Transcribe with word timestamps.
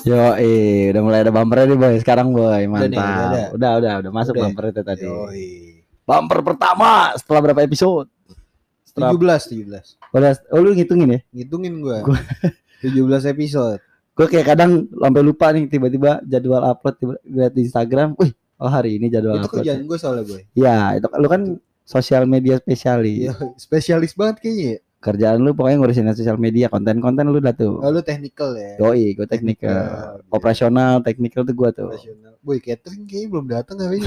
Yo, 0.00 0.16
eh, 0.40 0.90
udah 0.90 1.02
mulai 1.04 1.20
ada 1.22 1.30
bumpernya 1.30 1.70
nih 1.70 1.78
boy. 1.78 1.94
Sekarang 2.00 2.32
boy, 2.32 2.62
mantap. 2.66 2.88
nih, 2.90 2.98
udah 2.98 3.44
udah, 3.54 3.70
udah, 3.78 3.92
udah, 4.00 4.10
masuk 4.10 4.32
Udah. 4.34 4.42
bumper 4.48 4.64
itu 4.72 4.82
tadi. 4.82 5.04
Yoi. 5.06 5.48
Bumper 6.08 6.38
pertama 6.42 7.12
setelah 7.14 7.40
berapa 7.44 7.60
episode? 7.62 8.08
Setelah 8.82 9.12
17 9.14 9.60
17. 9.70 9.94
udah, 10.10 10.30
oh 10.50 10.58
lu 10.58 10.74
ngitungin 10.74 11.14
ya? 11.14 11.20
Ngitungin 11.30 11.74
gua. 11.84 11.98
Gua- 12.02 12.26
17 12.82 13.28
episode. 13.28 13.78
Gue 14.16 14.26
kayak 14.26 14.56
kadang 14.56 14.88
sampai 14.88 15.22
lupa 15.22 15.52
nih 15.52 15.68
tiba-tiba 15.68 16.20
jadwal 16.24 16.64
upload 16.64 16.94
tiba 16.98 17.14
lihat 17.24 17.52
di 17.54 17.60
Instagram. 17.68 18.16
Wih, 18.18 18.32
oh 18.60 18.70
hari 18.70 19.00
ini 19.00 19.08
jadwal 19.08 19.40
Itu 19.40 19.48
upload. 19.48 19.56
kerjaan 19.64 19.80
gue 19.88 19.98
soalnya 19.98 20.24
gue. 20.28 20.40
Ya, 20.52 20.94
itu 20.94 21.06
lu 21.16 21.28
kan 21.28 21.42
sosial 21.82 22.22
media 22.28 22.60
spesialis. 22.60 23.32
Iya, 23.32 23.34
spesialis 23.58 24.12
banget 24.14 24.44
kayaknya. 24.44 24.68
ya. 24.76 24.78
Kerjaan 25.00 25.40
lu 25.40 25.56
pokoknya 25.56 25.80
ngurusin 25.80 26.12
sosial 26.12 26.36
media, 26.36 26.68
konten-konten 26.68 27.24
lu 27.24 27.40
dah 27.40 27.56
tuh. 27.56 27.80
Oh, 27.80 27.88
lu 27.88 28.04
technical 28.04 28.52
ya. 28.52 28.76
Yoi, 28.76 29.16
gue 29.16 29.24
teknikal. 29.24 29.72
Technical. 29.72 30.28
Operasional, 30.28 30.92
teknikal 31.00 31.42
tuh 31.42 31.56
gua 31.56 31.72
tuh. 31.72 31.88
Operasional. 31.88 32.36
Boy, 32.44 32.60
catering 32.60 33.08
kayaknya 33.08 33.28
belum 33.32 33.46
datang 33.48 33.76
ini. 33.96 34.04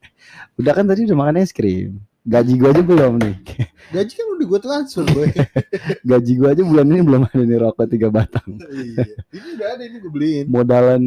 Udah 0.60 0.72
kan 0.76 0.84
tadi 0.84 1.08
udah 1.08 1.16
makan 1.16 1.40
es 1.40 1.56
krim. 1.56 2.00
Gaji 2.26 2.58
gua 2.58 2.74
aja 2.74 2.82
belum 2.82 3.12
nih. 3.22 3.36
Gaji 3.96 4.12
kan 4.12 4.26
udah 4.34 4.46
gue 4.50 4.60
transfer, 4.60 5.04
boy. 5.08 5.28
Gaji 6.10 6.32
gua 6.36 6.48
aja 6.52 6.62
bulan 6.66 6.86
ini 6.90 7.00
belum 7.00 7.22
ada 7.30 7.42
nih 7.46 7.58
rokok 7.62 7.86
tiga 7.86 8.08
batang. 8.12 8.50
iya. 8.60 9.06
Ini 9.32 9.48
udah 9.56 9.68
ada 9.72 9.82
ini 9.86 9.96
gue 10.02 10.10
beliin. 10.12 10.44
Modalan 10.50 11.02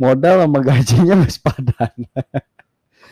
modal 0.00 0.40
sama 0.40 0.58
gajinya 0.64 1.14
mas 1.14 1.36
padan. 1.36 1.92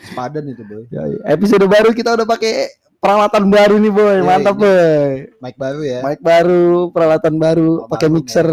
Sepadan 0.01 0.43
itu, 0.47 0.63
boy. 0.63 0.83
Yoi. 0.89 1.21
Episode 1.23 1.65
baru 1.65 1.93
kita 1.93 2.17
udah 2.17 2.25
pakai 2.25 2.73
peralatan 2.97 3.45
baru 3.47 3.75
nih 3.77 3.91
boy, 3.91 4.15
Yoi, 4.17 4.25
mantap 4.25 4.55
ini. 4.57 4.63
boy. 4.65 5.09
Mic 5.37 5.55
baru 5.55 5.81
ya. 5.85 5.99
Mic 6.01 6.19
baru, 6.19 6.67
peralatan 6.89 7.35
baru, 7.37 7.71
Oh, 7.77 7.87
pakai 7.87 8.09
mixer. 8.09 8.49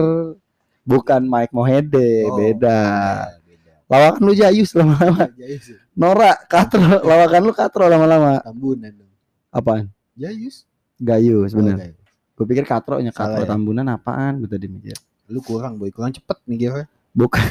Bukan 0.85 1.23
mic 1.25 1.51
Mohede, 1.51 2.29
Oh, 2.29 2.37
beda. 2.37 2.79
iya, 3.27 3.41
beda. 3.43 3.75
Lawakan 3.89 4.23
lu 4.23 4.33
jayus 4.35 4.71
lama-lama. 4.71 5.27
Jayus. 5.41 5.65
ya. 5.67 5.79
Nora, 5.97 6.37
katro, 6.45 6.79
lawakan 7.01 7.41
lu 7.43 7.53
katro 7.53 7.85
lama-lama. 7.87 8.39
Tambunan 8.39 8.93
dong. 8.93 9.11
Apaan? 9.49 9.89
Jayus. 10.15 10.63
Gayus, 10.97 11.51
Oh, 11.51 11.59
bener. 11.59 11.97
Gue 12.37 12.45
pikir 12.45 12.63
katronya 12.63 13.11
katro 13.11 13.43
ya? 13.43 13.49
tambunan 13.49 13.87
apaan? 13.89 14.39
Gue 14.39 14.51
tadi 14.51 14.69
mikir. 14.69 14.95
Lu 15.27 15.41
kurang, 15.41 15.75
boy. 15.75 15.89
Kurang 15.89 16.13
cepet 16.13 16.37
mikirnya. 16.45 16.85
Bukan, 17.17 17.41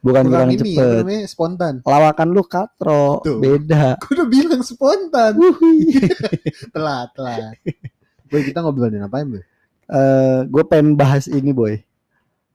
bukan 0.00 0.22
kurang, 0.24 0.48
Kurang 0.48 0.50
ini, 0.50 0.60
cepet. 0.72 0.94
namanya? 0.98 1.22
Spontan. 1.26 1.74
Lawakan 1.84 2.28
lu 2.30 2.42
katro, 2.42 3.20
Tuh. 3.20 3.36
beda. 3.38 3.94
Gue 4.02 4.12
udah 4.16 4.26
bilang 4.26 4.62
spontan. 4.62 5.36
Telat, 6.74 7.08
telat. 7.12 7.54
Boy, 8.26 8.40
kita 8.42 8.60
ngobrolin 8.60 9.02
apa 9.02 9.20
boy? 9.22 9.42
eh 9.90 10.46
gue 10.46 10.62
pengen 10.62 10.94
bahas 10.94 11.26
ini 11.26 11.50
boy 11.50 11.74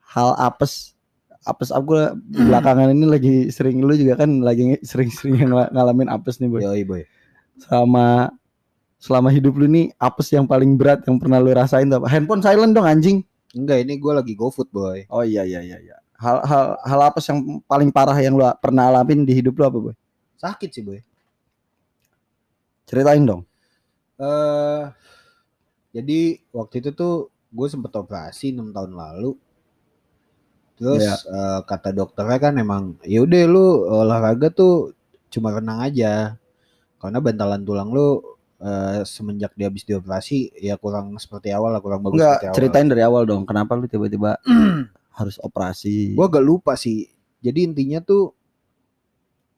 hal 0.08 0.32
apes 0.40 0.96
apes 1.44 1.68
aku 1.68 1.92
belakangan 2.26 2.88
ini 2.88 3.04
lagi 3.04 3.34
sering 3.46 3.84
lu 3.84 3.92
juga 3.92 4.16
kan 4.16 4.40
lagi 4.40 4.80
sering-sering 4.80 5.44
ng- 5.44 5.68
ngalamin 5.68 6.08
apes 6.08 6.40
nih 6.40 6.48
boy 6.48 6.64
Yoi, 6.64 6.80
boy. 6.82 7.02
sama 7.60 8.32
selama 8.96 9.28
hidup 9.28 9.52
lu 9.52 9.68
nih 9.68 9.92
apes 9.94 10.32
yang 10.32 10.48
paling 10.48 10.74
berat 10.74 11.04
yang 11.04 11.20
pernah 11.20 11.36
lu 11.36 11.52
rasain 11.52 11.84
apa 11.86 12.08
handphone 12.08 12.40
silent 12.40 12.72
dong 12.72 12.88
anjing 12.88 13.20
Enggak, 13.52 13.84
ini 13.84 13.96
gue 13.96 14.12
lagi 14.12 14.32
GoFood, 14.32 14.68
boy. 14.68 15.04
oh 15.06 15.20
iya 15.20 15.44
iya 15.44 15.60
iya 15.60 15.76
iya 15.76 15.96
hal 16.16 16.36
hal 16.44 16.64
hal 16.80 17.00
apes 17.04 17.26
yang 17.26 17.38
paling 17.64 17.88
parah 17.88 18.16
yang 18.16 18.34
lu 18.34 18.44
pernah 18.58 18.88
alamin 18.88 19.22
di 19.22 19.36
hidup 19.36 19.54
lu 19.54 19.64
apa 19.64 19.78
boy 19.80 19.94
Sakit 20.36 20.68
sih, 20.68 20.84
boy. 20.84 21.00
ceritain 22.84 23.22
dong 23.22 23.42
eh 24.16 24.82
jadi 25.92 26.20
waktu 26.52 26.74
itu 26.80 26.90
tuh 26.92 27.14
gue 27.48 27.68
sempet 27.68 27.88
operasi 27.88 28.52
enam 28.52 28.68
tahun 28.68 28.92
lalu. 28.92 29.32
Terus 30.76 31.00
Iya. 31.00 31.16
eh, 31.24 31.60
kata 31.64 31.88
dokternya 31.88 32.36
kan 32.36 32.54
emang 32.60 32.82
ya 33.00 33.24
udah 33.24 33.42
lu 33.48 33.64
olahraga 33.88 34.52
tuh 34.52 34.92
cuma 35.32 35.56
renang 35.56 35.80
aja. 35.80 36.36
Karena 37.00 37.16
bantalan 37.16 37.64
tulang 37.64 37.88
lu 37.96 38.20
eh, 38.60 39.08
semenjak 39.08 39.56
dia 39.56 39.72
habis 39.72 39.88
dioperasi 39.88 40.52
ya 40.60 40.76
kurang 40.76 41.16
seperti 41.16 41.48
awal 41.48 41.72
lah, 41.72 41.80
kurang 41.80 42.04
bagus 42.04 42.20
enggak 42.20 42.44
awal. 42.44 42.56
ceritain 42.60 42.88
dari 42.88 43.00
awal 43.00 43.24
dong 43.24 43.48
kenapa 43.48 43.72
lu 43.72 43.88
tiba-tiba 43.88 44.36
harus 45.16 45.40
operasi 45.40 46.12
Gue 46.12 46.24
agak 46.24 46.44
lupa 46.44 46.76
sih. 46.76 47.08
Jadi 47.40 47.64
intinya 47.64 47.98
tuh 47.98 48.36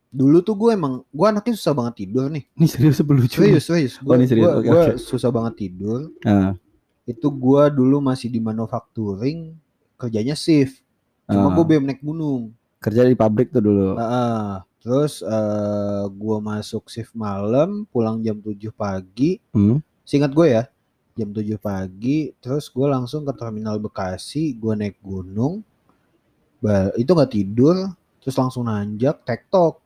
dulu 0.08 0.40
tuh 0.40 0.56
gue 0.56 0.70
emang 0.72 1.04
gue 1.04 1.26
anaknya 1.26 1.52
susah 1.52 1.74
banget 1.74 2.06
tidur 2.06 2.30
nih. 2.30 2.46
ini 2.54 2.66
serius 2.66 3.02
lucu 3.02 3.44
Serius, 3.44 3.66
serius. 3.66 3.92
Oh. 4.00 4.08
Gue 4.08 4.24
Oke, 4.64 4.68
oke. 4.70 4.92
susah 4.96 5.28
banget 5.28 5.68
tidur. 5.68 6.08
Ah, 6.24 6.56
itu 7.04 7.28
gua 7.28 7.72
dulu 7.72 8.04
masih 8.04 8.28
di 8.28 8.36
manufacturing 8.36 9.56
kerjanya 9.96 10.36
shift 10.36 10.84
cuma 11.24 11.48
ah. 11.48 11.52
gue 11.56 11.64
BM 11.66 11.84
naik 11.84 12.00
gunung 12.00 12.52
kerja 12.78 13.00
di 13.02 13.16
pabrik 13.16 13.48
tuh 13.48 13.64
dulu 13.64 13.96
Heeh. 13.96 14.60
terus 14.78 15.24
eh 15.24 16.04
gua 16.12 16.36
masuk 16.38 16.84
shift 16.86 17.16
malam 17.16 17.88
pulang 17.88 18.20
jam 18.20 18.36
7 18.36 18.52
pagi 18.70 19.40
Hmm. 19.56 19.80
singkat 20.04 20.30
gue 20.30 20.46
ya 20.52 20.62
jam 21.18 21.34
7 21.34 21.58
pagi 21.58 22.30
terus 22.38 22.70
gue 22.70 22.86
langsung 22.86 23.26
ke 23.26 23.32
terminal 23.34 23.76
Bekasi 23.82 24.54
gua 24.54 24.78
naik 24.78 24.96
gunung 25.02 25.60
Ba- 26.62 26.94
itu 26.98 27.10
nggak 27.10 27.32
tidur 27.34 27.76
terus 28.22 28.36
langsung 28.38 28.66
nanjak 28.70 29.22
tektok 29.26 29.78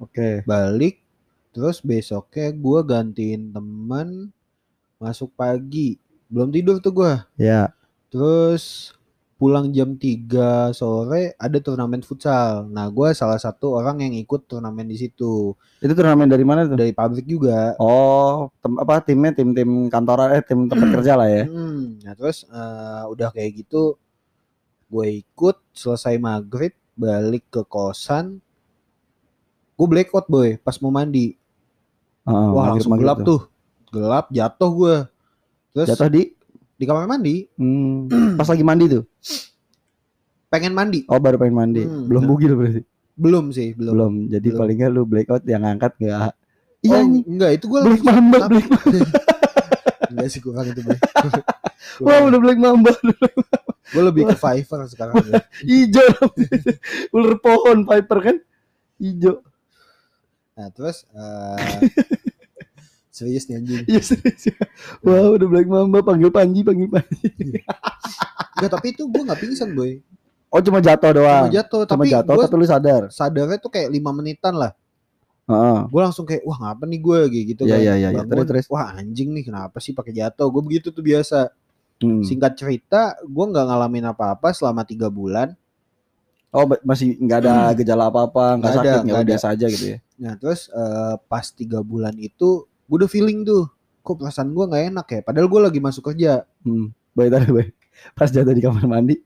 Oke. 0.00 0.40
balik 0.48 1.00
terus 1.52 1.84
besoknya 1.84 2.48
gua 2.56 2.80
gantiin 2.80 3.52
temen 3.52 4.32
masuk 5.00 5.32
pagi 5.36 5.96
belum 6.32 6.48
tidur 6.52 6.76
tuh 6.80 6.92
gua 6.92 7.14
Ya. 7.36 7.72
Terus 8.10 8.90
pulang 9.40 9.72
jam 9.72 9.96
3 9.96 10.68
sore 10.76 11.32
ada 11.40 11.58
turnamen 11.64 12.04
futsal. 12.04 12.68
Nah, 12.68 12.92
gue 12.92 13.08
salah 13.16 13.40
satu 13.40 13.72
orang 13.80 14.04
yang 14.04 14.12
ikut 14.20 14.44
turnamen 14.44 14.84
di 14.84 15.00
situ. 15.00 15.56
Itu 15.80 15.96
turnamen 15.96 16.28
dari 16.28 16.44
mana 16.44 16.68
tuh? 16.68 16.76
Dari 16.76 16.92
pabrik 16.92 17.24
juga. 17.24 17.72
Oh, 17.80 18.52
tem 18.60 18.76
apa 18.76 19.00
timnya 19.00 19.32
tim-tim 19.32 19.88
kantoran 19.88 20.36
eh 20.36 20.44
tim 20.44 20.68
tempat 20.68 20.88
kerja 21.00 21.16
lah 21.16 21.28
ya. 21.32 21.48
Hmm, 21.48 22.04
Nah, 22.04 22.12
terus 22.12 22.44
eh, 22.44 23.02
udah 23.08 23.32
kayak 23.32 23.64
gitu 23.64 23.96
gue 24.92 25.06
ikut 25.24 25.56
selesai 25.72 26.20
maghrib 26.20 26.76
balik 26.92 27.48
ke 27.48 27.64
kosan. 27.64 28.44
Gue 29.72 29.86
blackout 29.88 30.28
boy 30.28 30.60
pas 30.60 30.76
mau 30.84 30.92
mandi. 30.92 31.32
Heeh, 32.28 32.48
Wah, 32.52 32.76
langsung 32.76 32.92
gelap 33.00 33.24
tuh. 33.24 33.48
Gelap 33.88 34.28
jatuh 34.28 34.70
gue. 34.76 34.96
Terus 35.72 35.88
Jatuh 35.96 36.12
di 36.12 36.22
di 36.80 36.84
kamar 36.88 37.04
mandi 37.04 37.44
hmm, 37.60 38.36
pas 38.40 38.48
lagi 38.48 38.64
mandi 38.64 38.84
tuh. 38.88 39.04
Pengen 40.50 40.72
mandi. 40.74 41.06
Oh, 41.06 41.22
baru 41.22 41.38
pengen 41.38 41.56
mandi. 41.56 41.82
Hmm, 41.86 42.10
belum 42.10 42.22
nah. 42.26 42.28
bugil 42.28 42.52
berarti. 42.58 42.82
Belum 43.20 43.44
sih, 43.52 43.76
belum. 43.76 43.92
Belum. 43.94 44.14
Jadi 44.32 44.48
Belum. 44.48 44.60
paling 44.64 44.76
nggak 44.80 44.90
lu 44.90 45.02
blackout 45.04 45.44
yang 45.44 45.62
ngangkat 45.62 45.92
enggak. 46.00 46.32
Oh, 46.32 46.34
Iya 46.80 46.98
nih. 47.04 47.22
enggak, 47.28 47.50
itu 47.60 47.64
gue 47.68 47.80
Black 47.84 48.04
Mamba, 48.08 48.38
Black 48.48 48.68
Mamba. 48.72 48.98
Enggak 50.10 50.28
sih 50.32 50.40
kurang 50.42 50.66
itu 50.66 50.80
boy. 50.82 50.96
Wah, 52.04 52.24
udah 52.26 52.40
Black 52.40 52.58
Mamba. 52.58 52.92
Gue 53.92 54.02
lebih 54.02 54.32
ke 54.32 54.36
Fiverr 54.40 54.88
sekarang. 54.88 55.20
Ijo. 55.68 56.02
Ular 57.14 57.36
pohon 57.38 57.84
Viper 57.84 58.18
kan? 58.24 58.36
Ijo. 58.96 59.44
Nah 60.56 60.68
terus 60.72 61.04
eh 61.12 61.88
serius 63.10 63.44
nih 63.46 63.58
anjing. 63.58 63.82
Iya 63.86 64.00
serius. 64.00 64.42
Wah, 65.02 65.34
udah 65.34 65.46
Black 65.46 65.66
Mamba 65.66 65.98
panggil 66.00 66.30
Panji, 66.30 66.62
panggil 66.62 66.86
Panji. 66.86 67.26
Enggak 68.56 68.70
tapi 68.70 68.86
itu 68.92 69.02
gue 69.04 69.22
nggak 69.22 69.40
pingsan 69.40 69.70
boy. 69.72 69.98
Oh, 70.50 70.58
cuma 70.58 70.78
jatuh 70.78 71.10
doang. 71.14 71.46
Cuma 71.46 71.54
jatuh 71.54 71.82
Cuma 71.84 72.02
tapi 72.02 72.10
jatuh 72.10 72.34
tapi 72.40 72.54
lu 72.54 72.66
sadar. 72.66 73.02
sadarnya 73.08 73.58
tuh 73.58 73.70
kayak 73.70 73.88
lima 73.88 74.10
menitan 74.10 74.54
lah. 74.54 74.74
Heeh. 75.46 75.78
Gue 75.86 76.00
langsung 76.02 76.26
kayak 76.26 76.42
wah 76.42 76.58
ngapa 76.58 76.84
nih 76.86 77.00
gue 77.00 77.18
gitu 77.50 77.62
Iya, 77.66 77.74
kan. 77.74 77.80
iya, 77.80 77.94
iya, 77.96 78.08
iya. 78.10 78.22
Terus, 78.22 78.46
terus. 78.46 78.66
Wah 78.66 78.94
anjing 78.94 79.30
nih 79.30 79.46
kenapa 79.46 79.78
sih 79.78 79.90
pakai 79.90 80.10
jatuh? 80.10 80.46
Gue 80.50 80.62
begitu 80.62 80.90
tuh 80.90 81.02
biasa. 81.02 81.50
Hmm. 82.00 82.22
Singkat 82.22 82.52
cerita 82.54 83.14
gue 83.22 83.44
nggak 83.46 83.66
ngalamin 83.66 84.10
apa-apa 84.10 84.50
selama 84.50 84.82
tiga 84.82 85.06
bulan. 85.06 85.54
Oh 86.50 86.66
masih 86.82 87.14
nggak 87.14 87.38
ada 87.46 87.70
gejala 87.78 88.10
apa-apa, 88.10 88.58
nggak 88.58 88.70
sakit, 88.74 88.82
nggak 88.82 89.02
nggak 89.06 89.22
ada. 89.22 89.30
biasa 89.30 89.46
aja 89.54 89.66
gitu 89.70 89.84
ya? 89.86 89.98
Nah 90.18 90.32
terus 90.34 90.66
eh, 90.66 91.14
pas 91.30 91.46
tiga 91.46 91.78
bulan 91.78 92.10
itu 92.18 92.66
gue 92.90 92.96
udah 92.98 93.06
feeling 93.06 93.46
tuh. 93.46 93.70
Kok 94.02 94.18
perasaan 94.18 94.50
gue 94.50 94.64
nggak 94.66 94.84
enak 94.90 95.06
ya? 95.06 95.20
Padahal 95.22 95.46
gue 95.46 95.60
lagi 95.62 95.78
masuk 95.78 96.10
kerja. 96.10 96.42
Hmm. 96.66 96.90
Baik 97.14 97.30
tadi 97.30 97.48
baik. 97.48 97.70
Pas 98.12 98.26
jatuh 98.26 98.50
di 98.50 98.58
kamar 98.58 98.82
mandi, 98.82 99.20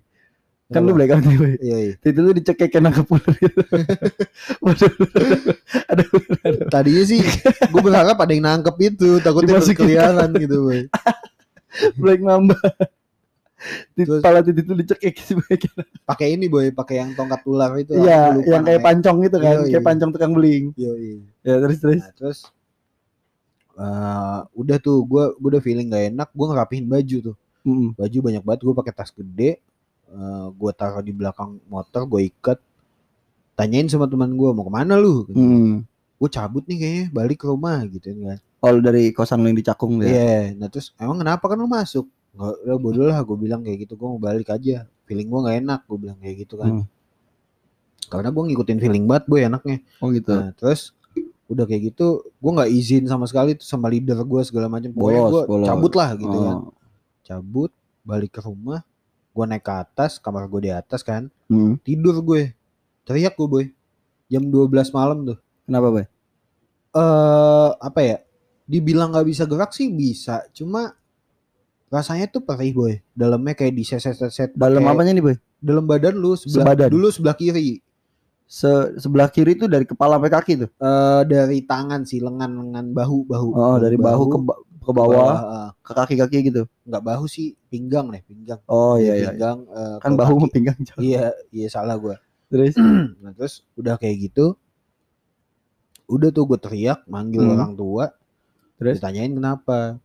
kan 0.66 0.82
lu 0.82 0.90
Kenapa? 0.90 0.96
blackout 0.98 1.24
nih 1.24 1.38
baik. 1.38 1.58
Iya, 1.62 1.76
iya. 1.78 1.94
Itu 2.02 2.20
lu 2.20 2.30
dicekekin 2.32 2.82
nangkep 2.82 3.06
ular 3.06 3.32
gitu. 3.38 3.60
Waduh. 4.64 4.92
Aduh. 5.88 6.08
Tadinya 6.66 7.02
sih 7.04 7.20
gue 7.64 7.80
berharap 7.80 8.16
ada 8.18 8.32
yang 8.34 8.44
nangkep 8.44 8.76
itu, 8.84 9.08
takutnya 9.20 9.56
Dimasukin. 9.56 9.72
berkeliaran 9.78 10.30
gitu, 10.36 10.56
boy. 10.60 10.80
Black 12.02 12.20
Mamba. 12.20 12.58
Di 13.94 14.02
Terus- 14.04 14.20
kepala 14.20 14.42
titik 14.42 14.66
itu 14.66 14.74
dicekik 14.76 15.14
sih 15.16 15.34
boy. 15.38 15.54
pakai 16.04 16.34
ini 16.34 16.50
boy 16.50 16.68
pakai 16.68 17.00
yang 17.00 17.10
tongkat 17.14 17.40
ular 17.46 17.72
itu 17.78 17.96
Iya, 17.96 18.36
yang 18.42 18.60
kayak 18.60 18.82
pancong 18.82 19.22
gitu 19.22 19.38
kan, 19.38 19.54
Iya, 19.54 19.60
kayak 19.64 19.72
iya. 19.72 19.86
pancong 19.86 20.10
tukang 20.10 20.32
beling. 20.34 20.74
Yoi. 20.74 21.22
Ya 21.40 21.62
terus 21.62 21.78
terus. 21.78 22.02
Nah, 22.02 22.12
terus 22.12 22.38
eh, 23.76 24.38
udah 24.52 24.76
tuh 24.78 25.02
gue 25.02 25.24
gue 25.34 25.48
udah 25.50 25.62
feeling 25.62 25.88
gak 25.88 26.04
enak 26.08 26.28
gue 26.30 26.46
ngerapihin 26.46 26.86
baju 26.86 27.16
tuh 27.24 27.36
Mm-mm. 27.64 27.90
baju 27.94 28.18
banyak 28.20 28.42
banget 28.42 28.60
gue 28.62 28.74
pakai 28.74 28.92
tas 28.92 29.10
gede 29.10 29.50
eh 30.04 30.46
gue 30.50 30.70
taruh 30.72 31.00
di 31.00 31.10
belakang 31.10 31.58
motor 31.66 32.04
gue 32.04 32.28
ikat 32.28 32.58
tanyain 33.54 33.86
sama 33.86 34.04
teman 34.04 34.30
gue 34.30 34.50
mau 34.50 34.62
ke 34.62 34.72
mana 34.72 34.94
lu 34.94 35.26
Mm. 35.28 35.82
gue 36.14 36.28
cabut 36.28 36.62
nih 36.64 36.76
kayaknya 36.76 37.04
balik 37.10 37.38
ke 37.40 37.46
rumah 37.46 37.82
gitu 37.86 38.10
kan 38.22 38.38
Oh 38.60 38.70
lu 38.70 38.80
dari 38.80 39.10
kosan 39.10 39.40
lu 39.40 39.48
yang 39.48 39.58
di 39.58 39.62
Cakung 39.62 39.98
tuh 39.98 40.06
iya 40.06 40.50
ya? 40.50 40.56
nah 40.56 40.68
terus 40.68 40.94
emang 40.96 41.18
kenapa 41.18 41.44
kan 41.44 41.56
lu 41.56 41.66
masuk 41.66 42.06
nggak 42.32 42.54
udah 42.64 42.76
bodoh 42.78 43.04
lah 43.06 43.20
gue 43.20 43.36
bilang 43.36 43.60
kayak 43.60 43.84
gitu 43.84 43.94
gue 43.94 44.08
mau 44.08 44.18
balik 44.18 44.48
aja 44.48 44.86
feeling 45.04 45.26
gue 45.26 45.40
nggak 45.40 45.56
enak 45.60 45.80
gue 45.84 45.98
bilang 45.98 46.18
kayak 46.18 46.36
gitu 46.42 46.54
kan 46.56 46.70
Hmm. 46.72 46.86
karena 48.04 48.28
gue 48.28 48.42
ngikutin 48.44 48.78
feeling 48.78 49.04
banget 49.04 49.24
boy 49.26 49.40
enaknya 49.40 49.78
Oh 49.98 50.08
gitu. 50.10 50.32
Nah, 50.32 50.52
terus 50.52 50.92
udah 51.44 51.64
kayak 51.64 51.92
gitu, 51.92 52.06
gue 52.24 52.50
nggak 52.50 52.70
izin 52.70 53.04
sama 53.04 53.24
sekali 53.24 53.52
tuh 53.52 53.62
sama 53.62 53.86
leader 53.86 54.16
gue 54.18 54.40
segala 54.42 54.66
macam. 54.66 54.88
Pokoknya 54.90 55.22
gue 55.26 55.42
cabut 55.62 55.92
lah 55.92 56.10
gitu 56.14 56.36
kan. 56.38 56.56
Oh. 56.58 56.72
Cabut, 57.20 57.70
balik 58.00 58.32
ke 58.32 58.40
rumah, 58.40 58.80
gue 59.30 59.44
naik 59.44 59.60
ke 59.60 59.72
atas, 59.74 60.16
kamar 60.16 60.44
gue 60.46 60.60
di 60.62 60.72
atas 60.72 61.00
kan, 61.00 61.28
Hmm. 61.46 61.76
tidur 61.80 62.16
gue, 62.20 62.56
teriak 63.02 63.34
gue 63.34 63.44
boy, 63.44 63.64
jam 64.26 64.42
12 64.42 64.88
malam 64.90 65.24
tuh. 65.24 65.38
Kenapa 65.64 65.88
boy? 65.90 66.04
Eh 66.92 67.70
apa 67.74 68.00
ya? 68.00 68.16
Dibilang 68.64 69.12
nggak 69.12 69.26
bisa 69.26 69.44
gerak 69.44 69.70
sih 69.70 69.90
bisa, 69.90 70.40
cuma 70.50 70.96
rasanya 71.88 72.26
tuh 72.26 72.40
perih 72.40 72.72
boy. 72.72 72.92
Dalamnya 73.12 73.52
kayak 73.52 73.74
diseset-seset. 73.74 74.56
Dalam 74.56 74.80
pakai- 74.80 74.96
apanya 74.96 75.12
nih 75.12 75.24
boy? 75.24 75.36
Dalam 75.60 75.84
badan 75.84 76.16
lu 76.16 76.32
sebelah 76.34 76.72
Sebadan. 76.72 76.88
dulu 76.88 77.08
sebelah 77.08 77.36
kiri. 77.36 77.83
Se 78.54 78.70
sebelah 78.96 79.26
kiri 79.26 79.58
itu 79.58 79.66
dari 79.66 79.82
kepala 79.82 80.14
sampai 80.14 80.30
kaki 80.30 80.52
tuh. 80.56 80.70
Eh 80.78 81.22
dari 81.26 81.58
tangan 81.62 82.06
sih, 82.06 82.22
lengan-lengan 82.22 82.94
bahu, 82.94 83.26
bahu. 83.26 83.48
Oh, 83.50 83.76
dari 83.76 83.98
bahu 83.98 84.24
ke 84.28 84.38
ba- 84.38 84.62
ke 84.78 84.92
bawah, 84.92 85.34
eh, 85.42 85.68
ke 85.80 85.90
kaki-kaki 85.92 86.38
gitu. 86.44 86.62
nggak 86.84 87.02
bahu 87.02 87.24
sih 87.24 87.56
pinggang 87.66 88.12
deh 88.12 88.20
pinggang 88.20 88.60
Oh 88.68 88.94
iya 88.94 89.16
iya. 89.16 89.28
pinggang 89.32 89.64
eh, 89.66 89.96
Kan 89.98 90.12
ke 90.12 90.18
bahu 90.20 90.34
kaki. 90.36 90.38
sama 90.38 90.48
pinggang 90.52 90.78
jauh. 90.84 91.00
iya 91.00 91.24
iya 91.50 91.66
salah 91.66 91.96
gue 91.96 92.12
Terus 92.46 92.76
nah 93.24 93.32
terus 93.32 93.64
udah 93.74 93.96
kayak 93.96 94.28
gitu 94.28 94.54
udah 96.04 96.28
tuh 96.30 96.44
gue 96.46 96.58
teriak 96.60 97.00
manggil 97.08 97.42
Hmm. 97.42 97.54
orang 97.56 97.72
tua 97.72 98.12
Terus? 98.76 99.00
ditanyain 99.00 99.32
kenapa 99.32 99.96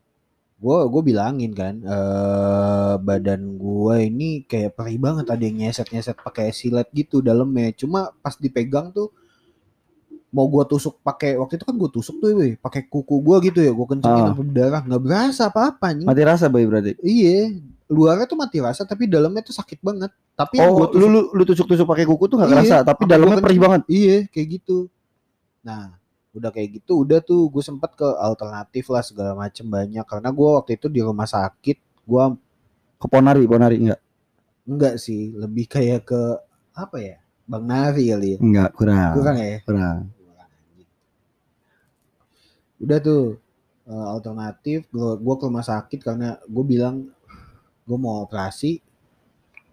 gue 0.60 0.78
gue 0.92 1.02
bilangin 1.02 1.52
kan 1.56 1.76
eh 1.80 2.94
badan 3.00 3.56
gue 3.56 3.96
ini 4.06 4.44
kayak 4.44 4.76
perih 4.76 5.00
banget 5.00 5.26
ada 5.28 5.40
yang 5.40 5.56
nyeset 5.56 5.88
nyeset 5.88 6.20
pakai 6.20 6.52
silet 6.52 6.88
gitu 6.92 7.24
dalamnya 7.24 7.72
cuma 7.74 8.12
pas 8.20 8.36
dipegang 8.36 8.92
tuh 8.92 9.08
mau 10.30 10.46
gue 10.46 10.62
tusuk 10.68 11.02
pakai 11.02 11.40
waktu 11.40 11.58
itu 11.58 11.66
kan 11.66 11.74
gue 11.74 11.90
tusuk 11.90 12.22
tuh 12.22 12.38
weh, 12.38 12.54
pakai 12.54 12.86
kuku 12.86 13.16
gue 13.18 13.38
gitu 13.50 13.60
ya 13.66 13.72
gue 13.74 13.88
kencengin 13.88 14.22
Ah. 14.22 14.28
sampai 14.30 14.46
berdarah 14.46 14.82
nggak 14.86 15.02
berasa 15.02 15.44
apa 15.50 15.74
apa 15.74 15.86
anjing 15.90 16.06
mati 16.06 16.22
rasa 16.22 16.46
boy 16.54 16.70
berarti. 16.70 16.94
Iya, 17.02 17.50
luarnya 17.90 18.30
tuh 18.30 18.38
mati 18.38 18.62
rasa 18.62 18.86
tapi 18.86 19.10
dalamnya 19.10 19.42
tuh 19.42 19.58
sakit 19.58 19.82
banget. 19.82 20.14
Tapi 20.38 20.62
Oh, 20.62 20.86
gua 20.86 20.94
lu 20.94 21.10
lu, 21.10 21.22
lu 21.34 21.44
tusuk-tusuk 21.50 21.82
pakai 21.84 22.06
kuku 22.06 22.30
tuh 22.30 22.38
nggak 22.38 22.46
Iya, 22.46 22.58
kerasa, 22.62 22.78
tapi 22.86 23.10
dalamnya 23.10 23.42
perih 23.42 23.58
banget. 23.58 23.82
Iya, 23.90 24.18
kayak 24.30 24.48
gitu. 24.62 24.86
Nah, 25.66 25.98
udah 26.30 26.50
kayak 26.54 26.82
gitu, 26.82 27.04
udah 27.06 27.20
tuh 27.26 27.50
gue 27.50 27.64
sempat 27.66 27.98
ke 27.98 28.06
alternatif 28.06 28.86
lah 28.94 29.02
segala 29.02 29.34
macem 29.34 29.66
banyak 29.66 30.06
karena 30.06 30.30
gue 30.30 30.50
waktu 30.62 30.72
itu 30.78 30.88
di 30.88 31.02
rumah 31.02 31.26
sakit, 31.26 31.78
gue 32.06 32.24
Ke 33.00 33.08
Ponari, 33.08 33.48
Ponari 33.48 33.78
enggak? 33.80 34.02
enggak 34.68 34.96
sih, 35.00 35.32
lebih 35.34 35.66
kayak 35.66 36.06
ke 36.06 36.22
apa 36.76 36.98
ya, 37.00 37.18
Bang 37.50 37.66
Navi 37.66 38.12
kali 38.14 38.28
ya. 38.36 38.38
Enggak, 38.44 38.70
kurang. 38.76 39.14
Kurang 39.18 39.38
ya. 39.40 39.58
Kurang. 39.66 39.98
Udah 42.80 43.00
tuh 43.02 43.40
eh, 43.88 44.08
alternatif, 44.14 44.86
gue 44.94 45.36
ke 45.40 45.46
rumah 45.48 45.66
sakit 45.66 46.00
karena 46.04 46.38
gue 46.46 46.64
bilang 46.68 47.10
gue 47.88 47.98
mau 47.98 48.22
operasi, 48.22 48.78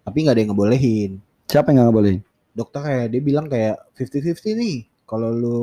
tapi 0.07 0.17
nggak 0.25 0.35
ada 0.35 0.41
yang 0.41 0.51
ngebolehin. 0.55 1.11
Siapa 1.47 1.71
yang 1.71 1.91
nggak 1.91 1.97
boleh? 1.99 2.17
dokter 2.57 2.81
kayak 2.81 3.07
dia 3.13 3.21
bilang 3.21 3.47
kayak 3.53 3.77
50-50 4.01 4.57
nih 4.57 4.77
kalau 5.07 5.31
lu 5.31 5.59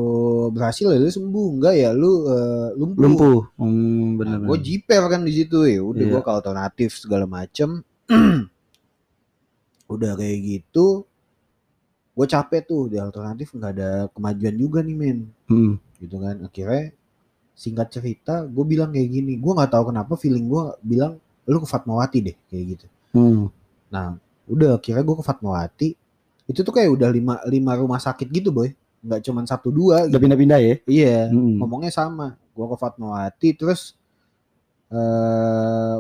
berhasil 0.50 0.88
ya 0.88 0.98
lu 0.98 1.08
sembuh 1.08 1.48
enggak 1.54 1.76
ya 1.76 1.90
lu 1.92 2.12
eh, 2.26 2.68
lumpuh, 2.74 3.00
Lumpuh. 3.00 3.40
Hmm, 3.58 4.16
bener. 4.16 4.40
gue 4.42 4.58
jiper 4.58 5.04
kan 5.06 5.22
di 5.22 5.34
situ 5.34 5.58
ya 5.64 5.80
udah 5.80 6.00
Iya. 6.02 6.10
gue 6.10 6.22
ke 6.22 6.32
alternatif 6.32 6.90
segala 6.98 7.26
macem 7.26 7.84
udah 9.86 10.12
kayak 10.16 10.40
gitu 10.42 11.04
gue 12.14 12.26
capek 12.26 12.62
tuh 12.64 12.82
di 12.88 12.98
alternatif 12.98 13.52
nggak 13.52 13.72
ada 13.74 13.90
kemajuan 14.10 14.56
juga 14.56 14.80
nih 14.80 14.96
men 14.96 15.20
Hmm. 15.46 15.76
gitu 15.98 16.18
kan 16.18 16.40
akhirnya 16.42 16.94
singkat 17.54 17.88
cerita 17.92 18.46
gue 18.46 18.64
bilang 18.64 18.90
kayak 18.90 19.10
gini 19.12 19.36
gue 19.36 19.52
nggak 19.52 19.70
tahu 19.70 19.92
kenapa 19.92 20.14
feeling 20.16 20.48
gue 20.48 20.64
bilang 20.82 21.18
lu 21.44 21.60
ke 21.60 21.68
Fatmawati 21.68 22.20
deh 22.24 22.38
kayak 22.48 22.66
gitu 22.72 22.88
Hmm. 23.14 23.46
Nah, 23.88 24.18
udah 24.48 24.82
akhirnya 24.82 25.06
gue 25.06 25.14
ke 25.14 25.22
Fatmawati. 25.22 25.90
Itu 26.44 26.66
tuh 26.66 26.74
kayak 26.74 26.90
udah 26.90 27.14
lima, 27.14 27.38
lima 27.46 27.78
rumah 27.78 28.02
sakit 28.02 28.26
gitu 28.26 28.50
boy. 28.50 28.74
Nggak 29.04 29.20
cuman 29.22 29.44
satu 29.44 29.68
dua 29.68 30.08
Udah 30.08 30.10
gitu. 30.10 30.24
pindah-pindah 30.24 30.60
ya? 30.60 30.76
Iya, 30.86 31.18
Hmm. 31.28 31.60
ngomongnya 31.60 31.92
sama. 31.92 32.40
Gue 32.52 32.66
ke 32.66 32.78
Fatmawati 32.78 33.50
terus 33.54 34.00
eh 34.90 35.98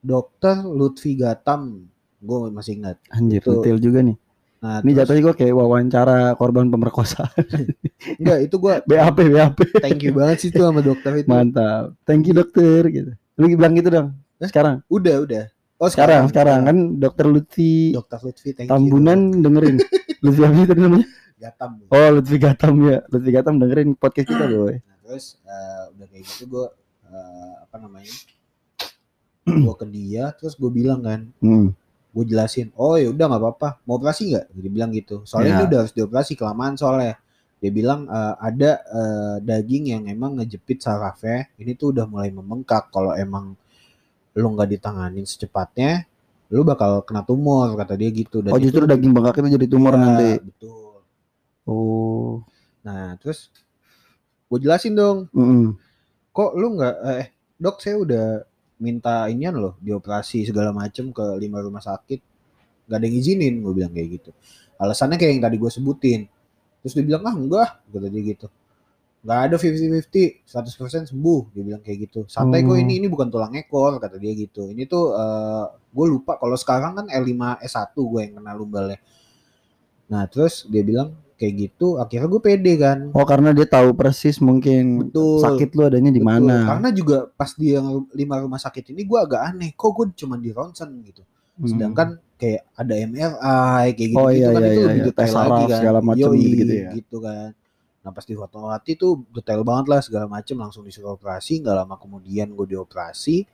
dokter 0.00 0.56
Lutfi 0.62 1.14
Gatam. 1.14 1.86
Gue 2.18 2.48
masih 2.48 2.76
ingat. 2.76 2.96
Anjir, 3.08 3.38
Itu- 3.38 3.60
detail 3.60 3.78
juga 3.78 4.00
nih. 4.02 4.16
Nah, 4.56 4.80
Ini 4.80 4.88
terus- 4.88 4.98
jatuhnya 5.04 5.22
gue 5.22 5.34
kayak 5.36 5.54
wawancara 5.54 6.18
korban 6.34 6.66
pemerkosaan. 6.66 7.30
enggak 8.18 8.38
itu 8.42 8.56
gue 8.56 8.74
BAP, 8.82 9.18
BAP. 9.28 9.56
thank 9.78 10.00
you 10.00 10.10
banget 10.10 10.36
sih 10.40 10.50
tuh 10.50 10.64
sama 10.64 10.80
dokter 10.80 11.12
itu. 11.16 11.28
Mantap. 11.28 11.92
Thank 12.02 12.26
you 12.26 12.34
dokter 12.34 12.82
gitu. 12.88 13.12
Lu 13.36 13.46
bilang 13.46 13.76
gitu 13.76 13.92
dong. 13.92 14.08
Hah? 14.36 14.48
Sekarang, 14.48 14.76
Udah, 14.88 15.22
udah. 15.22 15.44
Oh, 15.76 15.92
sekarang, 15.92 16.24
sekarang 16.26 16.64
kan 16.64 16.76
dokter 16.96 17.28
Lutfi 17.28 17.92
Dokter 17.92 18.16
Lutfi 18.24 18.56
thank 18.56 18.66
you. 18.66 18.72
Tambunan 18.72 19.44
dengerin. 19.44 19.76
Lutfi 20.24 20.40
apa 20.40 20.56
sih 20.56 20.66
tadi 20.66 20.80
namanya? 20.80 21.06
Gatam. 21.36 21.70
Oh, 21.86 22.08
Lutfi 22.10 22.36
Gatam 22.36 22.74
ya. 22.82 22.98
Lutfi 23.06 23.30
Gatam 23.30 23.54
dengerin 23.56 23.92
podcast 23.92 24.26
kita, 24.26 24.44
boy. 24.46 24.80
Nah, 24.80 24.96
terus 25.02 25.36
eh, 25.42 25.82
udah 25.92 26.06
kayak 26.08 26.24
gitu 26.26 26.42
gue 26.46 26.66
apa 27.62 27.76
namanya? 27.78 28.14
gue 29.46 29.74
ke 29.78 29.86
dia 29.86 30.34
terus 30.34 30.58
gue 30.58 30.66
bilang 30.68 30.98
kan 31.00 31.30
Hmm. 31.38 31.70
gue 32.10 32.24
jelasin 32.26 32.74
oh 32.74 32.98
ya 32.98 33.08
udah 33.08 33.24
nggak 33.24 33.38
apa-apa 33.38 33.68
mau 33.84 33.94
operasi 33.94 34.34
nggak 34.34 34.46
dia 34.50 34.70
bilang 34.74 34.90
gitu 34.90 35.22
soalnya 35.22 35.46
Ya. 35.46 35.56
ini 35.56 35.64
udah 35.64 35.78
harus 35.78 35.94
dioperasi 35.94 36.32
kelamaan 36.34 36.74
soalnya 36.74 37.14
dia 37.56 37.70
bilang 37.70 38.10
"Eh, 38.10 38.34
ada 38.42 38.70
eh, 38.82 39.36
daging 39.40 39.84
yang 39.86 40.02
emang 40.08 40.34
ngejepit 40.34 40.82
sarafnya 40.82 41.46
ini 41.56 41.72
tuh 41.72 41.94
udah 41.94 42.04
mulai 42.04 42.28
membengkak 42.28 42.90
kalau 42.90 43.14
emang 43.14 43.54
lu 44.34 44.46
nggak 44.50 44.66
ditanganin 44.68 45.22
secepatnya 45.22 46.10
lu 46.48 46.66
bakal 46.66 47.00
kena 47.00 47.22
tumor 47.22 47.70
kata 47.72 47.94
dia 47.94 48.10
gitu 48.10 48.42
dan 48.42 48.50
Oh, 48.50 48.58
justru 48.58 48.82
itu- 48.82 48.90
daging 48.90 49.14
bengkak 49.14 49.38
itu 49.38 49.50
jadi 49.52 49.66
tumor 49.68 49.94
Iya, 49.94 50.00
nanti. 50.00 50.30
betul 50.42 50.85
Oh. 51.66 52.42
nah 52.86 53.18
terus 53.18 53.50
gue 54.46 54.58
jelasin 54.62 54.94
dong. 54.94 55.26
Mm-mm. 55.34 55.74
kok 56.30 56.52
lu 56.54 56.78
nggak 56.78 56.94
eh 57.18 57.28
dok 57.58 57.82
saya 57.82 57.96
udah 57.98 58.26
minta 58.78 59.26
inian 59.26 59.56
loh 59.56 59.74
dioperasi 59.80 60.44
segala 60.46 60.70
macem 60.70 61.10
ke 61.10 61.24
lima 61.42 61.58
rumah 61.64 61.82
sakit. 61.82 62.20
Nggak 62.86 62.98
ada 63.00 63.06
yang 63.10 63.16
izinin 63.18 63.54
gue 63.64 63.72
bilang 63.74 63.90
kayak 63.90 64.08
gitu. 64.22 64.30
Alasannya 64.78 65.16
kayak 65.18 65.32
yang 65.34 65.42
tadi 65.42 65.56
gue 65.58 65.70
sebutin. 65.72 66.20
Terus 66.84 66.92
dia 66.94 67.02
bilang 67.02 67.26
ah 67.26 67.34
enggak 67.34 67.68
kata 67.90 68.06
dia 68.06 68.22
gitu. 68.22 68.46
Nggak 69.26 69.38
ada 69.42 69.54
50-50 69.58 70.46
100% 70.46 71.10
sembuh 71.10 71.40
dia 71.50 71.62
bilang 71.66 71.82
kayak 71.82 71.98
gitu. 72.06 72.20
Santai 72.30 72.62
kok 72.62 72.78
Hmm. 72.78 72.84
ini 72.86 73.02
ini 73.02 73.10
bukan 73.10 73.26
tulang 73.26 73.50
ekor 73.58 73.98
kata 73.98 74.22
dia 74.22 74.30
gitu. 74.38 74.70
Ini 74.70 74.86
tuh 74.86 75.16
gue 75.90 76.06
lupa 76.06 76.38
kalau 76.38 76.54
sekarang 76.54 76.94
kan 76.94 77.06
L5 77.10 77.58
S1 77.66 77.90
gue 77.96 78.20
yang 78.22 78.38
kena 78.38 78.54
lumbalnya. 78.54 79.00
Nah 80.12 80.28
terus 80.30 80.62
dia 80.70 80.86
bilang 80.86 81.16
kayak 81.36 81.54
gitu 81.68 82.00
akhirnya 82.00 82.28
gue 82.32 82.40
pede 82.40 82.72
kan 82.80 83.12
Oh, 83.12 83.28
karena 83.28 83.52
dia 83.52 83.68
tahu 83.68 83.92
persis 83.92 84.40
mungkin 84.40 85.12
Betul. 85.12 85.44
sakit 85.44 85.68
lu 85.76 85.84
adanya 85.84 86.08
di 86.08 86.20
mana. 86.24 86.64
Karena 86.64 86.88
juga 86.90 87.28
pas 87.28 87.52
di 87.52 87.76
yang 87.76 88.08
lima 88.16 88.40
rumah 88.40 88.56
sakit 88.56 88.96
ini 88.96 89.04
gue 89.04 89.18
agak 89.20 89.52
aneh. 89.52 89.70
Kok 89.76 89.90
gue 89.92 90.06
cuma 90.16 90.40
di 90.40 90.48
ronsen 90.50 90.88
gitu. 91.04 91.20
Hmm. 91.60 91.68
Sedangkan 91.68 92.08
kayak 92.36 92.64
ada 92.72 92.94
MRI 92.96 93.86
kayak 93.92 94.08
gitu, 94.12 94.16
Oh, 94.16 94.28
gitu 94.32 94.40
iya, 94.40 94.48
kan 94.52 94.60
iya, 94.60 94.68
itu 94.68 94.80
iya, 94.80 94.86
lebih 94.88 95.00
iya. 95.00 95.08
detail 95.08 95.32
lagi 95.36 95.62
kan. 95.64 95.78
segala 95.80 95.98
macem 96.00 96.20
Yoi, 96.32 96.40
gitu-gitu 96.40 96.74
ya. 96.74 96.90
gitu 96.96 97.16
kan. 97.20 97.48
Nah 98.00 98.10
pas 98.12 98.24
di 98.24 98.34
Fatmawati 98.36 98.92
tuh 98.96 99.12
detail 99.32 99.60
banget 99.60 99.86
lah 99.92 100.00
segala 100.00 100.26
macem 100.28 100.56
langsung 100.56 100.82
disuruh 100.84 101.16
operasi. 101.16 101.60
Nggak 101.60 101.76
lama 101.84 101.94
kemudian 102.00 102.48
gue 102.52 102.66
dioperasi. 102.72 103.44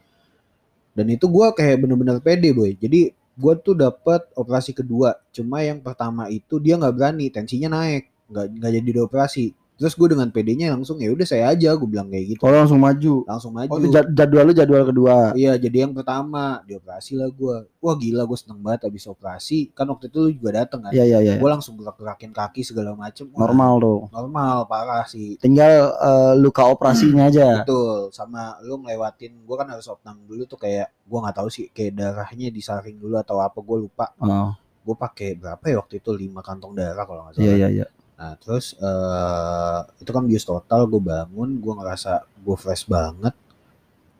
Dan 0.93 1.07
itu 1.11 1.25
gue 1.27 1.47
kayak 1.51 1.83
bener-bener 1.83 2.23
pede 2.23 2.55
boy. 2.55 2.77
Jadi 2.77 3.11
gue 3.37 3.55
tuh 3.65 3.75
dapat 3.77 4.29
operasi 4.37 4.77
kedua. 4.77 5.17
Cuma 5.33 5.65
yang 5.65 5.81
pertama 5.81 6.29
itu 6.29 6.61
dia 6.61 6.77
nggak 6.77 6.95
berani, 6.97 7.27
tensinya 7.33 7.69
naik, 7.81 8.09
nggak 8.29 8.47
nggak 8.61 8.73
jadi 8.81 8.91
dioperasi. 9.01 9.47
Terus 9.83 9.95
gue 9.95 10.09
dengan 10.09 10.29
pedenya 10.29 10.71
langsung 10.71 10.97
ya 10.97 11.11
udah 11.11 11.27
saya 11.27 11.51
aja 11.51 11.75
gue 11.75 11.85
bilang 11.85 12.07
kayak 12.07 12.25
gitu 12.31 12.41
Oh 12.41 12.55
langsung 12.55 12.79
maju. 12.79 13.15
langsung 13.25 13.51
maju 13.51 13.67
Oh 13.67 13.77
itu 13.77 13.91
jad- 13.91 14.15
jadwal 14.15 14.45
lu 14.45 14.53
jadwal 14.53 14.85
kedua. 14.85 15.35
iya 15.35 15.53
jadi 15.55 15.83
yang 15.83 15.93
pertama 15.93 16.63
dioperasi 16.63 17.13
lah 17.15 17.27
gue 17.29 17.55
wah 17.77 17.95
gila 17.95 18.23
gue 18.23 18.39
seneng 18.39 18.61
banget 18.61 18.87
abis 18.87 19.05
operasi 19.05 19.73
kan 19.73 19.85
waktu 19.85 20.07
itu 20.07 20.19
lu 20.21 20.31
juga 20.33 20.51
dateng 20.57 20.81
kan 20.81 20.93
Iya 20.93 21.03
iya 21.05 21.19
iya. 21.21 21.35
gue 21.35 21.51
langsung 21.51 21.75
gerak-gerakin 21.75 22.31
kaki 22.31 22.63
segala 22.63 22.95
macem 22.95 23.27
Wah, 23.29 23.43
Normal 23.43 23.73
tuh. 23.77 24.01
normal 24.09 24.57
parah 24.65 25.03
sih 25.05 25.35
Tinggal 25.37 25.73
eh, 25.91 26.33
luka 26.37 26.63
operasinya 26.65 27.27
aja. 27.27 27.61
betul 27.61 28.09
sama 28.11 28.55
lu 28.61 28.79
ngelewatin 28.79 29.35
gue 29.37 29.57
kan 29.57 29.67
harus 29.67 29.85
opnam 29.85 30.15
dulu 30.23 30.47
tuh 30.47 30.57
kayak 30.57 30.95
gue 31.03 31.19
nggak 31.19 31.35
tahu 31.35 31.49
sih 31.49 31.67
kayak 31.69 31.93
darahnya 31.97 32.49
disaring 32.49 32.97
dulu 32.97 33.17
atau 33.17 33.39
apa 33.39 33.59
gue 33.59 33.77
lupa 33.81 34.15
Oh, 34.17 34.55
gue 34.81 34.97
pakai 34.97 35.35
berapa 35.35 35.65
ya 35.65 35.77
waktu 35.77 35.99
itu 35.99 36.11
lima 36.13 36.39
kantong 36.39 36.73
darah 36.73 37.03
kalau 37.03 37.25
nggak 37.25 37.35
salah 37.35 37.47
iya 37.49 37.55
iya 37.59 37.69
iya. 37.73 37.87
Nah 38.19 38.33
terus 38.39 38.77
eh 38.79 39.79
itu 39.99 40.11
kan 40.11 40.23
bius 40.25 40.45
total 40.45 40.87
gue 40.87 41.03
bangun 41.03 41.59
gue 41.59 41.73
ngerasa 41.75 42.23
gue 42.39 42.57
fresh 42.57 42.87
banget 42.87 43.35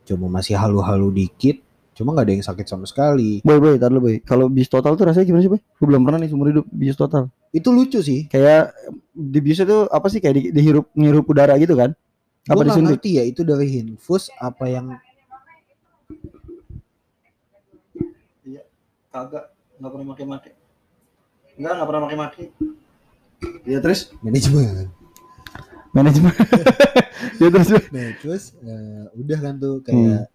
cuma 0.03 0.27
masih 0.27 0.59
halu-halu 0.59 1.15
dikit 1.15 1.63
cuma 1.95 2.11
nggak 2.11 2.27
ada 2.27 2.33
yang 2.35 2.43
sakit 2.43 2.67
sama 2.67 2.89
sekali 2.89 3.39
Boy 3.47 3.61
boy, 3.63 3.77
tar 3.79 3.93
dulu 3.93 4.11
boy. 4.11 4.17
Kalau 4.25 4.51
bis 4.51 4.67
total 4.67 4.97
tuh 4.97 5.07
rasanya 5.07 5.29
gimana 5.29 5.45
sih 5.45 5.53
boy? 5.53 5.61
Gue 5.61 5.87
belum 5.87 6.03
pernah 6.03 6.19
nih 6.19 6.29
seumur 6.33 6.49
hidup 6.51 6.67
bis 6.73 6.97
total. 6.99 7.31
itu 7.53 7.69
lucu 7.69 8.01
sih 8.01 8.27
Kayak 8.27 8.73
di 9.13 9.39
bis 9.39 9.61
itu 9.61 9.79
apa 9.87 10.07
sih 10.09 10.19
kayak 10.19 10.35
di, 10.35 10.43
dihirup 10.51 10.89
ngirup 10.97 11.29
udara 11.29 11.55
gitu 11.61 11.77
kan? 11.77 11.93
gue 11.93 12.49
Apa 12.49 12.59
nggak 12.59 12.69
disuntik? 12.75 12.91
ngerti 12.99 13.11
ya 13.15 13.23
itu 13.23 13.41
dari 13.47 13.69
infus 13.79 14.33
apa 14.41 14.67
yang 14.67 14.87
Kagak, 19.13 19.53
nggak 19.77 19.91
pernah 19.93 20.07
pakai 20.17 20.25
make. 20.25 20.51
Enggak, 21.61 21.73
nggak 21.77 21.89
pernah 21.89 22.03
pakai 22.09 22.19
make. 22.19 22.45
Ya 23.63 23.79
terus 23.79 24.11
manajemen 24.19 24.91
manajemen. 25.93 26.33
ya 27.41 27.49
terus 27.49 27.69
nah 27.91 28.09
terus 28.17 28.43
eh, 28.59 29.05
udah 29.15 29.39
kan 29.39 29.55
tuh 29.57 29.75
kayak 29.83 30.27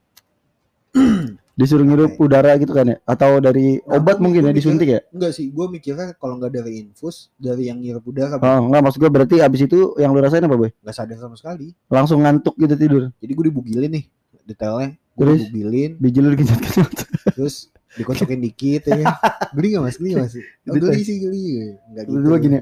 disuruh 1.53 1.81
ngirup 1.83 2.13
udara 2.15 2.53
gitu 2.55 2.69
kan 2.69 2.85
ya? 2.85 2.97
Atau 3.03 3.37
dari 3.37 3.81
Nah, 3.81 3.97
obat 3.97 4.17
mungkin 4.17 4.45
ya 4.45 4.53
disuntik 4.53 4.87
ya? 4.87 5.01
enggak 5.09 5.33
sih 5.33 5.49
gue 5.49 5.65
mikirnya 5.67 6.13
kalau 6.13 6.37
nggak 6.37 6.53
dari 6.53 6.79
infus 6.79 7.33
dari 7.35 7.67
yang 7.67 7.81
ngirup 7.81 8.05
udara 8.05 8.37
Oh 8.37 8.59
enggak 8.63 8.81
maksud 8.83 8.99
gue 8.99 9.09
berarti 9.09 9.35
abis 9.39 9.65
itu 9.65 9.97
yang 9.97 10.13
lu 10.13 10.21
rasain 10.21 10.39
apa 10.39 10.53
boy? 10.53 10.69
nggak 10.71 10.95
sadar 10.95 11.17
sama 11.17 11.33
sekali 11.33 11.73
Langsung 11.87 12.21
ngantuk 12.21 12.53
gitu 12.55 12.75
tidur. 12.75 13.03
jadi 13.17 13.31
gue 13.33 13.45
dibugilin 13.47 13.91
nih 13.91 14.05
detailnya 14.45 14.93
gue 15.11 15.25
dibugilin 15.27 15.91
Biji 15.97 16.19
lu 16.21 16.29
dikejut-kejut. 16.31 16.91
terus 17.33 17.73
dikocokin 17.97 18.39
dikit 18.39 18.81
ya 18.85 19.03
geli 19.55 19.67
gak 19.73 19.83
mas 19.83 19.97
geli 19.97 20.09
gak 20.13 20.23
mas 20.23 20.35
oh, 20.35 20.43
Gitu. 20.71 20.85
geli 20.85 21.01
sih 21.01 21.17
geli 21.17 21.43
nggak 21.91 22.03
gitu 22.05 22.15
Tiba-tiba 22.15 22.37
gini. 22.39 22.57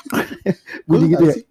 Gua 0.86 0.96
Bunyi 0.96 1.00
lu 1.00 1.08
gitu 1.08 1.18
tahu 1.18 1.26
ya? 1.26 1.34
sih? 1.34 1.44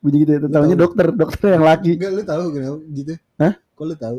Bunyi 0.00 0.16
gitu 0.18 0.30
ya. 0.32 0.38
Tahunya 0.42 0.74
tahu. 0.74 0.84
dokter, 0.84 1.06
dokter 1.12 1.48
yang 1.50 1.64
laki. 1.64 1.90
Enggak 1.96 2.10
lu 2.10 2.22
tahu 2.22 2.42
kenapa 2.50 2.76
gitu 2.88 3.12
Hah? 3.36 3.52
kok 3.56 3.84
lu 3.84 3.96
tahu 3.96 4.18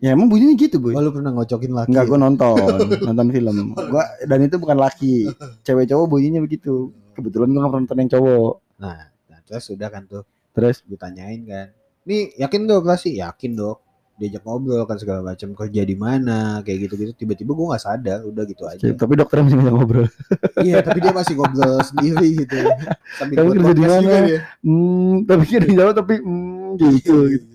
Ya 0.00 0.16
emang 0.16 0.32
bunyinya 0.32 0.56
gitu 0.56 0.80
boy. 0.80 0.96
oh 0.96 1.02
lu 1.04 1.12
pernah 1.12 1.28
ngocokin 1.30 1.72
laki 1.76 1.92
Enggak, 1.92 2.04
ya? 2.04 2.08
gue 2.08 2.18
nonton, 2.18 2.56
nonton 3.12 3.26
film. 3.28 3.56
Gua 3.76 4.04
dan 4.24 4.38
itu 4.40 4.56
bukan 4.56 4.78
laki. 4.80 5.28
Cewek 5.60 5.84
cowok 5.86 6.06
bunyinya 6.08 6.40
begitu. 6.40 6.88
Kebetulan 7.12 7.52
gue 7.52 7.60
pernah 7.60 7.76
nonton 7.76 7.96
yang 7.98 8.10
cowok. 8.10 8.54
nah, 8.80 8.96
nah 9.28 9.38
terus 9.44 9.68
udah 9.68 9.88
kan 9.88 10.08
tuh 10.08 10.24
Terus 10.50 10.80
gue 10.82 10.96
tanyain 10.96 11.44
kan 11.44 11.68
nih 12.00 12.32
yakin 12.40 12.64
dok 12.64 12.80
operasi 12.80 13.20
yakin 13.20 13.52
dok 13.52 13.76
diajak 14.20 14.44
ngobrol 14.44 14.84
kan 14.84 15.00
segala 15.00 15.24
macam 15.24 15.56
kerja 15.56 15.80
di 15.80 15.96
mana 15.96 16.60
kayak 16.60 16.78
gitu 16.84 16.94
gitu 17.00 17.12
tiba-tiba 17.16 17.56
gue 17.56 17.66
nggak 17.72 17.80
sadar 17.80 18.20
udah 18.28 18.44
gitu 18.44 18.68
aja 18.68 18.84
tapi 18.92 19.16
dokternya 19.16 19.44
masih 19.48 19.56
ngajak 19.56 19.74
ngobrol. 19.74 20.06
iya 20.60 20.76
tapi 20.84 20.98
dia 21.00 21.12
masih 21.16 21.34
ngobrol 21.40 21.80
sendiri 21.88 22.28
gitu 22.44 22.58
sambil 23.16 23.36
buat 23.40 23.56
kerja 23.56 23.72
di 23.72 23.84
mana? 23.88 24.12
Hmm, 24.60 25.14
tapi 25.24 25.44
kira 25.48 25.66
jawab 25.72 25.94
tapi 25.96 26.14
hmm, 26.20 26.76
gitu. 26.76 27.16
gitu. 27.32 27.48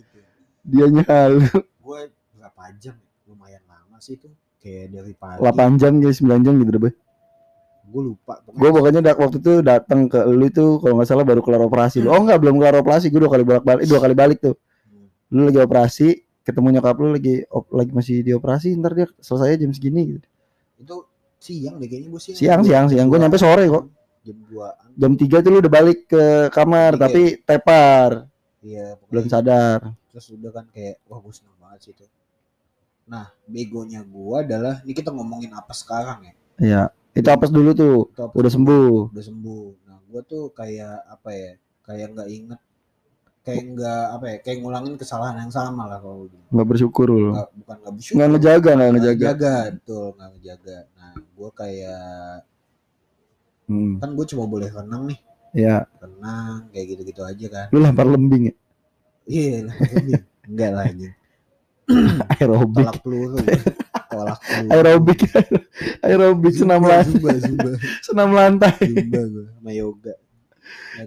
Dia 0.66 0.90
halu. 0.90 1.46
gue 1.62 2.00
berapa 2.34 2.64
jam 2.82 2.98
ya? 2.98 3.10
lumayan 3.30 3.62
lama 3.70 3.98
sih 4.02 4.18
tuh 4.18 4.34
kayak 4.58 4.90
dari 4.90 5.14
pagi 5.14 5.46
8 5.46 5.78
jam 5.78 5.94
guys, 6.02 6.18
9 6.18 6.42
jam 6.42 6.58
gitu 6.58 6.70
deh, 6.74 6.94
gue 7.86 8.02
lupa 8.02 8.42
Gue 8.50 8.70
pokoknya 8.74 9.02
da- 9.06 9.20
waktu 9.22 9.38
itu 9.38 9.54
datang 9.62 10.10
ke 10.10 10.18
lu 10.26 10.50
itu 10.50 10.82
kalau 10.82 10.98
nggak 10.98 11.08
salah 11.08 11.22
baru 11.22 11.46
kelar 11.46 11.62
operasi. 11.62 12.02
Oh 12.10 12.18
enggak, 12.18 12.42
belum 12.42 12.58
kelar 12.58 12.82
operasi. 12.82 13.14
Gue 13.14 13.22
dua 13.22 13.32
kali 13.32 13.46
bolak-balik, 13.46 13.86
dua 13.86 14.00
kali 14.02 14.16
balik 14.18 14.38
tuh. 14.42 14.56
Lu 15.30 15.46
lagi 15.52 15.60
operasi, 15.62 16.25
ketemu 16.46 16.68
nyokap 16.72 16.96
lu 16.96 17.10
lagi 17.12 17.42
op- 17.50 17.72
lagi 17.72 17.92
masih 17.92 18.22
dioperasi, 18.22 18.78
ntar 18.78 18.94
dia 18.94 19.08
selesai 19.18 19.58
jam 19.58 19.72
segini 19.72 20.02
gitu. 20.14 20.28
itu 20.76 20.96
siang 21.38 21.76
deh 21.76 21.88
kayaknya 21.88 22.10
gue 22.10 22.22
siang 22.22 22.38
Siang, 22.38 22.60
Gua- 22.60 22.68
siang, 22.68 22.86
siang. 22.88 23.08
Gue 23.08 23.18
nyampe 23.18 23.38
sore 23.38 23.66
kok. 23.66 23.86
jam 24.22 24.38
2 24.44 24.70
Jam 24.96 25.12
3 25.14 25.38
tuh 25.40 25.50
lu 25.50 25.58
udah 25.60 25.70
balik 25.72 26.00
ke 26.06 26.24
kamar, 26.50 26.94
Tiga. 26.94 27.04
tapi 27.04 27.22
tepar, 27.40 28.12
iya 28.60 28.98
belum 29.06 29.26
sadar. 29.26 29.94
terus 30.10 30.32
udah 30.32 30.52
kan 30.52 30.66
kayak 30.68 30.98
wah 31.06 31.20
gue 31.20 31.30
seneng 31.30 31.54
banget 31.58 31.80
sih 31.82 31.92
itu 31.92 32.06
nah 33.06 33.30
begonya 33.46 34.02
gue 34.02 34.36
adalah 34.40 34.82
ini 34.82 34.92
kita 34.92 35.12
ngomongin 35.12 35.52
apa 35.52 35.70
sekarang 35.72 36.24
ya 36.24 36.34
Iya. 36.58 36.84
Itu 37.14 37.30
apes 37.30 37.48
dulu 37.48 37.72
tuh, 37.72 38.10
Itu 38.10 38.22
apa 38.22 38.34
udah 38.34 38.52
sembuh. 38.52 39.00
udah 39.12 39.24
sembuh 39.24 39.66
nah 39.86 39.98
gue 40.02 40.22
tuh 40.24 40.44
kayak 40.52 41.06
apa 41.06 41.30
ya 41.30 41.52
kayak 41.82 42.08
nggak 42.12 42.30
inget 42.30 42.60
kayak 43.46 43.64
nggak 43.72 44.04
apa 44.12 44.26
ya 44.26 44.38
kayak 44.42 44.58
ngulangin 44.60 44.96
kesalahan 44.98 45.38
yang 45.38 45.50
sama 45.50 45.86
lah 45.86 46.02
kalau. 46.02 46.26
Nggak 46.50 46.68
bersyukur 46.68 47.08
lu. 47.08 47.30
nggak 47.32 47.50
bukan 47.56 47.76
nggak 47.80 47.94
bersyukur 47.94 48.16
Nggak 48.18 48.30
ngejaga, 48.32 48.70
nggak 48.72 48.90
ngejaga. 48.92 49.14
ngejaga 49.22 49.56
betul 49.72 50.06
nggak 50.12 50.30
ngejaga 50.34 50.78
nah 50.92 51.12
gue 51.16 51.50
kayak 51.54 52.40
Hmm. 53.66 53.98
kan 53.98 54.14
gue 54.14 54.26
cuma 54.28 54.46
boleh 54.46 54.70
renang 54.70 55.10
nih 55.10 55.20
Iya. 55.56 55.90
renang 55.98 56.70
kayak 56.70 56.86
gitu-gitu 56.86 57.22
aja 57.22 57.46
kan 57.48 57.66
Lu 57.70 57.82
lempar 57.82 58.06
lembing 58.06 58.44
ya? 58.46 58.56
iya 59.26 59.66
lah 59.66 59.74
ini. 59.96 60.14
enggak 60.46 60.72
lah 60.72 60.86
ini 60.86 61.10
Aerobik. 62.32 62.82
tolak 62.82 62.98
peluru 63.02 63.38
tolak 64.06 64.38
peluru 64.40 64.70
Aerobik. 64.70 65.20
Aerobik 66.06 66.54
senam 66.54 66.82
lantai. 66.82 67.38
Senam 68.06 68.30
lantai. 68.32 68.74
zumba 68.86 69.22
gue 69.24 69.46
sama 69.50 69.72
yoga 69.72 70.14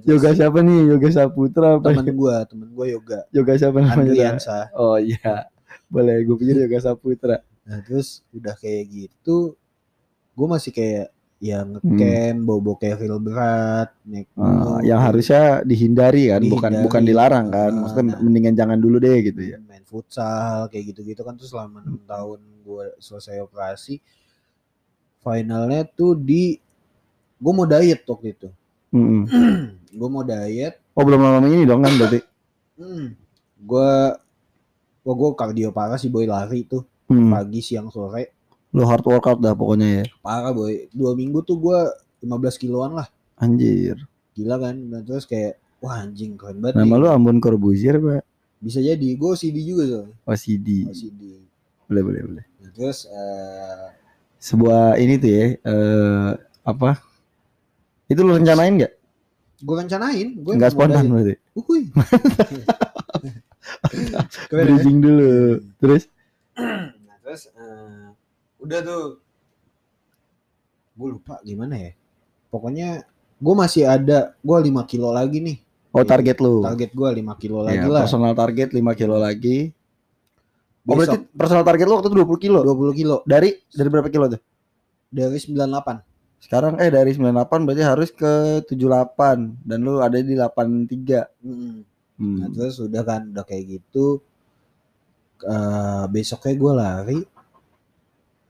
Yoga 0.05 0.31
siapa 0.33 0.59
nih? 0.61 0.81
Yoga 0.89 1.09
Saputra 1.11 1.69
apa? 1.77 1.91
temen 1.91 2.07
gue 2.11 2.37
temen 2.47 2.69
gue 2.69 2.87
yoga 2.91 3.19
Yoga 3.31 3.53
siapa 3.55 3.79
namanya? 3.79 3.99
Andriansa 4.05 4.59
Oh 4.73 4.97
iya. 4.97 5.49
Boleh, 5.87 6.21
gue 6.21 6.37
pikir 6.37 6.57
Yoga 6.61 6.79
Saputra. 6.81 7.41
nah 7.63 7.81
terus 7.81 8.25
udah 8.31 8.55
kayak 8.55 8.85
gitu 8.89 9.53
gue 10.33 10.47
masih 10.47 10.71
kayak 10.71 11.13
ya 11.39 11.63
ngecamp 11.63 12.39
bawa 12.43 12.61
bawa 12.61 12.77
keril 12.77 13.19
berat 13.19 13.91
naik 14.03 14.27
Hmm. 14.33 14.59
Ah, 14.75 14.81
yang 14.81 14.99
harusnya 14.99 15.63
dihindari 15.63 16.29
kan, 16.29 16.43
bukan 16.43 16.71
Dihindari. 16.73 16.85
bukan 16.85 17.03
dilarang 17.05 17.47
kan. 17.49 17.69
Ah, 17.69 17.79
Maksudnya 17.79 18.05
nah. 18.09 18.19
mendingan 18.19 18.55
jangan 18.55 18.79
dulu 18.79 18.97
deh 18.97 19.19
gitu 19.23 19.41
ya. 19.45 19.57
main 19.61 19.85
futsal 19.85 20.67
kayak 20.67 20.91
gitu-gitu 20.91 21.21
kan 21.21 21.35
terus 21.35 21.51
selama 21.51 21.79
enam 21.81 22.01
tahun 22.03 22.39
gue 22.63 22.85
selesai 22.99 23.39
operasi 23.41 24.01
finalnya 25.19 25.85
tuh 25.85 26.15
di 26.15 26.57
gue 27.37 27.53
mau 27.53 27.65
diet 27.65 28.03
waktu 28.03 28.29
itu 28.33 28.49
Mm-mm. 28.91 29.23
gue 29.99 30.09
mau 30.09 30.23
diet 30.23 30.81
Oh 30.93 31.03
belum 31.03 31.19
lama 31.19 31.45
ini 31.45 31.63
dong 31.63 31.81
kan 31.81 31.93
berarti. 31.95 32.21
hmm, 32.75 33.07
gue 33.61 33.91
wah 35.01 35.15
gue 35.15 35.29
kardio 35.35 35.71
parah 35.71 35.97
sih 35.97 36.09
boy 36.09 36.25
lari 36.25 36.65
tuh 36.65 36.85
Hmm. 37.07 37.33
pagi 37.33 37.59
siang 37.59 37.89
sore 37.89 38.37
Lu 38.69 38.85
hard 38.85 39.01
workout 39.03 39.39
dah 39.39 39.53
pokoknya 39.53 39.89
ya. 39.89 40.05
parah 40.19 40.53
boy 40.53 40.85
dua 40.91 41.13
minggu 41.13 41.41
tuh 41.41 41.57
gue 41.57 41.79
15 42.21 42.29
kiloan 42.59 42.93
lah 42.93 43.09
Anjir. 43.35 43.97
gila 44.31 44.57
kan 44.59 44.77
dan 44.87 45.03
terus 45.03 45.25
kayak 45.25 45.57
wah 45.79 45.97
anjing 45.97 46.35
keren 46.35 46.59
banget 46.59 46.77
Nama 46.77 46.85
nih. 46.87 46.99
lu 46.99 47.07
Ambon 47.09 47.39
Corbuzier 47.39 47.97
Pak. 47.97 48.29
bisa 48.59 48.79
jadi 48.79 49.09
gue 49.09 49.25
OCD 49.27 49.57
juga 49.59 49.85
tuh 49.89 50.07
OCD. 50.27 50.85
OCD 50.87 51.23
Boleh 51.87 52.03
boleh 52.03 52.21
boleh. 52.23 52.45
nah, 52.59 52.71
terus 52.71 53.07
eh, 53.07 53.87
Sebuah 54.37 54.95
ini 54.97 55.17
tuh 55.17 55.31
ya 55.31 55.45
eh 55.57 56.31
apa? 56.63 57.01
Itu 58.09 58.21
lu 58.23 58.35
rencanain 58.35 58.75
nggak? 58.75 58.93
gue 59.59 59.75
rencanain 59.75 60.29
gue 60.39 60.53
Nggak 60.55 60.71
spontan 60.71 61.05
berarti. 61.09 61.35
Uhuy. 61.55 61.83
Ya? 63.93 64.25
Bridging 64.49 64.99
dulu. 64.99 65.61
Terus 65.77 66.09
Nah, 66.57 66.89
terus 67.21 67.53
eh, 67.53 68.07
udah 68.59 68.81
tuh 68.81 69.03
gue 70.95 71.09
lupa 71.13 71.39
gimana 71.45 71.79
ya 71.79 71.93
pokoknya 72.49 73.07
gue 73.39 73.55
masih 73.55 73.87
ada 73.87 74.35
gue 74.41 74.57
5 74.59 74.91
kilo 74.91 75.15
lagi 75.15 75.39
nih 75.39 75.57
oh 75.93 76.03
target 76.03 76.43
lu. 76.43 76.65
target 76.67 76.91
gue 76.91 77.09
5 77.23 77.39
kilo 77.39 77.63
lagi 77.63 77.79
Ya, 77.79 77.87
lah 77.87 78.03
personal 78.03 78.35
target 78.35 78.69
5 78.73 78.83
kilo 78.99 79.17
lagi. 79.17 79.71
Oh 80.83 80.97
berarti 80.97 81.19
personal 81.31 81.63
target 81.63 81.87
lu 81.87 81.95
waktu 82.01 82.09
itu 82.09 82.17
20 82.17 82.41
kilo. 82.41 82.61
20 82.65 82.99
kilo 82.99 83.17
Dari 83.23 83.51
dari 83.69 83.89
berapa 83.93 84.09
kilo 84.09 84.27
tuh? 84.27 84.41
dari 85.09 85.37
98 85.39 85.61
Sekarang 86.39 86.79
eh 86.79 86.89
dari 86.89 87.11
98 87.13 87.67
berarti 87.67 87.83
harus 87.83 88.11
ke 88.15 88.63
78 88.65 89.67
dan 89.67 89.79
lu 89.83 89.99
ada 89.99 90.17
di 90.17 90.33
83. 90.39 91.27
Mm. 91.43 91.83
Hmm. 92.19 92.37
Nah, 92.43 92.49
terus 92.51 92.79
udah 92.79 93.03
kan 93.03 93.31
udah 93.31 93.45
kayak 93.47 93.79
gitu 93.79 94.19
eh 95.39 96.05
besoknya 96.11 96.55
gue 96.59 96.73
lari 96.75 97.19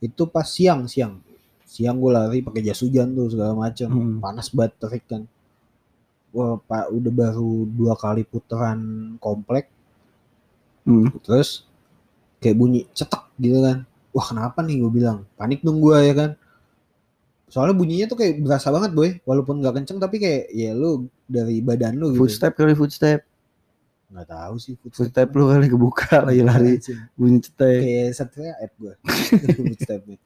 itu 0.01 0.23
pas 0.25 0.49
siang 0.49 0.89
siang 0.89 1.21
siang 1.69 2.01
gue 2.01 2.09
lari 2.09 2.41
pakai 2.41 2.65
jas 2.65 2.81
hujan 2.81 3.13
tuh 3.13 3.29
segala 3.29 3.53
macam 3.53 3.93
Hmm. 3.93 4.17
panas 4.25 4.49
banget 4.49 4.73
terik 4.81 5.05
kan 5.05 5.23
wah, 6.33 6.57
pak 6.57 6.89
udah 6.89 7.13
baru 7.13 7.69
dua 7.69 7.93
kali 7.93 8.25
putaran 8.25 8.81
komplek 9.21 9.69
Hmm. 10.89 11.13
terus 11.21 11.69
kayak 12.41 12.57
bunyi 12.57 12.89
cetek 12.97 13.21
gitu 13.37 13.61
kan 13.61 13.85
wah 14.09 14.25
kenapa 14.25 14.65
nih 14.65 14.81
gue 14.81 14.89
bilang 14.89 15.29
panik 15.37 15.61
dong 15.61 15.85
gue 15.85 15.93
ya 16.01 16.17
kan 16.17 16.31
soalnya 17.49 17.75
bunyinya 17.77 18.07
tuh 18.09 18.19
kayak 18.21 18.45
berasa 18.45 18.69
banget 18.69 18.93
boy. 18.93 19.11
Walaupun 19.25 19.61
nggak 19.61 19.75
kenceng 19.83 19.99
tapi 19.99 20.17
kayak 20.21 20.53
ya 20.53 20.73
lu 20.77 21.09
dari 21.25 21.61
badan 21.65 21.97
lu 21.97 22.13
gitu. 22.15 22.25
Footstep 22.25 22.53
kali 22.57 22.77
footstep. 22.77 23.21
nggak 24.09 24.25
tahu 24.25 24.55
sih 24.57 24.73
Footstep. 24.81 25.29
Lu 25.37 25.53
kali 25.53 25.69
kebuka 25.69 26.25
lagi 26.25 26.41
lari. 26.41 26.81
bunyi 27.13 27.45
cetek. 27.45 27.81
kayak 27.85 28.09
setelnya 28.17 28.55
app 28.57 28.73
gue 28.81 28.95
footstepnya 29.69 30.17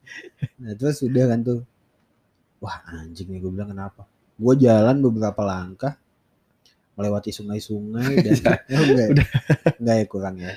nah 0.55 0.71
terus 0.75 1.03
udah 1.03 1.23
kan 1.27 1.39
tuh. 1.43 1.59
Wah 2.63 2.79
anjing 2.95 3.27
nih 3.27 3.43
gue 3.43 3.51
bilang 3.51 3.75
kenapa? 3.75 4.07
Gue 4.39 4.55
jalan 4.55 5.03
beberapa 5.03 5.43
langkah 5.43 5.99
melewati 6.93 7.33
sungai-sungai 7.33 8.21
dan 8.21 8.33
ya, 8.71 8.77
enggak, 8.77 9.07
Udah. 9.17 9.27
enggak 9.81 9.95
ya 9.97 10.05
kurang 10.05 10.35
ya 10.39 10.53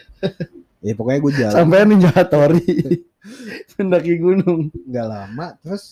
ya 0.84 0.92
pokoknya 0.92 1.20
gue 1.22 1.32
jalan 1.34 1.54
Sampai 1.56 1.84
Ninja 1.84 2.10
Hattori. 2.12 2.64
Mendaki 3.76 4.14
gunung 4.24 4.68
nggak 4.72 5.06
lama 5.06 5.46
terus 5.60 5.90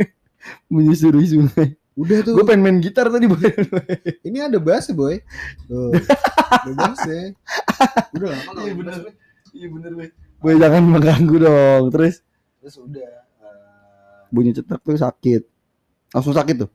menyusuri 0.72 1.24
sungai. 1.26 1.68
udah 1.98 2.22
tuh 2.24 2.32
Gue 2.38 2.44
pengen 2.46 2.62
main 2.64 2.78
gitar 2.80 3.10
tadi 3.10 3.26
boy. 3.26 3.42
ini 4.28 4.38
ada 4.40 4.56
bass 4.62 4.88
boy 4.90 5.20
tuh 5.66 5.92
ada 6.48 6.70
bass 6.72 7.00
udah 8.14 8.28
lama 8.30 8.50
Iya, 8.62 8.72
bener. 8.78 8.94
Iya 9.52 9.66
bener 9.68 9.90
boy. 9.98 10.08
Boy 10.40 10.54
jangan 10.56 10.82
mengganggu 10.86 11.36
dong. 11.36 11.84
Terus 11.92 12.24
terus 12.62 12.76
udah 12.80 13.08
eh, 13.44 14.18
bunyi 14.32 14.56
cetek 14.56 14.80
tuh 14.80 14.96
sakit. 14.96 15.42
Langsung 16.10 16.34
sakit 16.34 16.56
tuh. 16.56 16.70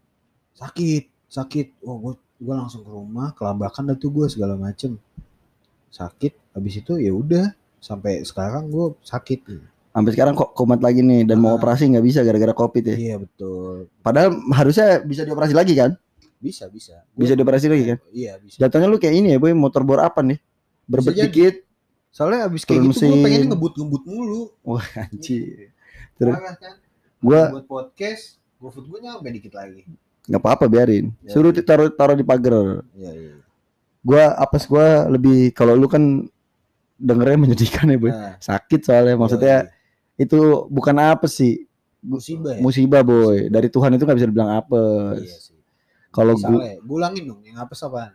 sakit 0.55 1.03
sakit 1.27 1.83
oh 1.83 1.99
gue 1.99 2.13
gue 2.39 2.55
langsung 2.55 2.79
ke 2.79 2.91
rumah 2.91 3.35
kelambakan 3.35 3.91
dah 3.91 3.97
tuh 3.99 4.07
gue 4.07 4.27
segala 4.31 4.55
macem 4.55 4.95
sakit 5.95 6.35
habis 6.51 6.75
itu 6.75 6.93
ya 6.97 7.09
udah 7.09 7.45
sampai 7.79 8.19
sekarang 8.21 8.67
gue 8.67 8.99
sakit 9.01 9.39
Sampai 9.87 10.11
sekarang 10.11 10.35
kok 10.35 10.51
komat 10.51 10.83
lagi 10.83 10.99
nih 10.99 11.23
dan 11.23 11.39
mau 11.39 11.55
Ah. 11.55 11.57
operasi 11.57 11.87
nggak 11.87 12.03
bisa 12.03 12.19
gara-gara 12.19 12.51
covid 12.51 12.83
ya. 12.83 12.95
iya 12.95 13.15
betul 13.15 13.87
Padahal 14.01 14.35
harusnya 14.51 14.99
bisa 14.99 15.23
dioperasi 15.23 15.55
lagi 15.55 15.71
kan? 15.71 15.95
bisa 16.35 16.67
bisa 16.67 16.99
Gua- 17.07 17.23
Bisa 17.23 17.33
dioperasi 17.33 17.65
lagi 17.65 17.83
kan? 17.87 17.97
iya 18.11 18.35
bisa 18.35 18.59
Jatuhnya 18.59 18.85
lu 18.85 18.99
kayak 18.99 19.15
ini 19.15 19.27
ya 19.31 19.39
boy 19.39 19.55
motor 19.55 19.81
bor 19.81 19.97
apa 19.97 20.19
nih? 20.19 20.35
Berbet 20.83 21.15
dikit. 21.15 21.63
soalnya 22.11 22.43
abis 22.45 22.63
kayak 22.63 22.83
gitu 22.85 23.07
gue 23.07 23.23
pengen 23.23 23.47
ngebut 23.47 23.73
ngebut 23.73 24.03
mulu 24.03 24.51
Wah 24.61 24.83
anjir. 24.97 25.71
Terus 26.13 26.35
kan 26.35 26.75
gua 27.17 27.39
buat 27.53 27.65
podcast 27.65 28.35
GoFood 28.55 28.85
gue 28.85 28.99
nyampe 28.99 29.31
dikit 29.31 29.55
lagi 29.55 29.87
nggak 30.25 30.41
apa-apa 30.41 30.65
biarin. 30.65 31.15
Ya. 31.21 31.31
Suruh 31.31 31.55
taruh 31.55 31.87
taruh 31.87 32.13
di 32.13 32.25
pagar. 32.25 32.83
iya 32.91 33.11
iya 33.13 33.33
Gua 34.05 34.37
apes 34.37 34.69
gua 34.69 35.09
lebih 35.09 35.49
kalau 35.57 35.73
lu 35.73 35.89
kan 35.89 36.29
dengernya 37.01 37.37
menyedihkan 37.49 37.89
ya 37.89 37.97
boy. 37.97 38.13
Nah, 38.13 38.37
Sakit 38.37 38.85
soalnya 38.85 39.17
maksudnya 39.17 39.57
itu 40.15 40.69
bukan 40.69 40.95
apa 41.01 41.25
sih? 41.25 41.65
musibah 42.05 42.53
ya 42.53 42.61
Musibah 42.61 43.01
boy. 43.01 43.49
Dari 43.49 43.65
Tuhan 43.73 43.97
itu 43.97 44.05
nggak 44.05 44.17
bisa 44.21 44.29
dibilang 44.29 44.51
iya 44.53 44.61
apes. 44.61 45.49
sih 45.49 45.57
Kalau 46.13 46.37
Salah 46.37 46.53
gua 46.53 46.63
ya. 46.69 46.77
Ulangin 46.85 47.23
dong 47.25 47.41
yang 47.41 47.57
apa 47.57 47.73
apaan 47.73 48.13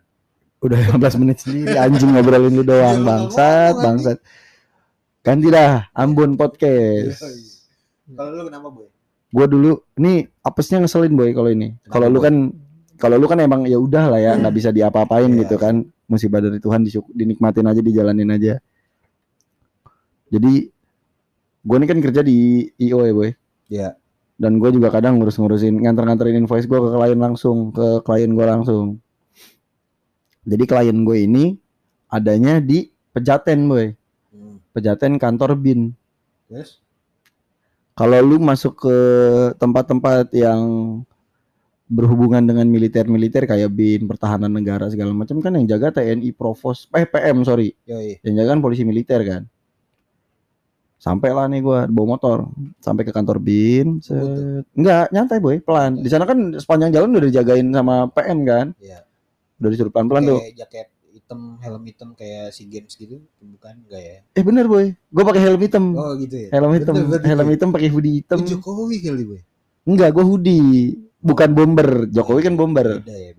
udah 0.60 0.76
15 0.92 1.20
menit 1.24 1.40
sendiri 1.40 1.72
anjing 1.72 2.12
ngobrolin 2.12 2.52
lu 2.52 2.60
Iya, 2.60 2.68
doang 2.68 2.98
bangsat 3.02 3.74
bangsat. 3.80 4.18
Ganti 5.24 5.48
dah 5.48 5.88
Ambon 5.96 6.36
Podcast. 6.36 7.24
Kalau 8.12 8.30
lu 8.36 8.44
kenapa 8.46 8.68
boy 8.70 8.88
Gua 9.30 9.46
dulu 9.46 9.78
ini 9.94 10.26
apesnya 10.42 10.82
ngeselin 10.82 11.14
boy 11.14 11.30
kalau 11.30 11.50
ini. 11.54 11.78
Kalau 11.86 12.10
lu 12.10 12.18
Boy? 12.18 12.26
Kalau 13.00 13.16
lu 13.16 13.24
kan 13.24 13.40
emang 13.40 13.64
ya 13.64 13.80
udah 13.80 14.12
lah 14.12 14.20
ya 14.20 14.36
nggak 14.36 14.54
bisa 14.54 14.70
diapa-apain 14.70 15.32
Iya. 15.32 15.48
gitu 15.48 15.56
kan. 15.56 15.82
Musibah 16.10 16.42
dari 16.42 16.60
Tuhan 16.60 16.84
dinikmatin 17.16 17.64
aja 17.64 17.80
dijalanin 17.80 18.30
aja. 18.34 18.60
Jadi 20.28 20.68
gua 21.64 21.76
ini 21.80 21.86
kan 21.88 21.98
kerja 22.04 22.20
di 22.20 22.68
IO 22.76 23.00
ya 23.08 23.12
boy. 23.16 23.30
Iya. 23.72 23.88
Dan 24.40 24.56
gue 24.56 24.72
juga 24.72 24.88
kadang 24.88 25.20
ngurus-ngurusin 25.20 25.84
nganter-nganterin 25.84 26.40
invoice 26.40 26.64
gua 26.64 26.80
ke 26.80 26.88
klien 26.96 27.20
langsung 27.20 27.72
ke 27.72 28.00
klien 28.04 28.30
gua 28.32 28.56
langsung. 28.56 29.00
Jadi 30.48 30.64
klien 30.64 30.96
gue 31.04 31.18
ini 31.28 31.44
adanya 32.08 32.58
di 32.58 32.88
Pejaten 33.12 33.68
boy. 33.68 33.92
Hmm. 34.32 34.58
Pejaten 34.72 35.20
kantor 35.20 35.60
BIN. 35.60 35.92
Terus? 36.48 36.80
Kalau 37.92 38.16
lu 38.24 38.40
masuk 38.40 38.80
ke 38.80 38.96
tempat-tempat 39.60 40.32
yang 40.32 40.62
berhubungan 41.90 42.46
dengan 42.46 42.70
militer-militer 42.70 43.50
kayak 43.50 43.74
BIN, 43.74 44.06
pertahanan 44.06 44.54
negara 44.54 44.86
segala 44.86 45.10
macam 45.10 45.42
kan 45.42 45.58
yang 45.58 45.66
jaga 45.66 45.98
TNI 45.98 46.30
Provos, 46.30 46.86
eh 46.94 47.02
PM 47.02 47.42
sorry, 47.42 47.74
Yoi. 47.82 48.22
yang 48.22 48.38
jaga 48.38 48.54
kan 48.54 48.60
polisi 48.62 48.86
militer 48.86 49.18
kan. 49.26 49.42
Sampai 51.00 51.32
lah 51.34 51.50
nih 51.50 51.64
gua 51.64 51.88
bawa 51.90 52.14
motor 52.14 52.46
sampai 52.78 53.02
ke 53.02 53.10
kantor 53.10 53.42
BIN. 53.42 54.04
set. 54.04 54.22
Enggak, 54.76 55.10
nyantai 55.10 55.40
boy, 55.40 55.58
pelan. 55.58 55.98
Di 55.98 56.12
sana 56.12 56.28
kan 56.28 56.54
sepanjang 56.60 56.92
jalan 56.94 57.16
udah 57.16 57.26
dijagain 57.26 57.66
sama 57.72 58.06
PM 58.12 58.38
kan. 58.46 58.66
Iya. 58.78 59.02
Udah 59.58 59.68
disuruh 59.72 59.90
pelan-pelan 59.90 60.28
tuh. 60.28 60.40
Jaket 60.54 60.92
hitam, 61.10 61.56
helm 61.58 61.82
hitam 61.88 62.08
kayak 62.14 62.54
si 62.54 62.68
games 62.70 62.94
gitu, 62.94 63.18
bukan 63.42 63.80
enggak 63.88 64.02
ya? 64.02 64.18
Eh 64.36 64.44
bener 64.44 64.70
boy, 64.70 64.94
gua 65.10 65.24
pakai 65.26 65.42
helm 65.42 65.60
hitam. 65.64 65.84
Oh 65.96 66.14
gitu 66.20 66.36
ya. 66.36 66.48
Helm 66.54 66.70
hitam, 66.76 66.94
Bener, 66.94 67.18
bener, 67.18 67.26
helm 67.26 67.48
hitam 67.50 67.68
pakai 67.74 67.88
hoodie 67.90 68.14
hitam. 68.22 68.38
Jokowi 68.46 68.96
kali 69.02 69.24
boy. 69.26 69.40
Enggak, 69.88 70.12
gua 70.12 70.22
hoodie, 70.28 71.00
bukan 71.20 71.50
bomber. 71.50 71.88
Jokowi 72.08 72.40
kan 72.42 72.54
bomber. 72.54 73.00
Beda 73.00 73.12
ya. 73.12 73.32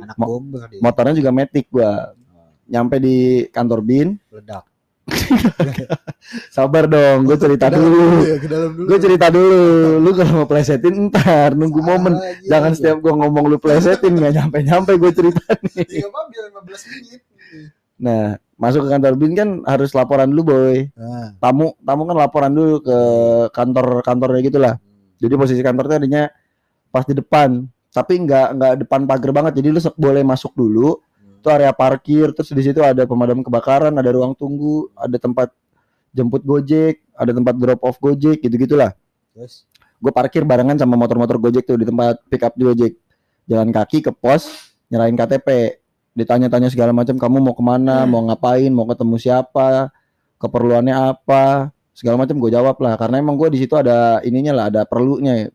Anak 0.00 0.16
Mo- 0.16 0.38
bomber 0.38 0.66
dia. 0.66 0.80
motornya 0.80 1.14
juga 1.14 1.30
metik 1.30 1.66
gua 1.68 2.10
Oh, 2.32 2.48
nyampe 2.66 2.96
di 2.98 3.16
kantor 3.48 3.80
bin 3.80 4.18
Ledak. 4.28 4.64
sabar 6.48 6.86
dong 6.86 7.24
gue 7.24 7.36
cerita 7.36 7.66
Ke 7.66 7.74
dulu 7.74 8.22
ya, 8.22 8.36
dulu. 8.38 8.82
gue 8.86 8.98
cerita 8.98 9.26
dulu 9.28 9.60
lu 9.98 10.10
kalau 10.12 10.32
mau 10.32 10.46
plesetin 10.46 10.94
ntar 11.08 11.52
nunggu 11.52 11.76
Salah 11.76 11.90
momen 11.92 12.14
jangan 12.44 12.72
setiap 12.72 12.96
gua 12.98 13.14
ngomong 13.16 13.44
lu 13.46 13.58
plesetin 13.58 14.12
nggak 14.12 14.32
nyampe 14.32 14.58
nyampe 14.62 14.92
gue 14.94 15.10
cerita 15.12 15.42
nih 15.68 16.02
apa 16.02 16.20
biar 16.24 16.44
15 16.54 16.62
menit. 16.88 17.20
nah 17.98 18.24
masuk 18.54 18.86
ke 18.86 18.90
kantor 18.90 19.12
bin 19.16 19.32
kan 19.32 19.48
harus 19.64 19.90
laporan 19.92 20.28
dulu 20.28 20.42
boy 20.48 20.76
Nah. 20.94 21.34
tamu 21.36 21.74
tamu 21.78 22.02
kan 22.04 22.16
laporan 22.16 22.52
dulu 22.52 22.74
ke 22.80 22.98
kantor 23.50 23.86
kantornya 24.02 24.40
gitulah 24.40 24.74
hmm. 24.76 25.18
jadi 25.18 25.34
posisi 25.34 25.60
kantornya 25.60 25.96
adanya 25.98 26.22
pas 26.92 27.08
di 27.08 27.16
depan. 27.16 27.64
Tapi 27.92 28.12
nggak 28.28 28.46
nggak 28.56 28.72
depan 28.86 29.00
pagar 29.08 29.32
banget. 29.32 29.52
Jadi 29.58 29.68
lu 29.72 29.80
boleh 29.96 30.22
masuk 30.22 30.52
dulu. 30.52 31.00
Hmm. 31.18 31.40
itu 31.40 31.48
area 31.48 31.72
parkir. 31.72 32.30
Terus 32.36 32.52
di 32.52 32.62
situ 32.62 32.84
ada 32.84 33.08
pemadam 33.08 33.40
kebakaran 33.40 33.96
ada 33.96 34.10
ruang 34.12 34.36
tunggu 34.36 34.92
ada 34.94 35.16
tempat 35.16 35.50
jemput 36.12 36.44
gojek 36.44 37.00
ada 37.16 37.32
tempat 37.32 37.56
drop 37.56 37.80
off 37.82 37.96
gojek 37.98 38.44
gitu 38.44 38.54
gitulah 38.60 38.92
Terus? 39.32 39.64
Gue 39.98 40.12
parkir 40.12 40.44
barengan 40.44 40.76
sama 40.76 40.94
motor-motor 41.00 41.40
gojek 41.40 41.64
tuh 41.64 41.80
di 41.80 41.88
tempat 41.88 42.20
pick 42.28 42.44
up 42.44 42.52
di 42.52 42.62
gojek. 42.68 42.92
Jalan 43.48 43.72
kaki 43.72 44.04
ke 44.04 44.12
pos 44.12 44.70
nyerahin 44.92 45.16
KTP 45.16 45.80
ditanya-tanya 46.12 46.68
segala 46.68 46.92
macam 46.92 47.16
kamu 47.16 47.40
mau 47.40 47.54
ke 47.56 47.64
mana? 47.64 48.04
Mau 48.04 48.20
ngapain? 48.28 48.68
Mau 48.68 48.84
ketemu 48.84 49.16
siapa? 49.16 49.88
Keperluannya 50.36 51.16
apa? 51.16 51.72
Segala 51.96 52.20
macam 52.20 52.36
gue 52.36 52.50
jawab 52.50 52.76
lah. 52.82 52.98
Karena 53.00 53.22
emang 53.22 53.38
gue 53.38 53.48
di 53.54 53.62
situ 53.62 53.72
ada 53.78 54.20
ininya 54.26 54.52
lah 54.52 54.64
ada 54.68 54.82
perlunya 54.84 55.48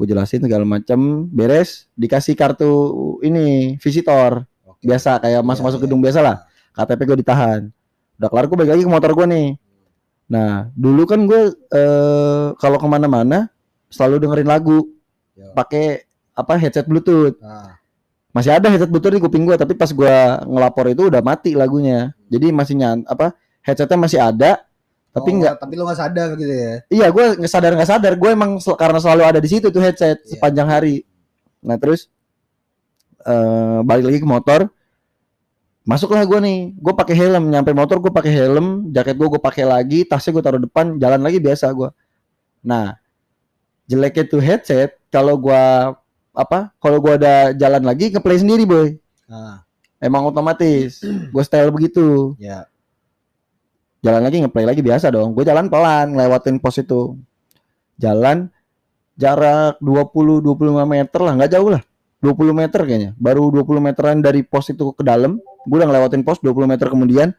gue 0.00 0.16
jelasin 0.16 0.40
segala 0.40 0.64
macam 0.64 1.28
beres 1.28 1.84
dikasih 1.92 2.32
kartu 2.32 2.72
ini 3.20 3.76
visitor. 3.76 4.48
Oke. 4.64 4.88
biasa 4.88 5.20
kayak 5.20 5.44
masuk 5.44 5.68
masuk 5.68 5.78
Iya, 5.78 5.84
gedung 5.84 6.00
iya. 6.00 6.04
biasa 6.08 6.20
lah. 6.24 6.36
KTP 6.72 7.00
gue 7.04 7.18
ditahan. 7.20 7.60
Udah 8.16 8.28
kelar 8.32 8.44
gue 8.48 8.56
balik 8.56 8.72
lagi 8.72 8.82
ke 8.88 8.90
motor 8.90 9.12
gue 9.12 9.26
nih. 9.28 9.48
Nah 10.32 10.72
dulu 10.72 11.04
kan 11.04 11.20
gue 11.28 11.52
eh, 11.52 12.46
kalau 12.56 12.80
ke 12.80 12.88
mana-mana 12.88 13.52
selalu 13.92 14.24
dengerin 14.24 14.48
lagu. 14.48 14.88
Ya. 15.36 15.52
pakai 15.52 16.04
apa 16.32 16.56
headset 16.56 16.88
bluetooth. 16.88 17.36
Ah, 17.44 17.76
masih 18.32 18.56
ada 18.56 18.72
headset 18.72 18.88
bluetooth 18.88 19.12
di 19.16 19.20
kuping 19.20 19.44
gue 19.44 19.56
tapi 19.56 19.76
pas 19.76 19.88
gue 19.92 20.16
ngelapor 20.48 20.96
itu 20.96 21.12
udah 21.12 21.20
mati 21.20 21.52
lagunya. 21.52 22.16
Jadi 22.32 22.56
masih 22.56 22.80
nyan 22.80 23.04
apa 23.04 23.36
headsetnya 23.60 24.00
masih 24.00 24.20
ada 24.20 24.64
tapi 25.10 25.30
oh, 25.30 25.36
nggak 25.42 25.54
tapi 25.58 25.72
lu 25.74 25.82
nggak 25.82 25.98
sadar 25.98 26.28
gitu 26.38 26.54
ya. 26.54 26.74
iya 26.86 27.06
gue 27.10 27.24
nggak 27.42 27.50
sadar 27.50 27.74
nggak 27.74 27.90
sadar. 27.90 28.12
Gue 28.14 28.30
emang 28.30 28.62
sel- 28.62 28.78
karena 28.78 29.02
selalu 29.02 29.22
ada 29.26 29.40
di 29.42 29.50
situ 29.50 29.66
tuh 29.68 29.82
headset 29.82 30.22
Iya. 30.22 30.38
sepanjang 30.38 30.68
hari. 30.70 31.02
Nah 31.66 31.74
terus 31.76 32.06
eh 33.26 33.78
balik 33.82 34.04
lagi 34.06 34.18
ke 34.22 34.28
motor. 34.28 34.60
Masuklah 35.82 36.22
gue 36.22 36.38
nih. 36.38 36.58
Gue 36.78 36.94
pakai 36.94 37.16
helm. 37.18 37.50
Nyampe 37.50 37.74
motor 37.74 37.98
gue 37.98 38.12
pakai 38.12 38.30
helm. 38.30 38.86
Jaket 38.88 39.18
gue 39.18 39.28
gue 39.28 39.42
pakai 39.42 39.64
lagi. 39.66 40.06
Tasnya 40.06 40.30
gue 40.30 40.44
taruh 40.44 40.62
depan. 40.62 40.94
Jalan 40.96 41.20
lagi 41.20 41.38
biasa 41.38 41.66
gue 41.72 41.90
nah 42.60 42.92
jeleknya 43.88 44.24
tuh 44.28 44.38
headset. 44.38 44.94
Kalau 45.10 45.34
gue 45.34 45.64
apa 46.30 46.70
kalau 46.78 47.02
gue 47.02 47.18
ada 47.18 47.50
jalan 47.50 47.82
lagi 47.82 48.14
ke 48.14 48.22
play 48.22 48.38
sendiri 48.38 48.62
boy. 48.62 48.94
Ah, 49.26 49.66
emang 49.98 50.28
otomatis. 50.28 51.02
Gue 51.02 51.42
style 51.42 51.74
begitu. 51.74 52.38
Ya. 52.38 52.70
Jalan 54.00 54.22
lagi 54.24 54.36
ngeplay 54.40 54.64
lagi 54.64 54.80
biasa 54.80 55.12
dong 55.12 55.36
gue 55.36 55.44
jalan 55.44 55.68
pelan 55.68 56.16
ngelewatin 56.16 56.56
pos 56.58 56.80
itu 56.80 57.16
jalan 58.00 58.48
jarak 59.20 59.76
20 59.84 60.40
25 60.40 60.84
meter 60.88 61.20
lah 61.20 61.32
nggak 61.36 61.52
jauh 61.52 61.68
lah 61.68 61.82
20 62.20 62.52
meter 62.52 62.80
kayaknya. 62.84 63.10
Baru 63.16 63.48
20 63.48 63.80
meteran 63.80 64.20
dari 64.20 64.44
pos 64.44 64.68
itu 64.68 64.92
ke 64.92 65.00
dalam. 65.00 65.40
Gue 65.64 65.76
udah 65.80 65.88
ngelewatin 65.88 66.20
pos 66.20 66.38
20 66.44 66.68
meter 66.68 66.86
kemudian 66.92 67.32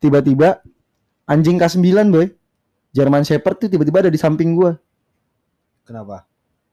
tiba-tiba 0.00 0.60
anjing 1.24 1.56
K9 1.56 2.12
boy. 2.12 2.28
German 2.90 3.22
Shepherd 3.22 3.56
tuh 3.66 3.68
tiba-tiba 3.70 4.02
ada 4.02 4.10
di 4.10 4.18
samping 4.18 4.58
gua. 4.58 4.74
Kenapa? 5.86 6.26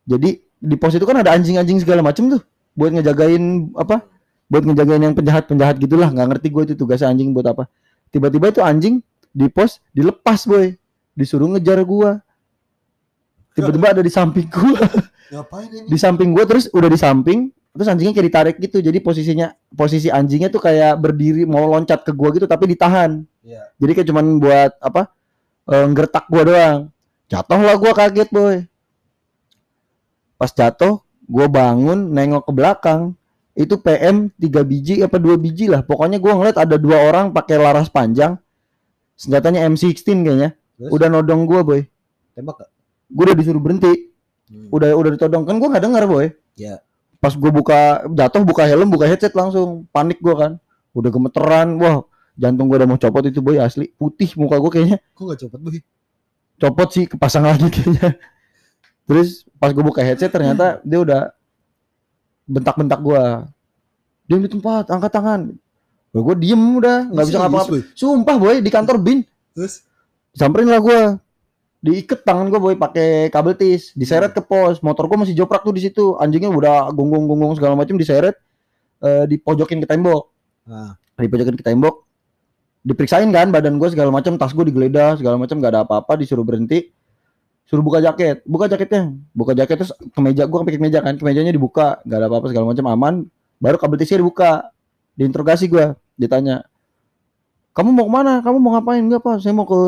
Jadi 0.03 0.41
di 0.57 0.75
pos 0.75 0.97
itu 0.97 1.05
kan 1.05 1.21
ada 1.21 1.29
anjing-anjing 1.29 1.85
segala 1.85 2.01
macem 2.01 2.25
tuh 2.25 2.41
buat 2.73 2.89
ngejagain 2.89 3.69
apa? 3.77 4.01
Buat 4.49 4.65
ngejagain 4.65 5.01
yang 5.03 5.13
penjahat-penjahat 5.13 5.77
gitulah. 5.77 6.09
nggak 6.09 6.27
ngerti 6.35 6.47
gue 6.49 6.63
itu 6.71 6.73
tugasnya 6.73 7.13
anjing 7.13 7.37
buat 7.37 7.45
apa. 7.47 7.69
Tiba-tiba 8.09 8.49
itu 8.49 8.65
anjing 8.65 9.05
di 9.37 9.45
pos 9.53 9.77
dilepas 9.93 10.49
boy. 10.49 10.73
Disuruh 11.13 11.45
ngejar 11.53 11.77
gua. 11.85 12.17
Tiba-tiba 13.53 13.93
ada 13.93 14.01
di 14.01 14.09
samping 14.09 14.49
gua. 14.49 14.81
Ngapain 15.27 15.67
ini? 15.67 15.91
di 15.91 15.97
samping 15.99 16.31
gua 16.31 16.47
terus 16.47 16.71
udah 16.71 16.87
di 16.87 16.95
samping 16.95 17.51
terus 17.75 17.91
anjingnya 17.91 18.15
kayak 18.15 18.27
ditarik 18.31 18.55
gitu 18.63 18.79
jadi 18.79 18.97
posisinya 19.03 19.51
posisi 19.75 20.07
anjingnya 20.07 20.47
tuh 20.47 20.63
kayak 20.63 20.97
berdiri 20.97 21.43
mau 21.43 21.67
loncat 21.67 22.01
ke 22.07 22.15
gua 22.15 22.31
gitu 22.31 22.47
tapi 22.47 22.71
ditahan 22.73 23.27
Iya. 23.43 23.63
jadi 23.75 23.91
kayak 23.91 24.07
cuman 24.07 24.25
buat 24.39 24.71
apa 24.79 25.11
eh, 25.67 25.85
nggertak 25.91 26.25
gua 26.31 26.43
doang 26.47 26.79
jatuh 27.27 27.59
lah 27.59 27.75
gua 27.75 27.91
kaget 27.91 28.29
boy 28.31 28.55
pas 30.39 30.47
jatuh 30.47 31.03
gua 31.27 31.45
bangun 31.51 32.07
nengok 32.07 32.47
ke 32.47 32.51
belakang 32.55 33.01
itu 33.51 33.75
PM 33.83 34.31
3 34.39 34.63
biji 34.63 34.95
apa 35.03 35.19
dua 35.19 35.35
biji 35.35 35.67
lah 35.67 35.83
pokoknya 35.83 36.23
gua 36.23 36.39
ngeliat 36.39 36.57
ada 36.57 36.79
dua 36.79 37.03
orang 37.03 37.35
pakai 37.35 37.59
laras 37.59 37.91
panjang 37.91 38.39
senjatanya 39.17 39.65
M16 39.67 40.05
kayaknya. 40.05 40.53
Terus? 40.77 40.93
udah 40.93 41.07
nodong 41.09 41.49
gua 41.49 41.65
boy. 41.65 41.81
Tembak 42.37 42.61
gak? 42.61 42.69
gua 43.09 43.23
udah 43.33 43.35
disuruh 43.35 43.59
berhenti. 43.59 44.13
Hmm. 44.47 44.71
udah 44.71 44.95
udah 44.95 45.11
ditodong. 45.17 45.43
Kan 45.43 45.57
gua 45.57 45.75
nggak 45.75 45.83
dengar 45.83 46.03
boy. 46.07 46.29
Ya. 46.55 46.79
pas 47.17 47.33
gue 47.33 47.49
buka 47.49 48.05
jatuh 48.13 48.45
buka 48.45 48.69
helm 48.69 48.93
buka 48.93 49.09
headset 49.09 49.33
langsung. 49.33 49.89
Panik 49.89 50.21
gua 50.21 50.35
kan. 50.37 50.51
Udah 50.93 51.09
gemeteran. 51.09 51.81
Wah 51.81 52.05
jantung 52.37 52.69
gua 52.69 52.85
udah 52.85 52.87
mau 52.87 53.01
copot 53.01 53.25
itu 53.25 53.41
boy 53.41 53.57
asli. 53.57 53.89
Putih 53.97 54.37
muka 54.37 54.61
gua 54.61 54.71
kayaknya. 54.71 55.01
Kok 55.17 55.23
gak 55.33 55.39
cepet 55.41 55.59
boy? 55.59 55.81
copot 56.57 56.89
sih 56.89 57.05
kepasang 57.05 57.45
lagi 57.45 57.69
kayaknya. 57.75 58.17
Terus 59.07 59.47
pas 59.57 59.71
gue 59.71 59.79
buka 59.85 60.03
headset 60.03 60.29
ternyata 60.29 60.83
dia 60.85 60.99
udah 61.01 61.21
bentak-bentak 62.45 62.99
gua. 63.01 63.49
Diam 64.27 64.43
di 64.43 64.51
tempat 64.51 64.91
angkat 64.91 65.11
tangan 65.13 65.55
gue 66.23 66.35
diem 66.39 66.63
udah 66.79 66.97
nggak 67.11 67.25
bisa 67.25 67.37
ngapa-ngapa. 67.41 67.75
sumpah 67.93 68.35
boy 68.39 68.55
di 68.63 68.71
kantor 68.71 68.97
bin. 69.01 69.25
Terus? 69.53 69.87
samperin 70.37 70.69
lah 70.69 70.77
gua. 70.77 71.17
Diikat 71.81 72.21
tangan 72.21 72.53
gua 72.53 72.61
boy 72.61 72.75
pakai 72.77 73.33
kabel 73.33 73.57
tis. 73.57 73.91
Diseret 73.97 74.37
ke 74.37 74.41
pos. 74.45 74.85
Motor 74.85 75.09
gua 75.09 75.25
masih 75.25 75.33
joprak 75.33 75.65
tuh 75.65 75.73
di 75.73 75.81
situ. 75.81 76.13
Anjingnya 76.21 76.53
udah 76.53 76.93
gonggong-gonggong 76.93 77.57
segala 77.57 77.73
macam 77.73 77.97
diseret. 77.97 78.37
Eh, 79.01 79.25
dipojokin 79.25 79.81
ke 79.81 79.87
tembok. 79.89 80.29
Nah, 80.69 80.93
dipojokin 81.17 81.57
ke 81.57 81.65
tembok. 81.65 82.05
Diperiksain 82.85 83.27
kan 83.33 83.49
badan 83.49 83.81
gua 83.81 83.89
segala 83.89 84.13
macam 84.13 84.37
tas 84.37 84.53
gua 84.53 84.63
digeledah 84.63 85.17
segala 85.17 85.41
macam 85.41 85.57
nggak 85.57 85.73
ada 85.73 85.81
apa-apa 85.83 86.21
disuruh 86.21 86.45
berhenti. 86.45 86.93
Suruh 87.67 87.83
buka 87.83 87.99
jaket. 87.99 88.45
Buka 88.47 88.69
jaketnya. 88.69 89.11
Buka 89.33 89.51
jaket 89.57 89.75
terus 89.83 89.93
kemeja 90.13 90.45
gua 90.45 90.63
pakai 90.63 90.77
kemeja 90.77 91.01
kan 91.01 91.17
kemejanya 91.17 91.51
dibuka. 91.53 91.99
Nggak 92.05 92.17
ada 92.21 92.27
apa-apa 92.29 92.47
segala 92.53 92.65
macam 92.69 92.85
aman. 92.89 93.13
Baru 93.57 93.77
kabel 93.81 93.97
tisnya 94.01 94.21
dibuka. 94.21 94.69
Diinterogasi 95.17 95.65
gua 95.69 95.97
ditanya 96.17 96.65
kamu 97.77 97.93
mau 97.93 98.09
ke 98.09 98.13
mana? 98.17 98.33
Kamu 98.41 98.57
mau 98.57 98.73
ngapain? 98.73 99.05
Enggak 99.05 99.21
pak. 99.21 99.37
Saya 99.37 99.53
mau 99.53 99.69
ke 99.69 99.79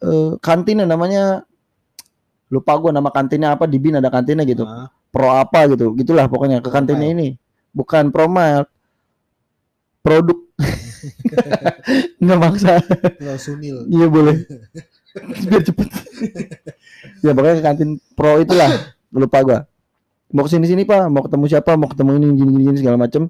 eh, 0.00 0.30
kantin 0.40 0.80
namanya 0.80 1.44
lupa 2.48 2.72
gua 2.80 2.88
nama 2.88 3.12
kantinnya 3.12 3.52
apa 3.52 3.68
di 3.68 3.76
bin 3.76 4.00
ada 4.00 4.08
kantinnya 4.08 4.48
gitu. 4.48 4.64
Nah, 4.64 4.88
pro 5.12 5.28
apa 5.28 5.68
gitu 5.68 5.92
gitulah 5.92 6.24
pokoknya 6.24 6.64
ke 6.64 6.72
kantinnya 6.72 7.12
ini. 7.12 7.28
Bukan 7.76 8.08
promile 8.08 8.64
produk 10.00 10.40
nggak 12.24 12.38
maksa. 12.40 12.80
Lo 13.20 13.36
sunil. 13.36 13.84
iya 13.92 14.08
boleh. 14.08 14.48
Biar 15.52 15.62
cepet. 15.68 15.88
Ya 17.20 17.36
pokoknya 17.36 17.60
ke 17.60 17.64
kantin 17.68 17.90
pro 18.16 18.40
itulah. 18.40 18.72
Lupa 19.12 19.44
gua. 19.44 19.58
Mau 20.32 20.48
ke 20.48 20.56
sini 20.56 20.64
sini 20.64 20.88
pak. 20.88 21.12
Mau 21.12 21.20
ketemu 21.28 21.44
siapa? 21.44 21.76
Mau 21.76 21.92
ketemu 21.92 22.16
ini 22.16 22.26
gini 22.32 22.50
gini, 22.56 22.62
gini 22.72 22.78
segala 22.80 22.96
macem. 22.96 23.28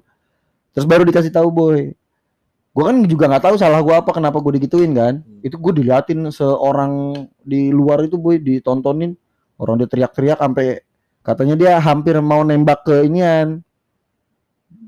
Terus 0.71 0.87
baru 0.87 1.03
dikasih 1.03 1.35
tahu 1.35 1.51
boy 1.51 1.98
gua 2.69 2.83
kan 2.93 2.97
juga 3.03 3.25
nggak 3.27 3.43
tahu 3.43 3.55
salah 3.57 3.81
gua 3.81 3.99
apa 3.99 4.11
kenapa 4.13 4.37
gua 4.39 4.53
digituin 4.53 4.93
kan 4.93 5.19
Hmm. 5.19 5.41
itu 5.41 5.55
gua 5.57 5.73
diliatin 5.73 6.29
seorang 6.29 7.15
di 7.41 7.69
luar 7.69 8.05
itu 8.05 8.15
boy 8.15 8.37
ditontonin 8.37 9.17
orang 9.57 9.81
dia 9.81 9.87
teriak-teriak 9.89 10.39
sampai 10.39 10.79
katanya 11.19 11.55
dia 11.57 11.71
hampir 11.77 12.15
mau 12.21 12.41
nembak 12.41 12.85
ke 12.85 13.03
inian 13.03 13.59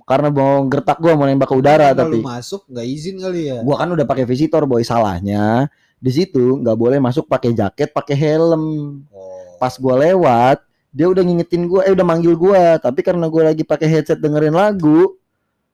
karena 0.01 0.27
mau 0.27 0.63
gertak 0.67 0.97
gua 0.99 1.13
mau 1.15 1.25
nembak 1.25 1.47
ke 1.47 1.55
udara 1.55 1.91
Kalau 1.91 1.99
tapi 2.11 2.17
masuk 2.19 2.61
nggak 2.67 2.87
izin 2.87 3.15
kali 3.19 3.41
ya? 3.49 3.57
gua 3.63 3.75
kan 3.79 3.89
udah 3.91 4.05
pakai 4.05 4.25
visitor 4.25 4.63
boy 4.63 4.81
salahnya 4.81 5.67
di 5.97 6.11
situ 6.11 6.57
nggak 6.59 6.77
boleh 6.77 6.97
masuk 6.97 7.25
pakai 7.25 7.53
jaket 7.53 7.89
pakai 7.91 8.15
helm 8.15 8.63
Oh. 9.11 9.57
pas 9.57 9.73
gua 9.77 9.99
lewat 9.99 10.61
dia 10.91 11.07
udah 11.07 11.23
ngingetin 11.23 11.65
gua 11.65 11.85
eh 11.87 11.93
udah 11.93 12.03
manggil 12.03 12.33
gua 12.35 12.75
tapi 12.77 12.99
karena 13.01 13.25
gua 13.27 13.53
lagi 13.53 13.63
pakai 13.63 13.87
headset 13.87 14.19
dengerin 14.19 14.51
lagu 14.51 15.15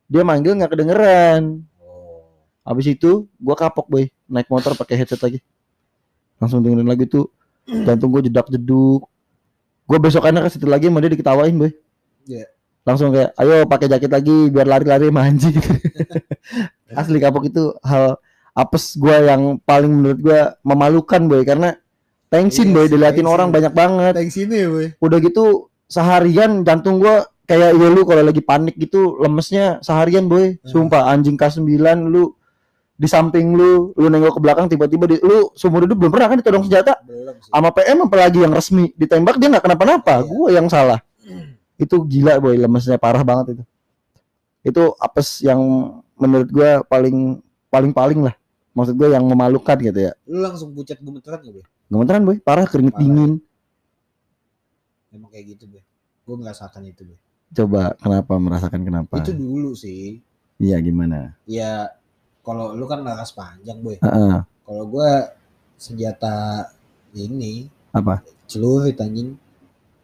dia 0.08 0.24
manggil 0.24 0.56
nggak 0.56 0.72
kedengeran. 0.72 1.60
Habis 2.68 2.92
itu 2.92 3.26
gua 3.40 3.56
kapok 3.56 3.88
boy. 3.88 4.04
Naik 4.28 4.52
motor 4.52 4.76
pakai 4.76 5.00
headset 5.00 5.24
lagi. 5.24 5.40
Langsung 6.38 6.60
dengerin 6.60 6.84
lagu 6.84 7.08
itu. 7.08 7.22
Jantung 7.68 8.12
gua 8.12 8.20
jedak 8.20 8.52
jeduk 8.52 9.08
gua 9.88 10.00
besokannya 10.04 10.44
ke 10.44 10.50
situ 10.52 10.68
lagi 10.68 10.92
sama 10.92 11.00
dia 11.00 11.12
diketawain 11.16 11.56
boy. 11.56 11.72
Iya. 12.28 12.46
langsung 12.88 13.12
kayak 13.12 13.36
ayo 13.36 13.68
pakai 13.68 13.88
jaket 13.92 14.12
lagi 14.12 14.48
biar 14.48 14.64
lari-lari 14.64 15.12
sama 15.12 15.28
anjing. 15.28 15.56
Asli 17.00 17.20
kapok 17.20 17.48
itu 17.48 17.76
hal 17.84 18.16
apes 18.56 18.96
gua 18.96 19.20
yang 19.24 19.60
paling 19.64 19.92
menurut 19.92 20.20
gua 20.24 20.40
memalukan 20.64 21.24
boy. 21.28 21.44
Karena 21.44 21.76
tensin 22.32 22.72
Iya 22.72 22.76
boy. 22.76 22.86
diliatin 22.88 23.28
orang 23.28 23.52
banyak 23.52 23.72
banget. 23.76 24.14
Thanks 24.16 24.40
ini 24.40 24.56
ya 24.64 24.68
boy. 24.72 24.88
udah 25.04 25.18
gitu 25.20 25.44
seharian 25.88 26.64
jantung 26.64 27.00
gua 27.00 27.28
kayak 27.48 27.76
ya 27.76 27.88
lu 27.92 28.04
kalau 28.04 28.24
lagi 28.24 28.44
panik 28.44 28.76
gitu 28.76 29.20
lemesnya 29.20 29.80
seharian 29.84 30.28
boy. 30.32 30.56
Hmm. 30.56 30.68
sumpah 30.68 31.12
anjing 31.12 31.36
K9 31.36 31.68
lu 32.08 32.36
di 32.98 33.06
samping 33.06 33.54
lu 33.54 33.94
lu 33.94 34.08
nengok 34.08 34.34
ke 34.34 34.42
belakang 34.42 34.66
tiba-tiba 34.66 35.06
di, 35.06 35.16
lu 35.20 35.54
seumur 35.54 35.86
hidup 35.86 35.96
belum 35.96 36.10
pernah 36.10 36.28
kan 36.28 36.38
ditodong 36.38 36.66
senjata 36.66 36.98
Belum 37.00 37.38
sih. 37.38 37.48
sama 37.48 37.70
PM 37.70 37.98
apalagi 38.04 38.40
yang 38.40 38.52
resmi 38.52 38.90
ditembak 38.94 39.38
dia 39.38 39.48
nggak 39.48 39.64
kenapa-napa 39.64 40.14
Iya. 40.16 40.26
gua 40.26 40.48
yang 40.50 40.68
salah 40.68 41.00
itu 41.76 41.96
gila 42.04 42.38
boy 42.38 42.56
lemesnya 42.56 42.98
parah 42.98 43.22
banget 43.22 43.54
itu 43.54 43.64
itu 44.66 44.84
apes 44.98 45.40
yang 45.40 45.62
menurut 46.16 46.50
gua 46.50 46.82
paling 46.84 47.38
paling 47.68 47.92
paling 47.92 48.20
lah 48.24 48.34
maksud 48.74 48.94
gua 48.94 49.10
yang 49.12 49.24
memalukan 49.24 49.78
gitu 49.78 50.00
ya 50.02 50.14
Lu 50.24 50.42
langsung 50.42 50.72
pucat 50.72 50.98
gemeteran 50.98 51.38
gak 51.40 51.54
boy? 51.54 51.66
gemeteran 51.88 52.22
boy 52.24 52.38
parah 52.40 52.66
keringet 52.66 52.92
Parah. 52.92 53.04
dingin 53.04 53.32
Emang 55.08 55.30
kayak 55.30 55.56
gitu 55.56 55.66
boy. 55.68 55.82
Gue 56.24 56.36
merasakan 56.36 56.82
itu 56.84 57.06
boy. 57.06 57.18
coba 57.50 57.96
kenapa 57.96 58.34
merasakan 58.36 58.82
kenapa 58.82 59.14
Itu 59.18 59.32
dulu 59.32 59.72
sih. 59.72 60.20
iya 60.58 60.76
gimana 60.78 61.38
Ya 61.46 61.94
kalau 62.48 62.72
lu 62.72 62.88
kan 62.88 63.04
laras 63.04 63.36
panjang 63.36 63.84
boy. 63.84 64.00
Heeh. 64.00 64.40
Kalau 64.64 64.84
gue 64.88 65.10
senjata 65.76 66.64
ini 67.12 67.68
apa 67.92 68.24
celurit 68.48 68.96
anjing. 68.98 69.36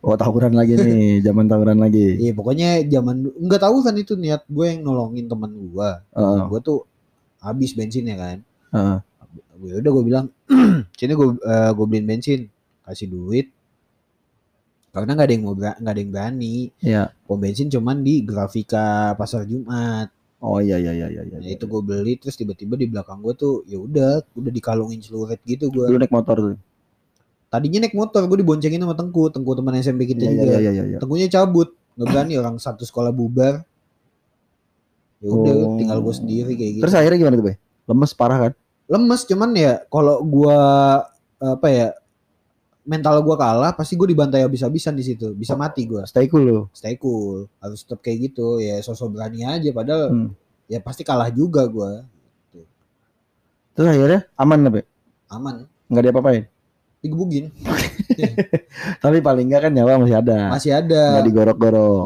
oh 0.04 0.20
tawuran 0.20 0.52
lagi 0.52 0.76
nih 0.76 1.20
zaman 1.26 1.48
tawuran 1.48 1.80
lagi 1.80 2.20
Iya 2.20 2.36
pokoknya 2.36 2.84
zaman 2.92 3.24
nggak 3.40 3.62
tahu 3.64 3.80
kan 3.88 3.96
itu 3.96 4.20
niat 4.20 4.44
gue 4.52 4.66
yang 4.68 4.84
nolongin 4.84 5.32
teman 5.32 5.52
gue. 5.56 5.90
Heeh. 6.12 6.40
Gue 6.52 6.60
tuh 6.60 6.80
habis 7.40 7.72
bensinnya 7.72 8.20
kan. 8.20 8.38
Heeh. 8.76 8.98
Ya 9.64 9.74
udah 9.80 9.92
gue 9.96 10.04
bilang 10.04 10.26
sini 11.00 11.16
gue 11.16 11.28
gue 11.72 11.86
beliin 11.88 12.04
bensin 12.04 12.52
kasih 12.84 13.08
duit 13.08 13.48
karena 14.94 15.18
nggak 15.18 15.26
ada 15.26 15.34
yang 15.34 15.44
mau 15.48 15.56
nggak 15.58 15.80
ada 15.82 16.02
yang 16.04 16.12
berani 16.14 16.56
Iya. 16.84 17.10
pom 17.26 17.42
bensin 17.42 17.66
cuman 17.66 18.06
di 18.06 18.22
grafika 18.22 19.18
pasar 19.18 19.48
Jumat 19.48 20.12
Oh 20.44 20.60
iya 20.60 20.76
iya 20.76 20.92
iya 20.92 21.08
iya. 21.08 21.24
nah, 21.24 21.40
iya. 21.40 21.56
itu 21.56 21.64
gue 21.64 21.80
beli 21.80 22.20
terus 22.20 22.36
tiba-tiba 22.36 22.76
di 22.76 22.84
belakang 22.84 23.20
gue 23.20 23.32
tuh 23.32 23.64
ya 23.64 23.80
udah 23.80 24.28
udah 24.36 24.52
dikalungin 24.52 25.00
celurit 25.00 25.40
gitu 25.42 25.72
gue 25.72 25.88
Lu 25.88 25.96
naik 25.96 26.12
motor 26.12 26.36
tuh. 26.36 26.60
tadinya 27.48 27.80
naik 27.80 27.96
motor 27.96 28.22
gue 28.24 28.38
diboncengin 28.38 28.78
sama 28.78 28.92
Tengku 28.92 29.30
Tengku 29.30 29.52
teman 29.54 29.72
SMP 29.78 30.04
kita 30.04 30.22
Iya 30.22 30.30
juga 30.30 30.44
iya 30.44 30.60
iya 30.60 30.72
iya. 30.74 30.84
iya. 30.86 30.98
Tengkunya 31.00 31.28
cabut 31.28 31.72
nggak 31.96 32.08
berani 32.08 32.34
orang 32.36 32.56
satu 32.58 32.84
sekolah 32.84 33.10
bubar 33.10 33.64
ya 35.18 35.30
udah 35.30 35.54
Oh. 35.56 35.80
tinggal 35.80 35.98
gue 35.98 36.14
sendiri 36.14 36.52
kayak 36.52 36.72
gitu 36.76 36.84
Terus 36.84 36.96
akhirnya 36.96 37.18
gimana 37.18 37.36
tuh, 37.36 37.46
Bay? 37.46 37.56
Lemes 37.84 38.12
parah 38.12 38.40
kan? 38.42 38.54
lemes 38.84 39.24
cuman 39.24 39.56
ya 39.56 39.80
kalau 39.88 40.20
gua 40.22 40.60
apa 41.40 41.68
ya 41.68 41.88
mental 42.84 43.16
gua 43.20 43.36
kalah 43.36 43.72
pasti 43.72 43.94
gue 43.94 44.08
dibantai 44.08 44.42
habis-habisan 44.42 44.92
di 44.92 45.02
situ 45.02 45.32
bisa 45.32 45.54
mati 45.54 45.84
gua 45.84 46.04
Stay 46.04 46.28
cool 46.28 46.44
lu. 46.44 46.60
stay 46.70 46.96
cool 46.96 47.48
harus 47.58 47.82
tetap 47.82 48.00
kayak 48.00 48.30
gitu 48.30 48.60
ya 48.60 48.80
sosok 48.80 49.14
berani 49.14 49.42
aja 49.42 49.70
padahal 49.70 50.12
Hmm. 50.12 50.30
ya 50.66 50.78
pasti 50.78 51.02
kalah 51.02 51.28
juga 51.28 51.64
gua 51.66 52.04
Terus 53.74 53.90
akhirnya 53.90 54.22
aman 54.36 54.60
Bay? 54.70 54.86
aman 55.28 55.66
Enggak 55.88 56.04
diapa-apain. 56.06 56.44
digebugin 57.00 57.50
Tapi 59.04 59.18
paling 59.20 59.48
enggak 59.48 59.62
kan 59.64 59.74
nyawa 59.74 59.98
masih 59.98 60.16
ada. 60.16 60.40
masih 60.48 60.72
ada 60.72 61.02
Enggak 61.10 61.26
digorok-gorok. 61.26 62.06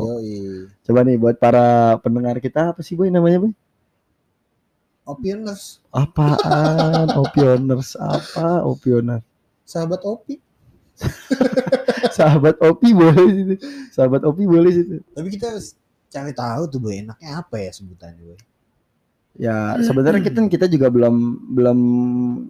Coba 0.81 0.99
nih 1.03 1.17
buat 1.17 1.35
para 1.35 1.65
pendengar 1.99 2.37
kita 2.37 2.71
apa 2.71 2.79
sih 2.79 2.93
boy 2.93 3.09
namanya 3.09 3.37
boy? 3.39 3.51
Opioners, 5.03 5.79
Apaan? 5.89 7.07
Opioners 7.15 7.95
apa? 7.95 8.63
Opioner. 8.63 9.23
sahabat 9.63 9.99
Opi. 10.01 10.39
Sahabat 12.17 12.57
Opi 12.59 12.89
boleh 12.93 13.25
situ. 13.29 13.55
Sahabat 13.93 14.21
Opi 14.25 14.43
boleh 14.45 14.71
situ. 14.73 14.95
Tapi 15.13 15.27
kita 15.29 15.49
cari 16.07 16.31
tahu 16.33 16.61
tuh 16.67 16.79
boy, 16.79 17.03
enaknya 17.03 17.41
apa 17.41 17.55
ya 17.61 17.69
sebutannya 17.69 18.23
boy. 18.23 18.39
Ya 19.37 19.77
sebenarnya 19.85 20.25
kita 20.25 20.41
kita 20.49 20.65
juga 20.65 20.89
belum 20.89 21.13
belum 21.53 21.79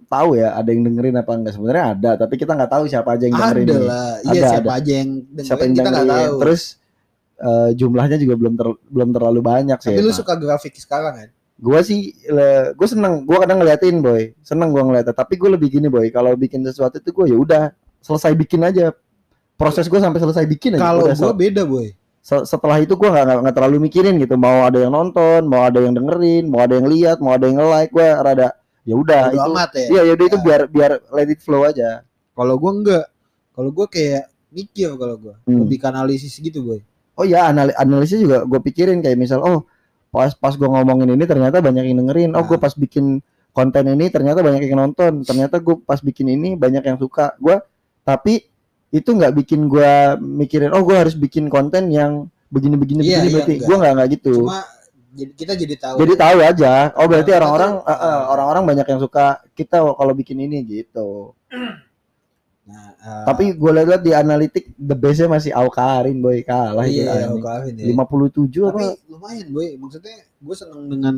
tahu 0.08 0.40
ya 0.40 0.56
ada 0.56 0.72
yang 0.72 0.88
dengerin 0.88 1.20
apa 1.20 1.36
enggak 1.36 1.52
sebenarnya 1.52 1.84
ada 1.92 2.10
tapi 2.16 2.40
kita 2.40 2.56
nggak 2.56 2.72
tahu 2.72 2.84
siapa 2.88 3.12
aja 3.12 3.28
yang 3.28 3.36
dengerin. 3.36 3.66
Ada 3.68 3.76
nih. 3.76 3.84
lah, 3.84 4.08
iya 4.24 4.40
Ada, 4.40 4.48
siapa 4.56 4.70
ada. 4.72 4.78
aja 4.80 4.92
yang 4.96 5.10
dengerin 5.20 5.44
Siapa 5.52 5.62
yang 5.68 5.74
kita 5.76 5.88
nggak 5.92 6.08
tahu. 6.08 6.34
Terus 6.40 6.62
eh, 7.38 7.70
jumlahnya 7.76 8.16
juga 8.16 8.34
belum 8.40 8.54
ter- 8.56 8.80
belum 8.88 9.08
terlalu 9.12 9.40
banyak 9.44 9.78
sih. 9.84 9.92
Tapi 9.92 10.00
lu 10.00 10.08
Nah, 10.08 10.16
suka 10.16 10.32
grafik 10.40 10.74
sekarang 10.80 11.12
kan? 11.12 11.28
Gua 11.60 11.80
sih 11.84 12.14
gue 12.72 12.88
seneng, 12.88 13.26
gua 13.28 13.42
kadang 13.44 13.58
ngeliatin 13.60 13.98
boy, 14.00 14.32
seneng 14.40 14.72
gua 14.72 14.86
ngeliatnya. 14.88 15.12
Tapi 15.12 15.34
gue 15.36 15.50
lebih 15.58 15.68
gini 15.68 15.90
boy, 15.92 16.08
kalau 16.08 16.32
bikin 16.38 16.62
sesuatu 16.64 17.02
itu 17.02 17.10
gue 17.12 17.34
ya 17.34 17.36
udah 17.36 17.64
selesai 18.08 18.32
bikin 18.32 18.64
aja. 18.64 18.96
Proses 19.54 19.84
gue 19.84 19.98
sampai 19.98 20.16
selesai 20.16 20.48
bikin 20.48 20.74
aja. 20.74 20.88
Kalau 20.88 21.04
gua 21.04 21.14
sel- 21.14 21.36
beda 21.36 21.62
boy. 21.62 21.92
se- 22.18 22.46
setelah 22.46 22.78
itu 22.78 22.92
gue 22.92 23.04
nggak 23.04 23.24
nggak- 23.44 23.52
terlalu 23.52 23.76
mikirin 23.82 24.16
gitu. 24.16 24.34
Mau 24.34 24.64
ada 24.64 24.78
yang 24.78 24.92
nonton, 24.92 25.44
mau 25.44 25.64
ada 25.64 25.80
yang 25.80 25.92
dengerin, 25.92 26.44
mau 26.46 26.60
ada 26.60 26.74
yang 26.74 26.86
lihat, 26.86 27.18
mau 27.18 27.32
ada 27.32 27.44
yang 27.44 27.58
like, 27.58 27.90
gue 27.90 28.04
rada 28.06 28.48
ya 28.82 28.94
udah 28.94 29.22
itu. 29.28 29.40
amat 29.44 29.70
ya. 29.74 29.86
Iya 29.90 30.00
ya 30.02 30.12
udah 30.14 30.26
itu 30.26 30.38
Ya. 30.38 30.44
biar 30.44 30.60
biar 30.66 30.90
let 31.10 31.28
it 31.28 31.40
flow 31.40 31.62
aja. 31.62 32.00
Kalau 32.32 32.54
gua 32.56 32.72
enggak. 32.72 33.06
Kalau 33.52 33.68
gua 33.68 33.86
kayak 33.86 34.24
mikir 34.48 34.88
kalau 34.94 35.16
gua. 35.18 35.34
Hmm. 35.44 35.60
Lebih 35.62 35.76
ke 35.76 35.86
analisis 35.86 36.32
gitu 36.34 36.62
boy. 36.62 36.80
Oh 37.12 37.26
ya 37.26 37.44
anali 37.44 37.74
analisis 37.74 38.16
juga 38.16 38.46
gue 38.46 38.60
pikirin 38.62 39.02
kayak 39.02 39.18
misal 39.18 39.42
oh 39.42 39.66
pas 40.08 40.30
pas 40.32 40.54
gue 40.54 40.64
ngomongin 40.64 41.10
ini 41.10 41.26
ternyata 41.26 41.58
banyak 41.58 41.82
yang 41.84 41.98
dengerin. 42.00 42.30
Oh 42.32 42.40
Nah. 42.40 42.46
gue 42.46 42.56
pas 42.56 42.70
bikin 42.72 43.18
konten 43.50 43.84
ini 43.88 44.06
ternyata 44.06 44.38
banyak 44.38 44.62
yang 44.62 44.78
nonton. 44.80 45.20
Ternyata 45.20 45.58
gue 45.58 45.82
pas 45.82 45.98
bikin 45.98 46.30
ini 46.30 46.54
banyak 46.54 46.80
yang 46.80 46.94
suka. 46.94 47.34
Gue 47.36 47.58
tapi 48.08 48.48
itu 48.88 49.04
nggak 49.12 49.36
bikin 49.36 49.68
gue 49.68 49.92
mikirin 50.16 50.72
oh 50.72 50.80
gue 50.80 50.96
harus 50.96 51.12
bikin 51.12 51.52
konten 51.52 51.92
yang 51.92 52.24
begini 52.48 52.80
begini 52.80 53.00
Iya, 53.04 53.20
begini 53.20 53.28
iya, 53.28 53.34
berarti 53.36 53.52
enggak. 53.52 53.66
gue 53.68 53.76
nggak 53.76 53.92
nggak 53.92 54.08
gitu. 54.16 54.34
Cuma 54.40 54.60
jadi 55.08 55.32
kita 55.34 55.52
jadi 55.58 55.74
tahu. 55.76 55.96
Jadi 56.00 56.12
tahu 56.16 56.38
aja. 56.40 56.72
Oh 56.96 57.04
berarti 57.04 57.28
Nah, 57.28 57.36
kita 57.36 57.40
orang-orang 57.44 57.72
tuh- 57.74 57.84
eh, 57.84 57.98
eh, 58.00 58.20
orang-orang 58.32 58.62
banyak 58.64 58.86
yang 58.88 59.00
suka 59.02 59.24
kita 59.52 59.76
kalau 59.84 60.12
bikin 60.16 60.38
ini 60.40 60.58
gitu. 60.64 61.36
Nah, 62.68 62.92
eh, 63.00 63.24
Tapi 63.24 63.56
gue 63.56 63.70
lihat 63.72 64.04
di 64.04 64.12
analitik 64.12 64.76
the 64.76 64.92
bestnya 64.92 65.24
masih 65.26 65.56
Aukarin 65.56 66.20
boy 66.20 66.44
kalah 66.44 66.84
iya, 66.84 67.32
anjing. 67.32 67.40
Kevin 67.40 67.74
ya. 67.80 67.84
57 67.96 68.68
Tapi 68.68 68.84
apa? 68.84 69.08
lumayan 69.08 69.46
boy. 69.48 69.68
Maksudnya 69.80 70.16
gue 70.36 70.52
seneng 70.54 70.84
dengan 70.84 71.14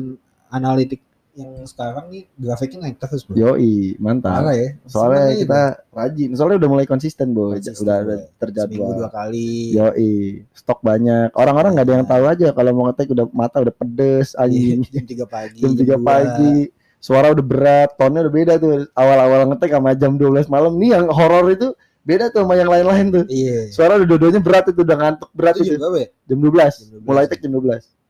analitik 0.47 1.03
yang 1.33 1.63
sekarang 1.63 2.05
nih 2.07 2.27
grafiknya 2.33 2.79
naik 2.83 2.97
terus 2.97 3.23
boy. 3.23 3.35
Yoi, 3.35 3.95
mantap. 3.97 4.43
Parah 4.43 4.53
ya. 4.53 4.69
Soalnya 4.83 5.15
Seneng 5.17 5.29
aja, 5.29 5.39
kita 5.39 5.61
rajin. 5.89 6.29
Soalnya 6.35 6.57
udah 6.59 6.69
mulai 6.69 6.85
konsisten, 6.85 7.27
Boy. 7.31 7.55
Konsisten, 7.55 7.81
udah 7.81 7.95
ada 7.95 8.05
Boy. 8.05 8.11
seminggu 8.11 8.35
terjadwal. 8.37 8.91
dua 8.97 9.09
kali. 9.09 9.51
Yoi, 9.71 10.11
stok 10.51 10.79
banyak. 10.81 11.29
Orang-orang 11.31 11.71
nggak 11.73 11.85
ada 11.85 11.95
yang 11.95 12.07
tahu 12.07 12.23
aja 12.25 12.47
kalau 12.51 12.71
mau 12.73 12.85
ngetek 12.87 13.07
udah 13.09 13.25
mata 13.31 13.57
udah 13.59 13.71
pedes 13.71 14.33
Iya, 14.33 14.41
anjing. 14.43 14.79
jam 14.85 15.05
3 15.07 15.25
pagi. 15.25 15.59
Jam 15.59 15.71
3 15.71 15.85
dua. 15.85 15.97
pagi. 16.01 16.55
Suara 16.97 17.27
udah 17.29 17.41
berat, 17.41 17.89
tonnya 17.95 18.21
udah 18.21 18.33
beda 18.33 18.53
tuh. 18.57 18.71
Awal-awal 18.91 19.39
ngetek 19.49 19.71
sama 19.71 19.91
jam 19.93 20.13
12 20.15 20.45
malam. 20.45 20.77
Nih 20.77 20.93
yang 20.93 21.07
horor 21.07 21.49
itu 21.49 21.73
beda 22.01 22.29
tuh 22.29 22.43
sama 22.43 22.53
yang 22.53 22.67
lain-lain 22.67 23.07
tuh. 23.09 23.25
Iya. 23.25 23.71
Suara 23.71 23.97
udah 23.97 24.05
dua-duanya 24.05 24.37
berat 24.37 24.69
itu 24.69 24.81
udah 24.81 24.97
ngantuk 24.99 25.29
berat 25.31 25.55
Itu 25.55 25.63
itu. 25.63 25.73
juga 25.77 25.97
ya? 25.97 26.07
Jam 26.27 26.37
12. 26.37 26.75
Jam 26.77 26.99
12. 26.99 27.07
Mulai 27.07 27.23
tek 27.25 27.39
jam 27.39 27.51
12. 27.51 28.00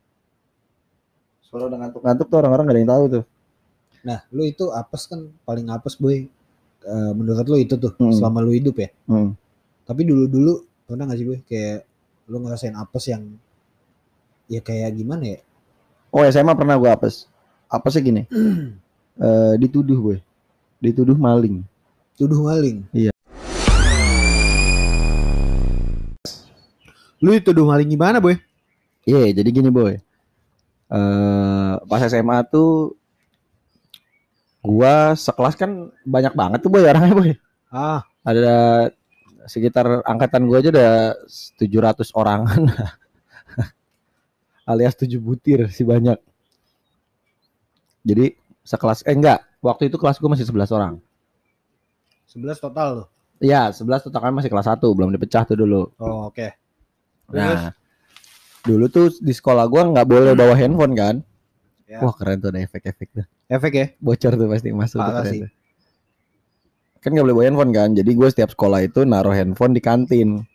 Suara 1.52 1.68
udah 1.68 1.80
ngantuk-ngantuk 1.84 2.28
tuh 2.32 2.38
orang-orang 2.40 2.64
gak 2.64 2.72
ada 2.72 2.80
yang 2.80 2.92
tahu 2.96 3.04
tuh. 3.12 3.24
Nah, 4.08 4.20
lu 4.32 4.48
itu 4.48 4.72
apes 4.72 5.04
kan 5.12 5.20
paling 5.44 5.68
apes 5.68 6.00
boy. 6.00 6.32
Eh, 6.82 7.12
menurut 7.14 7.44
lu 7.44 7.60
itu 7.60 7.76
tuh 7.76 7.92
Hmm. 8.00 8.16
selama 8.16 8.40
lu 8.40 8.56
hidup 8.56 8.80
ya. 8.80 8.90
Hmm. 9.06 9.36
Tapi 9.84 10.08
dulu-dulu 10.08 10.64
pernah 10.88 11.12
gak 11.12 11.20
sih 11.20 11.28
boy 11.28 11.44
kayak 11.44 11.84
lu 12.32 12.40
ngerasain 12.40 12.72
apes 12.74 13.12
yang 13.12 13.36
ya 14.48 14.64
kayak 14.64 14.96
gimana 14.96 15.36
ya? 15.36 15.40
Oh 16.08 16.24
SMA 16.24 16.56
pernah 16.56 16.80
gua 16.80 16.96
apes. 16.96 17.28
Apesnya 17.68 18.00
gini. 18.00 18.22
eh 19.28 19.54
dituduh 19.60 20.00
gue. 20.00 20.18
Dituduh 20.80 21.20
maling. 21.20 21.68
Tuduh 22.16 22.48
maling. 22.48 22.88
Iya. 22.96 23.12
Lu 27.22 27.36
dituduh 27.36 27.68
maling 27.68 27.92
gimana 27.92 28.18
boy? 28.18 28.40
Iya, 29.04 29.36
jadi 29.36 29.50
gini 29.52 29.68
boy. 29.70 30.00
Eh 30.92 31.74
pas 31.88 32.04
SMA 32.04 32.38
tuh 32.52 33.00
gua 34.60 35.16
sekelas 35.16 35.56
kan 35.56 35.90
banyak 36.04 36.36
banget 36.36 36.60
tuh 36.62 36.70
boy 36.70 36.84
orangnya 36.84 37.16
boy. 37.16 37.32
Ah, 37.72 38.04
Ada 38.28 38.92
sekitar 39.48 40.04
angkatan 40.04 40.46
gua 40.46 40.60
aja 40.60 40.70
udah 40.70 41.16
700 41.58 42.12
orangan. 42.12 42.62
Alias 44.70 45.00
7 45.00 45.18
butir 45.18 45.72
sih 45.72 45.88
banyak. 45.88 46.20
Jadi 48.04 48.36
sekelas 48.62 49.08
eh 49.08 49.16
enggak, 49.16 49.42
waktu 49.64 49.90
itu 49.90 49.98
kelas 49.98 50.20
gua 50.20 50.36
masih 50.36 50.46
11 50.46 50.76
orang. 50.76 50.94
11 52.30 52.60
total 52.60 52.88
lu. 52.96 53.04
Iya, 53.42 53.74
11 53.74 54.06
tuh 54.06 54.14
kan 54.14 54.30
masih 54.30 54.54
kelas 54.54 54.70
1, 54.70 54.86
belum 54.94 55.10
dipecah 55.10 55.50
tuh 55.50 55.58
dulu. 55.58 55.90
Oh, 55.98 56.30
oke. 56.30 56.46
Nah, 57.34 57.74
dulu 58.62 58.86
tuh 58.88 59.08
di 59.18 59.34
sekolah 59.34 59.66
gua 59.68 59.90
nggak 59.90 60.08
boleh 60.08 60.32
bawa 60.38 60.54
handphone 60.54 60.94
kan. 60.94 61.16
Ya. 61.90 62.00
Wah, 62.00 62.16
keren 62.16 62.40
tuh 62.40 62.56
ada 62.56 62.64
efek-efek 62.64 63.08
tuh. 63.12 63.26
Efek 63.52 63.72
ya? 63.76 63.88
bocor 64.00 64.40
tuh 64.40 64.48
pasti 64.48 64.72
masuk 64.72 65.04
tuh 65.04 65.14
keren 65.20 65.34
tuh. 65.44 65.52
kan 67.04 67.10
nggak 67.12 67.26
boleh 67.28 67.36
bawa 67.36 67.46
handphone 67.52 67.74
kan 67.76 67.90
jadi 67.98 68.12
gue 68.14 68.28
setiap 68.32 68.50
sekolah 68.54 68.80
itu 68.86 69.04
naruh 69.04 69.34
handphone 69.36 69.74
di 69.76 69.82
kantin 69.84 70.46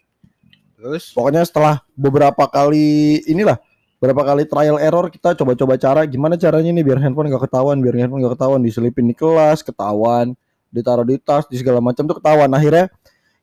Terus 0.79 1.11
pokoknya 1.11 1.43
setelah 1.43 1.83
beberapa 1.99 2.47
kali 2.47 3.19
inilah 3.27 3.59
berapa 3.99 4.23
kali 4.23 4.47
trial 4.47 4.79
error 4.79 5.11
kita 5.11 5.35
coba-coba 5.35 5.75
cara 5.75 6.07
gimana 6.07 6.39
caranya 6.39 6.71
nih 6.71 6.85
biar 6.87 7.03
handphone 7.03 7.33
gak 7.33 7.49
ketahuan 7.51 7.83
biar 7.83 7.97
handphone 7.99 8.23
gak 8.23 8.39
ketahuan 8.39 8.61
diselipin 8.63 9.11
di 9.11 9.17
kelas 9.17 9.67
ketahuan 9.67 10.39
ditaruh 10.71 11.03
di 11.03 11.19
tas 11.19 11.49
di 11.51 11.59
segala 11.59 11.83
macam 11.83 12.07
tuh 12.07 12.17
ketahuan 12.21 12.49
akhirnya 12.55 12.93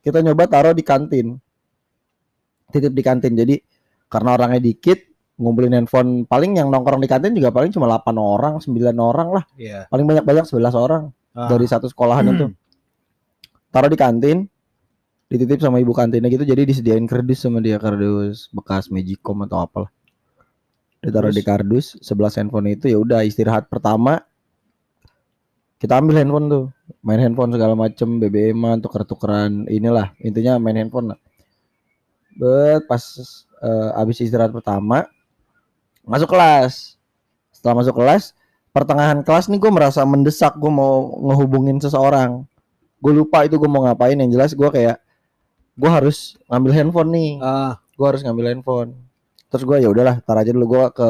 kita 0.05 0.23
nyoba 0.23 0.45
taruh 0.47 0.71
di 0.71 0.85
kantin 0.85 1.35
titip 2.71 2.93
di 2.95 3.03
kantin 3.03 3.33
jadi 3.35 3.59
karena 4.13 4.37
orangnya 4.37 4.61
dikit 4.61 5.01
ngumpulin 5.41 5.73
handphone 5.73 6.29
paling 6.29 6.61
yang 6.61 6.69
nongkrong 6.69 7.01
di 7.01 7.09
kantin 7.09 7.33
juga 7.33 7.49
paling 7.49 7.73
cuma 7.73 7.89
8 7.89 8.13
orang 8.21 8.53
9 8.61 8.69
orang 9.01 9.33
lah 9.33 9.43
Iya. 9.57 9.89
paling 9.89 10.05
banyak-banyak 10.05 10.45
11 10.45 10.77
orang 10.77 11.09
Ah. 11.33 11.49
dari 11.49 11.65
satu 11.65 11.89
sekolahan 11.89 12.29
itu 12.29 12.45
taruh 13.73 13.89
di 13.89 13.97
kantin 13.97 14.45
dititip 15.33 15.57
sama 15.57 15.81
ibu 15.81 15.89
kantinnya 15.89 16.29
gitu 16.29 16.45
jadi 16.45 16.61
disediain 16.61 17.09
kardus 17.09 17.41
sama 17.41 17.57
dia 17.57 17.81
kardus 17.81 18.53
bekas 18.53 18.93
magicom 18.93 19.41
atau 19.49 19.65
apalah 19.65 19.89
ditaruh 21.01 21.33
Terus? 21.33 21.37
di 21.41 21.43
kardus 21.43 21.85
11 22.05 22.37
handphone 22.37 22.69
itu 22.69 22.85
ya 22.85 23.01
udah 23.01 23.25
istirahat 23.25 23.65
pertama 23.65 24.21
kita 25.81 25.97
ambil 25.97 26.21
handphone 26.21 26.45
tuh 26.47 26.65
main 27.01 27.17
handphone 27.17 27.49
segala 27.49 27.73
macem 27.73 28.21
BBM-an 28.21 28.77
tuker-tukeran 28.79 29.65
inilah 29.67 30.13
intinya 30.21 30.61
main 30.61 30.77
handphone 30.77 31.17
lah 31.17 31.19
bet 32.37 32.85
pas 32.85 33.01
eh, 33.63 34.01
abis 34.01 34.27
istirahat 34.27 34.51
pertama 34.51 35.07
masuk 36.03 36.29
kelas. 36.31 36.99
Setelah 37.55 37.79
masuk 37.79 37.95
kelas 37.95 38.35
pertengahan 38.75 39.21
kelas 39.21 39.47
nih 39.47 39.61
gue 39.61 39.71
merasa 39.71 40.03
mendesak 40.03 40.59
gue 40.59 40.69
mau 40.69 41.15
ngehubungin 41.31 41.79
seseorang. 41.79 42.43
Gue 42.99 43.13
lupa 43.15 43.47
itu 43.47 43.55
gue 43.55 43.69
mau 43.71 43.87
ngapain. 43.87 44.19
Yang 44.19 44.31
jelas 44.35 44.51
gue 44.53 44.69
kayak 44.69 44.97
gue 45.79 45.89
harus 45.89 46.35
ngambil 46.51 46.71
handphone 46.75 47.09
nih. 47.15 47.31
Ah, 47.39 47.79
gue 47.95 48.07
harus 48.07 48.21
ngambil 48.21 48.45
handphone. 48.53 48.91
Terus 49.47 49.63
gue 49.63 49.77
ya 49.79 49.89
udahlah 49.89 50.19
tar 50.25 50.37
aja 50.39 50.51
dulu 50.51 50.77
gue 50.77 50.83
ke 50.91 51.09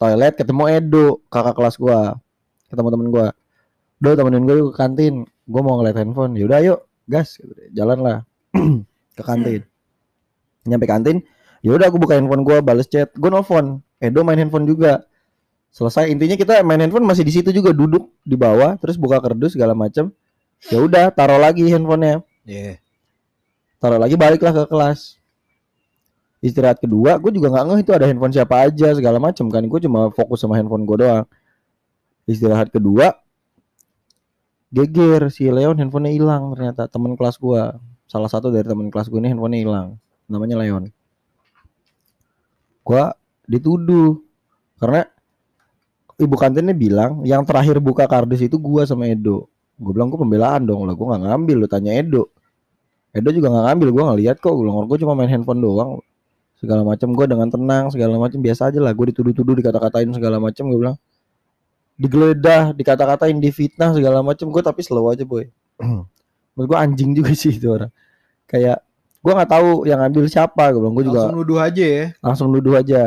toilet 0.00 0.34
ketemu 0.38 0.64
Edo 0.68 1.06
kakak 1.28 1.54
kelas 1.58 1.76
gue 1.76 1.98
ketemu 2.72 2.88
temen 2.88 3.08
gue 3.12 3.26
Do 4.00 4.16
temenin 4.16 4.48
gue 4.48 4.72
ke 4.72 4.76
kantin. 4.80 5.28
Gue 5.44 5.60
mau 5.60 5.76
ngeliat 5.76 6.00
handphone. 6.00 6.32
Yaudah 6.32 6.60
yuk 6.64 6.80
gas 7.04 7.36
jalan 7.76 8.00
lah 8.00 8.18
ke 9.18 9.22
kantin. 9.22 9.60
Nyampe 10.64 10.88
kantin 10.88 11.20
yaudah 11.60 11.92
aku 11.92 12.00
buka 12.00 12.16
handphone 12.16 12.42
gue 12.44 12.56
bales 12.64 12.88
chat. 12.88 13.12
Gue 13.16 13.28
nelfon. 13.28 13.80
Edo 14.00 14.24
main 14.24 14.40
handphone 14.40 14.64
juga. 14.64 15.04
Selesai. 15.70 16.10
Intinya 16.10 16.34
kita 16.34 16.64
main 16.66 16.80
handphone 16.82 17.06
masih 17.06 17.22
di 17.22 17.32
situ 17.32 17.54
juga 17.54 17.70
duduk 17.70 18.10
di 18.26 18.34
bawah 18.34 18.74
terus 18.80 18.98
buka 18.98 19.22
kardus 19.22 19.54
segala 19.54 19.76
macem. 19.76 20.10
Ya 20.68 20.80
udah 20.82 21.12
taruh 21.12 21.38
lagi 21.40 21.64
handphonenya. 21.68 22.24
Iya. 22.44 22.80
taruh 23.80 23.96
lagi 23.96 24.12
baliklah 24.12 24.52
ke 24.52 24.64
kelas. 24.68 25.16
Istirahat 26.40 26.80
kedua 26.80 27.16
gue 27.20 27.32
juga 27.36 27.52
nggak 27.52 27.64
ngeh 27.68 27.80
itu 27.84 27.92
ada 27.96 28.04
handphone 28.08 28.32
siapa 28.32 28.68
aja 28.68 28.96
segala 28.96 29.20
macem 29.20 29.48
kan. 29.48 29.64
Gue 29.64 29.80
cuma 29.80 30.08
fokus 30.12 30.40
sama 30.40 30.56
handphone 30.56 30.84
gue 30.84 30.96
doang. 31.00 31.24
Istirahat 32.28 32.72
kedua 32.72 33.16
geger. 34.72 35.28
Si 35.32 35.48
Leon 35.48 35.76
handphonenya 35.80 36.12
hilang 36.12 36.52
ternyata 36.56 36.88
teman 36.88 37.16
kelas 37.16 37.36
gue 37.40 37.62
salah 38.10 38.30
satu 38.32 38.50
dari 38.52 38.66
teman 38.66 38.92
kelas 38.92 39.08
gue 39.08 39.20
ini 39.20 39.32
handphonenya 39.32 39.60
hilang. 39.64 39.88
Namanya 40.28 40.60
Leon 40.60 40.92
gue 42.84 43.02
dituduh. 43.50 44.20
Karena 44.80 45.04
ibu 46.20 46.36
kantinnya 46.36 46.76
bilang 46.76 47.24
yang 47.24 47.42
terakhir 47.48 47.80
buka 47.80 48.04
kardus 48.04 48.44
itu 48.44 48.60
gua 48.60 48.84
sama 48.84 49.08
Edo. 49.08 49.48
Gue 49.80 49.92
bilang 49.96 50.12
gue 50.12 50.20
pembelaan 50.20 50.68
dong? 50.68 50.84
Lah 50.84 50.92
gue 50.92 51.06
nggak 51.06 51.22
ngambil. 51.24 51.56
Lu 51.64 51.68
tanya 51.68 51.96
Edo. 51.96 52.28
Edo 53.10 53.28
juga 53.32 53.50
nggak 53.50 53.64
ngambil 53.72 53.88
gue 53.90 54.02
nggak 54.06 54.18
lihat 54.22 54.36
kok 54.38 54.54
gue 54.54 54.64
gue 54.68 54.98
cuma 55.00 55.12
main 55.16 55.30
handphone 55.32 55.60
doang. 55.60 56.00
Segala 56.60 56.84
macam 56.84 57.16
gue 57.16 57.24
dengan 57.24 57.48
tenang 57.48 57.88
segala 57.88 58.20
macam 58.20 58.38
biasa 58.38 58.68
aja 58.68 58.78
lah. 58.84 58.92
Gue 58.92 59.10
dituduh-tuduh 59.12 59.56
dikata-katain 59.58 60.12
segala 60.12 60.36
macam 60.36 60.68
gue 60.68 60.78
bilang. 60.78 60.96
Digeledah 62.00 62.72
dikata-katain 62.72 63.36
difitnah 63.40 63.92
segala 63.92 64.24
macam 64.24 64.48
gue 64.48 64.62
tapi 64.64 64.80
slow 64.84 65.08
aja 65.08 65.24
boy. 65.24 65.48
Menurut 66.54 66.68
gue 66.68 66.78
anjing 66.78 67.16
juga 67.16 67.32
sih 67.32 67.56
itu 67.56 67.68
orang. 67.72 67.92
Kayak 68.44 68.84
gue 69.20 69.32
nggak 69.32 69.50
tahu 69.50 69.84
yang 69.84 70.00
ngambil 70.00 70.24
siapa 70.26 70.70
gue 70.70 70.80
bilang 70.80 70.94
gue 70.94 71.04
juga 71.04 71.20
Langsung 71.24 71.36
nuduh 71.36 71.58
aja 71.58 71.84
ya. 71.84 72.04
langsung 72.18 72.48
nuduh 72.48 72.74
aja. 72.74 73.02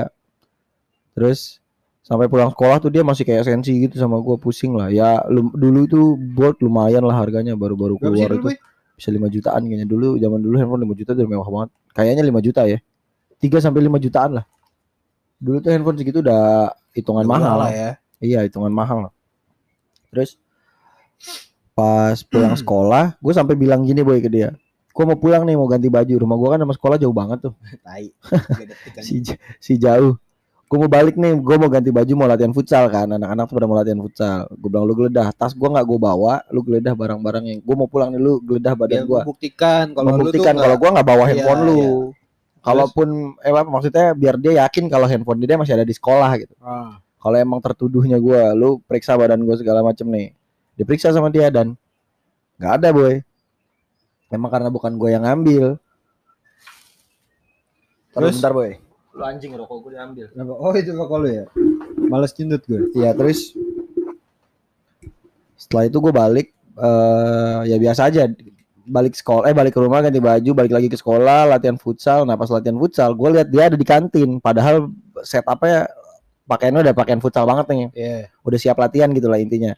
Terus 1.13 1.57
sampai 2.01 2.27
pulang 2.27 2.49
sekolah 2.49 2.77
tuh 2.77 2.89
dia 2.89 3.01
masih 3.01 3.23
kayak 3.23 3.43
sensi 3.43 3.73
gitu 3.79 3.95
sama 3.95 4.17
gue 4.17 4.35
pusing 4.35 4.73
lah. 4.73 4.89
Ya 4.89 5.21
lu- 5.25 5.49
dulu 5.49 5.79
itu 5.83 5.99
bolt 6.31 6.59
lumayan 6.59 7.01
lah 7.01 7.15
harganya 7.15 7.53
baru-baru 7.53 7.97
keluar 7.97 8.29
itu. 8.29 8.53
Bisa 8.93 9.09
5 9.09 9.25
jutaan 9.27 9.61
kayaknya. 9.63 9.85
Dulu 9.85 10.15
zaman 10.15 10.37
dulu 10.37 10.55
handphone 10.55 10.85
5 10.85 10.93
juta 10.93 11.11
udah 11.11 11.25
mewah 11.27 11.49
banget. 11.49 11.69
Kayaknya 11.91 12.23
5 12.23 12.41
juta 12.41 12.61
ya. 12.63 12.77
3 13.39 13.57
sampai 13.59 13.81
5 13.81 13.97
jutaan 13.99 14.31
lah. 14.37 14.45
Dulu 15.37 15.57
tuh 15.59 15.71
handphone 15.71 15.97
segitu 15.97 16.21
udah 16.21 16.69
hitungan 16.91 17.25
Udah 17.25 17.33
mahal. 17.35 17.57
lah 17.59 17.71
ya. 17.71 17.91
iya 18.19 18.39
hitungan 18.41 18.69
mahal. 18.69 19.09
Lah 19.09 19.13
terus 20.07 20.37
pas 21.73 22.21
pulang 22.21 22.53
sekolah 22.61 23.17
gue 23.17 23.33
sampai 23.33 23.57
bilang 23.57 23.81
gini 23.81 23.99
boy 23.99 24.21
ke 24.21 24.29
dia 24.29 24.53
gue 24.93 25.03
mau 25.09 25.17
pulang 25.17 25.41
nih 25.43 25.57
mau 25.57 25.65
ganti 25.65 25.89
baju. 25.89 26.13
Rumah 26.13 26.37
gue 26.37 26.49
kan 26.53 26.59
sama 26.61 26.73
sekolah 26.77 26.97
jauh 27.01 27.15
banget 27.15 27.49
tuh. 27.49 27.53
Tai. 27.85 28.05
Si 29.01 29.25
si 29.57 29.73
jauh 29.81 30.15
gue 30.63 30.81
mau 30.81 30.89
balik 30.89 31.21
nih 31.21 31.37
gue 31.37 31.55
mau 31.61 31.69
ganti 31.69 31.93
baju 31.93 32.11
mau 32.17 32.25
latihan 32.29 32.53
futsal 32.53 32.89
kan. 32.89 33.05
Anak-anak 33.05 33.45
tuh 33.45 33.55
pada 33.57 33.67
mau 33.69 33.77
latihan 33.77 33.99
futsal. 34.01 34.45
Gue 34.53 34.69
bilang 34.69 34.85
lu 34.85 34.93
geledah 34.93 35.29
tas 35.33 35.53
gue 35.53 35.65
nggak 35.69 35.85
gue 35.85 35.99
bawa 36.01 36.41
lu 36.53 36.61
geledah 36.65 36.93
barang-barang 36.93 37.43
yang 37.45 37.59
gue 37.61 37.75
mau 37.77 37.89
pulang 37.89 38.13
nih 38.13 38.21
lu 38.21 38.37
geledah 38.41 38.73
badan 38.77 39.01
Biar 39.01 39.09
gue 39.09 39.19
membuktikan 39.25 39.85
kalau 39.93 40.07
membuktikan 40.13 40.53
kalau 40.57 40.75
gue 40.77 40.89
nggak 40.93 41.07
bawa 41.09 41.23
Iya, 41.23 41.29
handphone 41.29 41.61
lu. 41.65 41.77
iya. 41.77 41.91
kalaupun 42.63 43.07
eh 43.43 43.51
apa 43.51 43.67
maksudnya 43.69 44.05
biar 44.15 44.35
dia 44.39 44.53
yakin 44.65 44.87
kalau 44.87 45.03
handphone 45.03 45.43
dia 45.43 45.57
masih 45.59 45.73
ada 45.77 45.85
di 45.85 45.93
sekolah 45.93 46.31
gitu. 46.41 46.53
Ah, 46.63 46.97
kalau 47.21 47.37
emang 47.37 47.59
tertuduhnya 47.61 48.17
gue 48.17 48.41
lu 48.55 48.81
periksa 48.87 49.13
badan 49.13 49.41
gue 49.45 49.55
segala 49.57 49.83
macem 49.85 50.07
nih. 50.09 50.33
Diperiksa 50.73 51.13
sama 51.13 51.29
dia 51.29 51.49
dan. 51.53 51.77
Nggak 52.57 52.73
ada 52.81 52.89
boy 52.93 53.13
emang 54.33 54.49
karena 54.49 54.73
bukan 54.73 54.97
gue 54.97 55.09
yang 55.13 55.23
ngambil. 55.23 55.77
Terus? 58.13 58.35
bentar 58.37 58.53
boy. 58.53 58.71
Lu 59.13 59.23
anjing 59.25 59.53
rokok 59.53 59.77
gue 59.85 59.91
diambil? 59.93 60.25
Oh 60.57 60.73
itu 60.73 60.89
rokok 60.93 61.17
lu 61.21 61.29
ya. 61.29 61.45
Males 62.09 62.33
cindut 62.33 62.61
gue. 62.65 62.89
Iya 62.97 63.13
terus? 63.13 63.53
Setelah 65.57 65.85
itu 65.85 65.97
gue 66.01 66.13
balik 66.13 66.47
eh 66.73 67.59
ya 67.69 67.77
biasa 67.77 68.09
aja. 68.09 68.25
Balik 68.83 69.15
sekolah 69.15 69.47
eh 69.47 69.55
balik 69.55 69.77
ke 69.77 69.79
rumah 69.79 70.03
ganti 70.03 70.19
baju 70.19 70.51
balik 70.57 70.73
lagi 70.75 70.87
ke 70.89 70.97
sekolah 70.97 71.53
latihan 71.55 71.77
futsal. 71.77 72.25
Nah 72.25 72.33
pas 72.33 72.49
latihan 72.49 72.77
futsal 72.77 73.13
gue 73.13 73.29
lihat 73.37 73.47
dia 73.53 73.69
ada 73.69 73.77
di 73.77 73.85
kantin. 73.85 74.41
Padahal 74.41 74.89
setupnya 75.21 75.89
pakaiannya 76.49 76.81
udah 76.89 76.95
pakaian 76.97 77.21
futsal 77.21 77.45
banget 77.45 77.65
nih. 77.69 77.89
Iya. 77.93 78.19
udah 78.43 78.59
siap 78.59 78.77
latihan 78.81 79.13
gitu 79.13 79.29
lah 79.29 79.37
intinya 79.37 79.77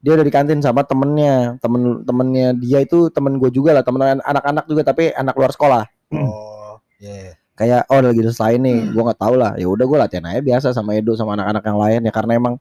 dia 0.00 0.12
udah 0.12 0.24
di 0.24 0.32
kantin 0.32 0.58
sama 0.58 0.80
temennya 0.82 1.60
temen 1.60 2.00
temennya 2.02 2.56
dia 2.56 2.80
itu 2.80 3.08
temen 3.08 3.36
gue 3.36 3.48
juga 3.48 3.76
lah 3.76 3.84
temen 3.84 4.00
anak-anak 4.16 4.64
juga 4.64 4.82
tapi 4.82 5.12
anak 5.12 5.36
luar 5.36 5.52
sekolah 5.52 5.84
Oh. 6.10 6.80
Iya. 6.98 7.36
kayak 7.54 7.86
oh 7.86 8.00
lagi 8.00 8.20
selesai 8.20 8.56
nih 8.56 8.90
gue 8.90 9.02
nggak 9.04 9.20
tahu 9.20 9.34
lah 9.36 9.52
ya 9.54 9.68
udah 9.68 9.84
gue 9.84 9.98
latihan 10.00 10.24
aja 10.26 10.40
biasa 10.40 10.66
sama 10.72 10.96
Edo 10.96 11.12
sama 11.14 11.36
anak-anak 11.36 11.62
yang 11.62 11.78
lain 11.78 12.00
ya 12.08 12.12
karena 12.12 12.32
emang 12.34 12.54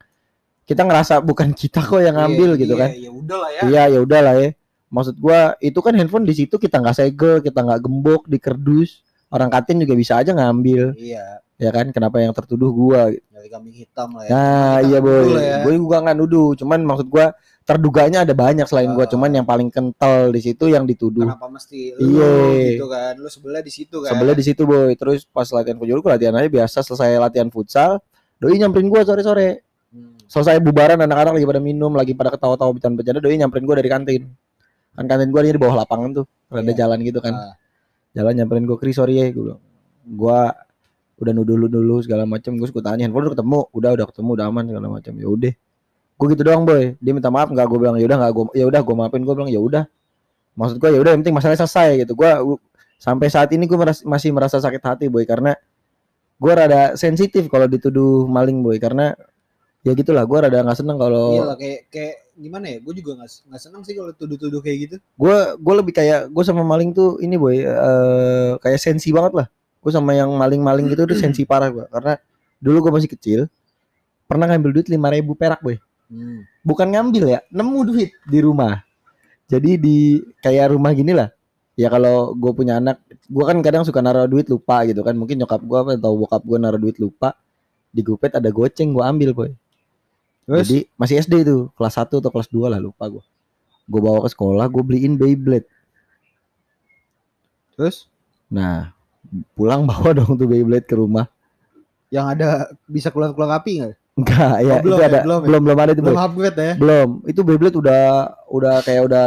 kita 0.64 0.84
ngerasa 0.84 1.18
bukan 1.20 1.50
kita 1.52 1.82
kok 1.82 1.98
yang 1.98 2.14
ngambil 2.14 2.54
Iya, 2.54 2.62
gitu 2.62 2.74
iya, 2.76 2.82
kan 2.84 2.90
Ya 2.94 3.10
udah 3.10 3.38
lah 3.40 3.50
ya. 3.50 3.62
iya 3.66 3.84
ya 3.90 4.00
udah 4.00 4.20
lah 4.22 4.36
ya 4.38 4.50
maksud 4.90 5.16
gua 5.18 5.40
itu 5.60 5.80
kan 5.80 5.94
handphone 5.94 6.24
di 6.24 6.34
situ 6.34 6.56
kita 6.56 6.78
nggak 6.78 6.94
segel 6.94 7.40
kita 7.40 7.60
nggak 7.60 7.80
gembok 7.80 8.28
di 8.28 8.38
kerdus 8.38 9.02
orang 9.30 9.48
kantin 9.48 9.80
juga 9.80 9.96
bisa 9.96 10.20
aja 10.20 10.30
ngambil 10.30 10.94
Iya. 10.94 11.40
Ya 11.60 11.70
kan 11.70 11.92
kenapa 11.92 12.18
yang 12.18 12.32
tertuduh 12.32 12.72
gua 12.72 13.12
Nyari 13.12 13.50
kambing 13.52 13.76
hitam 13.76 14.16
lah 14.16 14.24
ya. 14.24 14.30
nah 14.32 14.76
iya 14.80 14.98
boy 14.98 15.28
ya. 15.36 15.60
gue 15.62 15.74
juga 15.76 16.00
nggak 16.00 16.16
nuduh 16.16 16.56
cuman 16.56 16.80
maksud 16.82 17.08
gua 17.08 17.36
terduganya 17.62 18.24
ada 18.24 18.32
banyak 18.32 18.64
selain 18.64 18.90
gua 18.90 19.04
Ah. 19.04 19.12
cuman 19.12 19.30
yang 19.30 19.44
paling 19.44 19.68
kental 19.68 20.32
di 20.32 20.40
situ 20.40 20.66
yang 20.66 20.88
dituduh 20.88 21.28
Kenapa 21.28 21.46
mesti 21.46 21.94
lu 21.94 22.16
Iya. 22.16 22.32
gitu 22.74 22.88
kan? 22.88 23.14
Lu 23.14 23.28
sebelah 23.28 23.60
di 23.60 23.70
situ 23.70 23.96
kan. 24.00 24.10
sebelah 24.10 24.34
di 24.34 24.42
situ 24.42 24.62
boy 24.64 24.96
terus 24.96 25.28
pas 25.28 25.46
latihan 25.46 25.76
futsal 25.76 26.00
gua 26.00 26.12
latihan 26.16 26.34
aja 26.34 26.48
biasa 26.48 26.78
selesai 26.80 27.20
latihan 27.20 27.52
futsal 27.52 28.00
doi 28.40 28.56
nyamperin 28.56 28.88
gua 28.88 29.04
sore 29.04 29.20
sore 29.22 29.50
Hmm. 29.90 30.16
selesai 30.26 30.58
bubaran 30.60 30.96
anak-anak 30.98 31.36
lagi 31.36 31.46
pada 31.46 31.60
minum 31.60 31.92
lagi 31.92 32.14
pada 32.14 32.32
ketawa-tawa 32.32 32.72
bercanda-bercanda 32.72 33.20
doi 33.20 33.36
nyamperin 33.36 33.66
gua 33.66 33.76
dari 33.76 33.90
kantin 33.90 34.22
kan 34.94 35.06
kantin 35.06 35.28
gua 35.28 35.44
di 35.44 35.54
bawah 35.54 35.76
lapangan 35.78 36.10
tuh 36.14 36.26
ada 36.48 36.64
Iya. 36.64 36.88
jalan 36.88 37.04
gitu 37.04 37.20
kan 37.20 37.34
Ah. 37.34 37.54
jalan 38.16 38.34
nyamperin 38.34 38.64
gua 38.64 38.78
Kris 38.78 38.96
sorry 38.96 39.18
ya 39.18 39.28
gua 39.30 39.60
gua 40.06 40.40
udah 41.20 41.32
nuduh 41.36 41.60
lu 41.60 41.68
dulu 41.68 42.00
segala 42.00 42.24
macem 42.24 42.56
gue 42.56 42.64
suka 42.64 42.80
tanya 42.80 43.04
handphone 43.04 43.28
udah 43.28 43.36
ketemu? 43.36 43.60
Udah 43.76 43.90
udah 44.00 44.06
ketemu 44.08 44.30
udah 44.40 44.46
aman 44.48 44.64
segala 44.72 44.88
macam 44.88 45.14
ya 45.20 45.28
udah. 45.28 45.54
Gue 46.16 46.28
gitu 46.32 46.42
doang 46.48 46.64
boy. 46.64 46.96
Dia 47.04 47.12
minta 47.12 47.28
maaf 47.28 47.52
nggak 47.52 47.68
gue 47.68 47.80
bilang 47.80 47.96
ya 48.00 48.08
udah 48.08 48.18
nggak 48.24 48.32
gue 48.32 48.46
ya 48.56 48.66
udah 48.66 48.82
gue 48.82 48.96
maafin 48.96 49.22
gue 49.28 49.36
bilang 49.36 49.52
ya 49.52 49.60
udah. 49.60 49.84
Maksud 50.56 50.76
gue 50.80 50.90
ya 50.96 51.00
udah 51.04 51.12
yang 51.12 51.22
penting 51.24 51.36
masalahnya 51.36 51.60
selesai 51.68 52.08
gitu. 52.08 52.16
Gue 52.16 52.32
sampai 53.00 53.28
saat 53.28 53.52
ini 53.52 53.68
gue 53.68 53.78
masih 54.08 54.32
merasa 54.32 54.64
sakit 54.64 54.82
hati 54.84 55.06
boy 55.12 55.28
karena 55.28 55.56
gue 56.40 56.52
rada 56.56 56.96
sensitif 56.96 57.52
kalau 57.52 57.68
dituduh 57.68 58.24
maling 58.24 58.64
boy. 58.64 58.80
Karena 58.80 59.12
ya 59.84 59.92
gitulah 59.92 60.24
gue 60.24 60.38
rada 60.40 60.64
nggak 60.64 60.80
seneng 60.80 60.96
kalau 60.96 61.36
Iya 61.36 61.56
kayak 61.60 61.80
kayak 61.92 62.16
gimana 62.40 62.66
ya? 62.72 62.78
Gue 62.80 62.94
juga 62.96 63.20
nggak 63.20 63.30
nggak 63.52 63.62
senang 63.64 63.82
sih 63.84 63.96
kalau 63.96 64.12
tuduh-tuduh 64.16 64.64
kayak 64.64 64.78
gitu. 64.88 64.96
gue 65.00 65.38
gue 65.60 65.74
lebih 65.84 65.94
kayak 65.96 66.32
gue 66.32 66.44
sama 66.48 66.64
maling 66.64 66.96
tuh 66.96 67.20
ini 67.20 67.36
boy 67.36 67.60
eh 67.60 68.52
kayak 68.64 68.80
sensi 68.80 69.12
banget 69.12 69.36
lah 69.36 69.48
gue 69.80 69.92
sama 69.92 70.12
yang 70.12 70.30
maling-maling 70.36 70.92
gitu 70.92 71.08
udah 71.08 71.18
sensi 71.18 71.48
parah 71.48 71.72
gue 71.72 71.86
karena 71.88 72.20
dulu 72.60 72.88
gue 72.88 72.92
masih 73.00 73.10
kecil 73.12 73.40
pernah 74.28 74.46
ngambil 74.46 74.70
duit 74.80 74.88
lima 74.92 75.10
ribu 75.10 75.34
perak 75.34 75.64
boy. 75.64 75.80
Hmm. 76.10 76.42
bukan 76.66 76.90
ngambil 76.90 77.38
ya 77.38 77.40
nemu 77.54 77.80
duit 77.86 78.10
di 78.26 78.40
rumah. 78.42 78.82
Jadi 79.50 79.78
di 79.78 79.98
kayak 80.42 80.74
rumah 80.74 80.94
gini 80.94 81.14
lah. 81.14 81.30
Ya 81.78 81.90
kalau 81.90 82.34
gue 82.34 82.52
punya 82.54 82.82
anak 82.82 83.02
gue 83.30 83.44
kan 83.46 83.58
kadang 83.62 83.86
suka 83.86 84.02
naruh 84.02 84.26
duit 84.26 84.50
lupa 84.50 84.86
gitu 84.90 85.06
kan. 85.06 85.14
Mungkin 85.14 85.38
nyokap 85.38 85.62
gue 85.62 85.80
atau 86.02 86.14
bokap 86.18 86.42
gue 86.46 86.58
naruh 86.58 86.82
duit 86.82 86.98
lupa 86.98 87.38
di 87.90 88.02
gopet 88.02 88.34
ada 88.38 88.50
goceng 88.50 88.94
gue 88.94 89.06
ambil 89.06 89.32
boy. 89.34 89.52
Terus? 90.50 90.66
jadi 90.66 90.78
masih 90.98 91.16
SD 91.22 91.34
itu 91.46 91.70
kelas 91.78 91.94
1 91.94 92.10
atau 92.10 92.32
kelas 92.34 92.50
2 92.50 92.74
lah 92.74 92.82
lupa 92.82 93.06
gue 93.06 93.22
gue 93.90 94.02
bawa 94.02 94.26
ke 94.26 94.30
sekolah 94.34 94.66
gue 94.70 94.84
beliin 94.86 95.14
Beyblade. 95.18 95.66
Terus? 97.78 98.10
Nah, 98.50 98.94
pulang 99.54 99.86
bawa 99.86 100.10
dong 100.18 100.36
tuh 100.36 100.48
Beyblade 100.48 100.86
ke 100.86 100.96
rumah. 100.98 101.28
yang 102.10 102.26
ada 102.26 102.74
bisa 102.90 103.14
keluar-keluar 103.14 103.62
api 103.62 103.72
nggak? 103.86 103.94
Enggak, 104.18 104.56
ya, 104.66 104.74
Oh, 104.74 104.78
belum 104.82 104.98
itu 104.98 105.04
ya, 105.06 105.08
ada 105.08 105.20
belum 105.22 105.40
belum 105.46 105.62
ya? 105.62 105.66
belum, 105.70 105.78
ada 105.78 105.92
itu, 105.94 106.02
Belum 106.02 106.18
Boy. 106.18 106.26
upgrade 106.26 106.58
ya? 106.58 106.74
Belum. 106.76 107.10
Itu 107.30 107.42
Beyblade 107.46 107.78
udah 107.78 108.04
udah 108.50 108.76
kayak 108.82 109.04
udah 109.06 109.26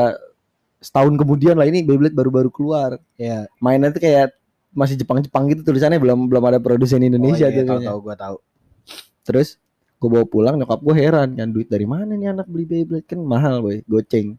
setahun 0.83 1.15
kemudian 1.15 1.55
lah 1.55 1.65
ini 1.65 1.87
Beyblade 1.87 2.13
baru-baru 2.13 2.51
keluar. 2.51 2.99
Iya. 3.15 3.47
Mainnya 3.63 3.95
tuh 3.95 4.03
kayak 4.03 4.35
masih 4.75 4.99
Jepang-Jepang 4.99 5.47
gitu 5.49 5.63
tulisannya 5.63 6.03
belum 6.03 6.27
belum 6.27 6.43
ada 6.43 6.59
produsen 6.59 7.01
Indonesia 7.01 7.47
oh, 7.47 7.53
iya, 7.55 7.63
tuh 7.63 7.65
tahu 7.71 7.81
tahu 7.87 7.99
gua 8.03 8.17
tahu. 8.19 8.37
Terus 9.23 9.49
gue 10.03 10.11
bawa 10.11 10.27
pulang 10.27 10.59
nyokap 10.59 10.83
gue 10.83 10.95
heran 10.99 11.39
kan 11.39 11.49
duit 11.55 11.71
dari 11.71 11.87
mana 11.87 12.19
nih 12.19 12.35
anak 12.35 12.51
beli 12.51 12.67
Beyblade 12.67 13.07
kan 13.07 13.23
mahal 13.23 13.63
boy 13.63 13.87
goceng 13.87 14.35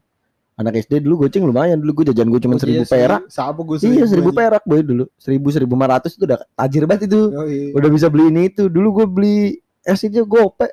anak 0.54 0.86
SD 0.86 1.02
dulu 1.02 1.26
goceng 1.26 1.42
lumayan 1.42 1.82
dulu 1.82 2.02
gue 2.02 2.14
jajan 2.14 2.30
gue 2.30 2.38
cuma 2.38 2.54
Oh, 2.54 2.62
seribu 2.62 2.86
iya 2.86 2.90
perak. 2.90 3.20
Siapa 3.26 3.58
gue 3.58 3.76
iya 3.82 4.04
seribu 4.06 4.30
perak 4.30 4.62
boy 4.62 4.80
dulu. 4.86 5.04
Seribu 5.18 5.50
seribu 5.50 5.74
lima 5.74 5.98
ratus 5.98 6.14
itu 6.14 6.22
udah 6.30 6.38
tajir 6.54 6.86
banget 6.86 7.10
itu. 7.10 7.20
Oh, 7.34 7.46
iya. 7.46 7.74
udah 7.74 7.88
bisa 7.90 8.06
beli 8.06 8.30
ini 8.30 8.46
itu. 8.54 8.70
Dulu 8.70 9.02
gue 9.02 9.06
beli 9.10 9.36
es 9.82 10.00
itu 10.06 10.22
gope. 10.22 10.70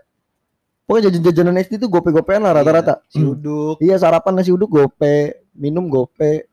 Pokoknya 0.85 1.07
jajan-jajanan 1.09 1.55
SD 1.65 1.73
itu 1.81 1.87
gope-gopean 1.89 2.43
lah 2.45 2.51
rata-rata. 2.61 3.01
Si 3.09 3.17
Hmm. 3.17 3.33
uduk. 3.33 3.81
iya 3.81 3.97
sarapan 3.97 4.37
nasi 4.37 4.53
uduk 4.53 4.69
gope 4.69 5.41
minum 5.57 5.89
gope. 5.89 6.45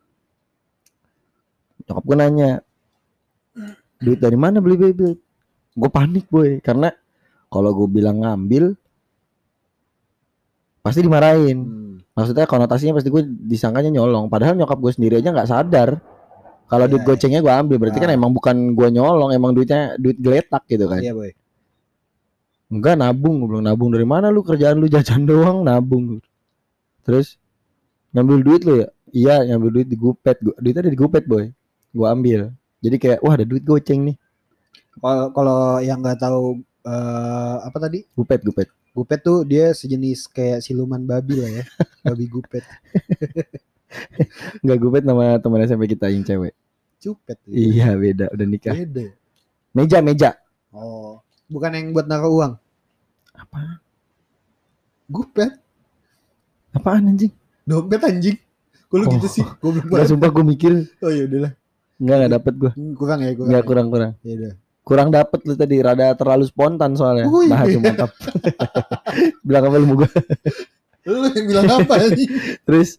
Nyokap 1.84 2.04
gue 2.04 2.16
nanya 2.16 2.50
duit 3.98 4.20
dari 4.22 4.38
mana 4.38 4.62
beli 4.62 4.78
Beyblade 4.78 5.18
gue 5.78 5.90
panik 5.90 6.26
boy 6.32 6.58
karena 6.64 6.90
kalau 7.52 7.70
gue 7.76 7.88
bilang 7.92 8.24
ngambil 8.24 8.72
pasti 10.80 11.04
dimarahin. 11.04 11.58
Hmm. 11.60 11.87
Maksudnya 12.18 12.44
konotasinya 12.44 12.98
pasti 12.98 13.08
gue 13.08 13.22
disangkanya 13.46 13.94
nyolong 13.94 14.26
padahal 14.26 14.58
nyokap 14.58 14.74
gue 14.76 14.90
sendiri 14.90 15.22
aja 15.22 15.30
nggak 15.30 15.46
sadar 15.46 16.02
kalau 16.66 16.84
Iya, 16.84 16.90
duit 16.90 17.02
iya. 17.02 17.08
gocengnya 17.08 17.40
gue 17.40 17.52
ambil 17.54 17.76
berarti 17.78 17.98
kan 17.98 18.10
Ah. 18.10 18.18
emang 18.18 18.34
bukan 18.34 18.56
gue 18.74 18.88
nyolong 18.90 19.30
emang 19.30 19.54
duitnya 19.54 19.94
duit 19.96 20.18
geletak 20.18 20.66
gitu 20.66 20.84
kan 20.84 20.98
Iya, 20.98 21.14
boy. 21.14 21.30
Enggak 22.68 23.00
nabung, 23.00 23.40
gue 23.40 23.48
bilang 23.48 23.64
nabung 23.64 23.88
dari 23.88 24.04
mana 24.04 24.28
lu 24.28 24.44
kerjaan 24.44 24.76
lu 24.76 24.92
jajan 24.92 25.24
doang 25.24 25.64
nabung. 25.64 26.20
Terus 27.00 27.40
ngambil 28.12 28.36
duit 28.44 28.62
lu 28.68 28.74
ya? 28.84 28.88
Iya, 29.08 29.34
ngambil 29.48 29.70
duit 29.72 29.88
di 29.88 29.96
Gopet. 29.96 30.36
Gua- 30.44 30.52
Duitnya 30.60 30.84
ada 30.84 30.92
di 30.92 31.00
Gopet, 31.00 31.24
boy. 31.24 31.48
Gua 31.96 32.12
ambil. 32.12 32.52
Jadi 32.84 32.96
kayak 33.00 33.24
wah 33.24 33.32
ada 33.32 33.48
duit 33.48 33.64
goceng 33.64 34.12
nih. 34.12 34.16
Kalau 35.32 35.80
yang 35.80 36.04
nggak 36.04 36.20
tahu 36.20 36.60
eh, 36.84 37.56
apa 37.64 37.76
tadi? 37.80 38.04
Gupet, 38.12 38.44
gupet. 38.44 38.68
Gupet 38.98 39.20
tuh 39.22 39.46
dia 39.46 39.70
sejenis 39.70 40.26
kayak 40.26 40.58
siluman 40.58 40.98
babi 40.98 41.38
lah 41.38 41.62
ya. 41.62 41.64
babi 42.10 42.26
gupet. 42.26 42.66
Enggak 44.58 44.78
gupet 44.82 45.02
nama 45.06 45.38
teman 45.38 45.62
SMP 45.62 45.86
kita 45.86 46.10
yang 46.10 46.26
cewek. 46.26 46.50
Cupet. 46.98 47.38
tuh. 47.46 47.54
Iya, 47.54 47.94
beda, 47.94 48.26
udah 48.34 48.46
nikah. 48.50 48.74
Beda. 48.74 49.14
Meja, 49.70 50.02
meja. 50.02 50.34
Oh, 50.74 51.22
bukan 51.46 51.70
yang 51.70 51.94
buat 51.94 52.10
naruh 52.10 52.34
uang. 52.34 52.52
Apa? 53.38 53.78
Gupet. 55.06 55.54
Apaan 56.74 57.06
anjing? 57.06 57.30
Dompet 57.62 58.02
anjing. 58.02 58.34
Kok 58.90 58.96
lu 58.98 59.04
Oh. 59.06 59.12
gitu 59.14 59.28
sih? 59.30 59.44
Enggak 59.46 59.84
banget. 59.86 60.08
sumpah 60.10 60.28
gue 60.32 60.44
mikir 60.44 60.72
Oh 60.98 61.12
iya 61.12 61.28
udahlah. 61.28 61.52
enggak 62.02 62.16
enggak 62.18 62.32
dapet 62.34 62.54
gue. 62.58 62.72
Kurang 62.98 63.18
ya, 63.22 63.30
kurang. 63.30 63.46
Enggak 63.46 63.62
ya. 63.62 63.68
kurang-kurang. 63.68 64.12
Ya 64.26 64.32
udah. 64.34 64.52
Kurang 64.88 65.12
dapet 65.12 65.44
lu 65.44 65.52
tadi 65.52 65.84
rada 65.84 66.16
terlalu 66.16 66.48
spontan 66.48 66.96
soalnya. 66.96 67.28
Iya. 67.28 67.52
Bahasa 67.52 67.76
mantap. 67.76 68.10
Bilang 69.46 69.64
apa 69.68 69.76
lu 69.76 69.86
gue? 70.00 70.10
Lu 71.04 71.28
yang 71.28 71.46
bilang 71.48 71.68
apa 71.68 71.94
anjing? 72.00 72.30
Terus 72.64 72.96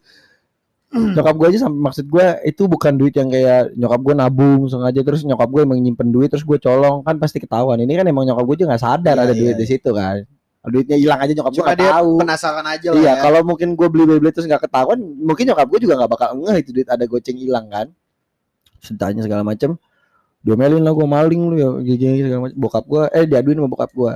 nyokap 0.89 1.35
gue 1.37 1.47
aja 1.53 1.59
sampai 1.69 1.81
maksud 1.85 2.05
gue 2.09 2.27
itu 2.49 2.65
bukan 2.65 2.93
duit 2.97 3.13
yang 3.13 3.29
kayak 3.29 3.77
nyokap 3.77 4.01
gue 4.01 4.13
nabung 4.17 4.65
sengaja 4.65 5.01
terus 5.05 5.21
nyokap 5.21 5.45
gue 5.45 5.61
emang 5.61 5.77
nyimpen 5.77 6.09
duit 6.09 6.33
terus 6.33 6.41
gue 6.41 6.57
colong 6.57 7.05
kan 7.05 7.21
pasti 7.21 7.37
ketahuan 7.37 7.77
ini 7.77 7.93
kan 7.93 8.09
emang 8.09 8.25
nyokap 8.25 8.41
gue 8.49 8.65
juga 8.65 8.73
nggak 8.73 8.81
sadar 8.81 9.15
Iya, 9.21 9.23
ada 9.29 9.33
iya, 9.37 9.37
duit 9.37 9.55
di 9.61 9.65
iya. 9.69 9.73
situ 9.77 9.89
kan 9.93 10.25
duitnya 10.65 10.97
hilang 10.97 11.19
aja 11.21 11.31
nyokap 11.37 11.51
gue 11.53 11.61
nggak 11.61 11.77
dia 11.77 11.91
tahu 11.93 12.11
penasaran 12.25 12.65
aja 12.65 12.87
lah 12.89 12.97
iya 13.05 13.13
ya. 13.13 13.21
kalau 13.21 13.39
mungkin 13.45 13.67
gue 13.77 13.85
beli 13.85 14.03
beli 14.17 14.33
terus 14.33 14.49
nggak 14.49 14.65
ketahuan 14.65 14.97
mungkin 15.21 15.43
nyokap 15.53 15.67
gue 15.69 15.79
juga 15.85 15.93
nggak 16.01 16.09
bakal 16.09 16.29
ngeh 16.41 16.57
itu 16.57 16.69
duit 16.73 16.89
ada 16.89 17.05
goceng 17.05 17.37
hilang 17.37 17.69
kan 17.69 17.87
Terus 18.79 18.95
segala 19.27 19.43
macem 19.45 19.77
diomelin 20.39 20.81
lah 20.83 20.95
gue 20.95 21.07
maling 21.07 21.41
lu 21.51 21.55
ya 21.59 21.69
gini 21.83 22.23
segala 22.23 22.41
macem 22.47 22.57
bokap 22.57 22.85
gue 22.87 23.03
eh 23.11 23.25
diaduin 23.27 23.57
sama 23.59 23.69
bokap 23.69 23.91
gue 23.91 24.13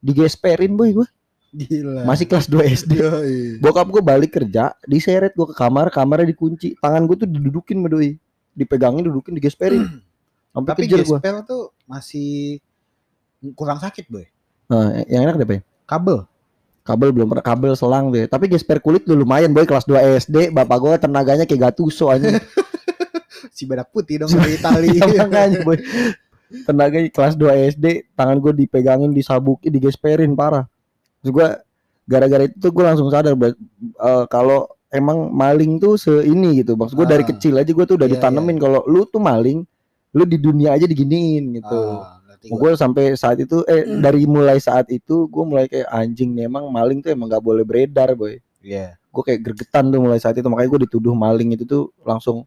digesperin 0.00 0.72
boy 0.72 0.90
gue 1.02 1.08
Gila. 1.54 2.02
masih 2.02 2.26
kelas 2.26 2.50
2 2.50 2.66
SD 2.82 2.92
Yoi. 2.98 3.36
Bokap 3.62 3.86
gue 3.86 4.02
balik 4.02 4.34
kerja, 4.34 4.74
diseret 4.90 5.38
gue 5.38 5.46
ke 5.46 5.54
kamar, 5.54 5.86
kamarnya 5.86 6.34
dikunci, 6.34 6.74
tangan 6.82 7.06
gue 7.06 7.14
tuh 7.14 7.30
didudukin 7.30 7.78
sama 7.78 7.88
doi, 7.94 8.18
dipegangin, 8.58 9.06
dudukin, 9.06 9.38
digesperin, 9.38 9.86
sampai 10.50 10.70
Tapi 10.74 10.90
gue. 10.90 10.98
gesper 11.06 11.46
tuh 11.46 11.70
masih 11.86 12.58
kurang 13.54 13.78
sakit 13.78 14.10
boy. 14.10 14.26
Nah, 14.66 15.06
yang 15.06 15.30
enak 15.30 15.38
deh, 15.38 15.46
Pak. 15.46 15.60
Kabel. 15.86 16.18
Kabel 16.82 17.08
belum 17.14 17.30
pernah 17.30 17.46
kabel 17.46 17.72
selang 17.78 18.10
deh. 18.10 18.26
Tapi 18.26 18.50
gesper 18.50 18.82
kulit 18.82 19.06
tuh 19.06 19.14
lumayan 19.14 19.54
boy 19.54 19.62
kelas 19.62 19.86
2 19.86 20.26
SD, 20.26 20.36
bapak 20.50 20.78
gue 20.82 20.92
tenaganya 21.06 21.46
kayak 21.46 21.70
Gattuso 21.70 22.10
aja. 22.10 22.34
Si 23.52 23.66
badak 23.66 23.90
putih 23.90 24.24
dong 24.24 24.30
dari 24.30 24.56
Itali. 24.56 24.88
Iya, 24.98 25.26
makanya 25.26 25.58
boy. 25.62 25.78
Tenaganya 26.64 27.10
kelas 27.10 27.34
2 27.34 27.74
SD, 27.74 27.86
tangan 28.14 28.38
gue 28.38 28.52
dipegangin, 28.54 29.10
disabukin, 29.10 29.74
digesperin 29.74 30.32
parah. 30.32 30.70
Terus 31.20 31.32
gue 31.34 31.46
gara-gara 32.06 32.44
itu 32.46 32.56
tuh 32.60 32.70
gue 32.70 32.84
langsung 32.84 33.08
sadar 33.10 33.34
eh, 33.34 34.24
kalau 34.30 34.70
emang 34.88 35.34
maling 35.34 35.82
tuh 35.82 35.98
seini 35.98 36.62
gitu. 36.62 36.78
Maksud 36.78 36.94
gue 36.94 37.08
dari 37.08 37.24
Ah. 37.26 37.28
kecil 37.34 37.58
aja 37.58 37.66
gue 37.66 37.84
tuh 37.84 37.96
udah 37.98 38.06
Iya, 38.06 38.20
ditanemin 38.22 38.56
kalau 38.56 38.86
lu 38.86 39.02
tuh 39.04 39.18
maling, 39.18 39.66
lu 40.14 40.22
di 40.22 40.38
dunia 40.38 40.78
aja 40.78 40.86
diginiin 40.86 41.58
gitu. 41.58 41.74
Ah, 41.74 42.22
gue 42.44 42.70
sampai 42.76 43.16
saat 43.16 43.40
itu 43.40 43.64
eh 43.64 43.88
dari 43.98 44.28
mulai 44.28 44.60
saat 44.60 44.92
itu 44.92 45.26
gue 45.26 45.44
mulai 45.48 45.64
kayak 45.64 45.88
anjing 45.88 46.36
nih 46.36 46.44
emang 46.44 46.68
maling 46.68 47.00
tuh 47.00 47.08
emang 47.08 47.32
gak 47.32 47.40
boleh 47.40 47.64
beredar 47.64 48.12
boy 48.12 48.36
Iya. 48.60 49.00
gue 49.00 49.22
kayak 49.24 49.40
gregetan 49.40 49.88
tuh 49.88 49.96
mulai 49.96 50.20
saat 50.20 50.36
itu 50.36 50.44
makanya 50.44 50.76
gue 50.76 50.80
dituduh 50.84 51.16
maling 51.16 51.56
itu 51.56 51.64
tuh 51.64 51.88
langsung 52.04 52.44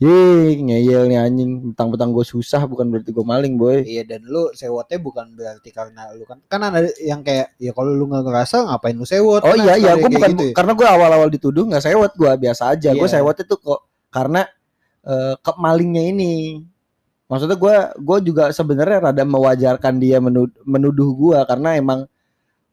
Ye 0.00 0.16
ngeyel 0.56 1.12
nih 1.12 1.20
anjing. 1.20 1.50
Betang-betang 1.76 2.16
gue 2.16 2.24
susah 2.24 2.64
bukan 2.64 2.88
berarti 2.88 3.12
gue 3.12 3.20
maling 3.20 3.60
boy. 3.60 3.84
Iya 3.84 4.08
dan 4.08 4.24
lu 4.24 4.48
sewotnya 4.56 4.96
bukan 4.96 5.36
berarti 5.36 5.68
karena 5.68 6.08
lu 6.16 6.24
kan 6.24 6.40
kan 6.48 6.60
ada 6.64 6.88
yang 7.04 7.20
kayak 7.20 7.52
ya 7.60 7.76
kalau 7.76 7.92
lu 7.92 8.08
nggak 8.08 8.24
ngerasa 8.24 8.64
ngapain 8.64 8.96
lu 8.96 9.04
sewot? 9.04 9.44
Oh 9.44 9.52
Kan 9.52 9.60
iya 9.60 9.76
iya 9.76 9.92
gue 10.00 10.08
bukan 10.08 10.30
gitu 10.32 10.44
ya. 10.48 10.54
karena 10.56 10.72
gue 10.72 10.88
awal-awal 10.88 11.28
dituduh 11.28 11.68
nggak 11.68 11.84
sewot 11.84 12.12
gue 12.16 12.32
biasa 12.32 12.72
aja. 12.72 12.96
Gue 12.96 13.04
Iya. 13.04 13.20
sewotnya 13.20 13.44
tuh 13.44 13.58
kok 13.60 13.80
karena 14.08 14.40
eh, 15.04 15.34
kemalingnya 15.44 16.02
ini. 16.08 16.34
Maksudnya 17.28 17.60
gue 17.60 17.74
gue 18.00 18.18
juga 18.24 18.44
sebenarnya 18.56 19.12
rada 19.12 19.22
mewajarkan 19.22 20.00
dia 20.00 20.16
menuduh, 20.16 20.56
menuduh 20.64 21.12
gue 21.12 21.38
karena 21.44 21.76
emang 21.76 22.00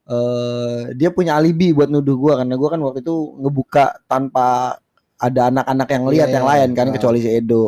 eh 0.08 0.96
dia 0.96 1.12
punya 1.12 1.36
alibi 1.36 1.76
buat 1.76 1.92
nuduh 1.92 2.16
gue 2.16 2.32
karena 2.40 2.56
gue 2.56 2.68
kan 2.72 2.80
waktu 2.80 3.04
itu 3.04 3.14
ngebuka 3.36 4.00
tanpa 4.08 4.80
ada 5.18 5.50
anak-anak 5.50 5.88
yang 5.90 6.04
Iya, 6.04 6.12
lihat 6.14 6.28
iya, 6.28 6.34
yang 6.38 6.46
lain 6.46 6.68
iya. 6.70 6.76
kan 6.78 6.86
Ah. 6.88 6.94
kecuali 6.94 7.18
si 7.18 7.30
Edo 7.30 7.64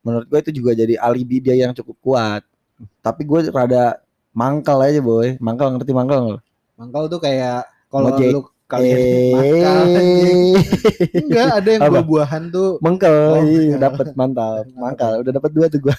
menurut 0.00 0.26
gue 0.26 0.38
itu 0.40 0.52
juga 0.56 0.72
jadi 0.72 0.94
alibi 0.96 1.36
dia 1.38 1.54
yang 1.58 1.74
cukup 1.74 1.96
kuat 2.00 2.42
tapi 3.02 3.26
gue 3.26 3.50
rada 3.50 4.00
mangkal 4.32 4.80
aja 4.80 5.02
boy 5.02 5.36
mangkal 5.38 5.68
ngerti 5.74 5.92
mangkal 5.92 6.18
nggak? 6.24 6.42
Mangkal 6.78 7.04
tuh 7.06 7.20
kayak 7.20 7.68
kalau 7.92 8.08
lu 8.16 8.40
kalian 8.64 8.98
makan 9.34 9.86
enggak 11.20 11.48
ada 11.58 11.68
yang 11.74 11.82
buah-buahan 11.90 12.42
tuh 12.48 12.78
Mengkel, 12.78 13.10
Oh, 13.10 13.42
iya, 13.42 13.60
iya. 13.66 13.76
dapat 13.76 14.14
mantap, 14.18 14.62
mangkal. 14.78 15.20
Udah 15.20 15.32
dapat 15.34 15.50
dua 15.50 15.66
tuh 15.66 15.82
gua. 15.82 15.94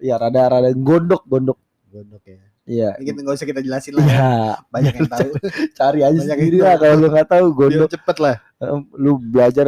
Iya, 0.00 0.14
rada 0.16 0.40
rada 0.48 0.72
gondok, 0.72 1.22
gondok. 1.28 1.58
gondok 1.92 2.24
ya 2.24 2.40
Iya. 2.68 3.00
ini 3.00 3.04
kita 3.08 3.18
nggak 3.24 3.36
usah 3.40 3.48
kita 3.48 3.60
jelasin 3.64 3.96
lah 3.96 4.04
ya. 4.04 4.12
Iya, 4.12 4.32
banyak 4.68 4.94
yang 5.00 5.08
tahu. 5.08 5.28
Cari 5.78 6.00
aja 6.04 6.12
Banyak 6.12 6.36
sendiri 6.36 6.58
lah 6.60 6.74
kalau 6.76 6.94
lu 7.00 7.06
nggak 7.08 7.28
tahu 7.32 7.46
gondok. 7.56 7.88
cepet 7.88 8.16
lah. 8.20 8.36
Lu 8.92 9.16
belajar 9.16 9.66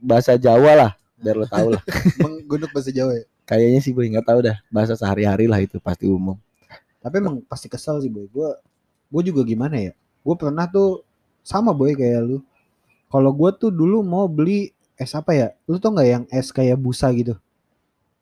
bahasa 0.00 0.32
Jawa 0.40 0.72
lah, 0.72 0.90
biar 1.20 1.36
lu 1.36 1.44
tahu 1.44 1.68
lah. 1.76 1.82
Gondok 2.48 2.72
bahasa 2.72 2.88
Jawa 2.88 3.12
ya? 3.20 3.24
Kayaknya 3.44 3.80
sih 3.84 3.92
boy 3.92 4.08
nggak 4.08 4.24
tahu 4.24 4.40
dah. 4.48 4.56
Bahasa 4.72 4.96
sehari-hari 4.96 5.44
lah 5.44 5.60
itu 5.60 5.76
pasti 5.78 6.08
umum. 6.08 6.36
tapi 6.98 7.22
emang 7.22 7.40
pasti 7.46 7.68
kesel 7.68 8.00
sih 8.00 8.08
boy. 8.08 8.24
Gue 8.32 8.48
gue 9.12 9.22
juga 9.28 9.44
gimana 9.44 9.76
ya? 9.76 9.92
Gue 10.24 10.34
pernah 10.34 10.64
tuh 10.64 11.04
sama 11.44 11.76
boy 11.76 11.92
kayak 11.92 12.24
lu. 12.24 12.38
Kalau 13.08 13.30
gue 13.32 13.50
tuh 13.56 13.70
dulu 13.72 14.00
mau 14.00 14.24
beli 14.28 14.72
es 14.96 15.12
apa 15.12 15.36
ya? 15.36 15.48
Lu 15.68 15.76
tau 15.76 15.92
nggak 15.92 16.08
yang 16.08 16.24
es 16.32 16.48
kayak 16.48 16.76
busa 16.80 17.08
gitu? 17.12 17.36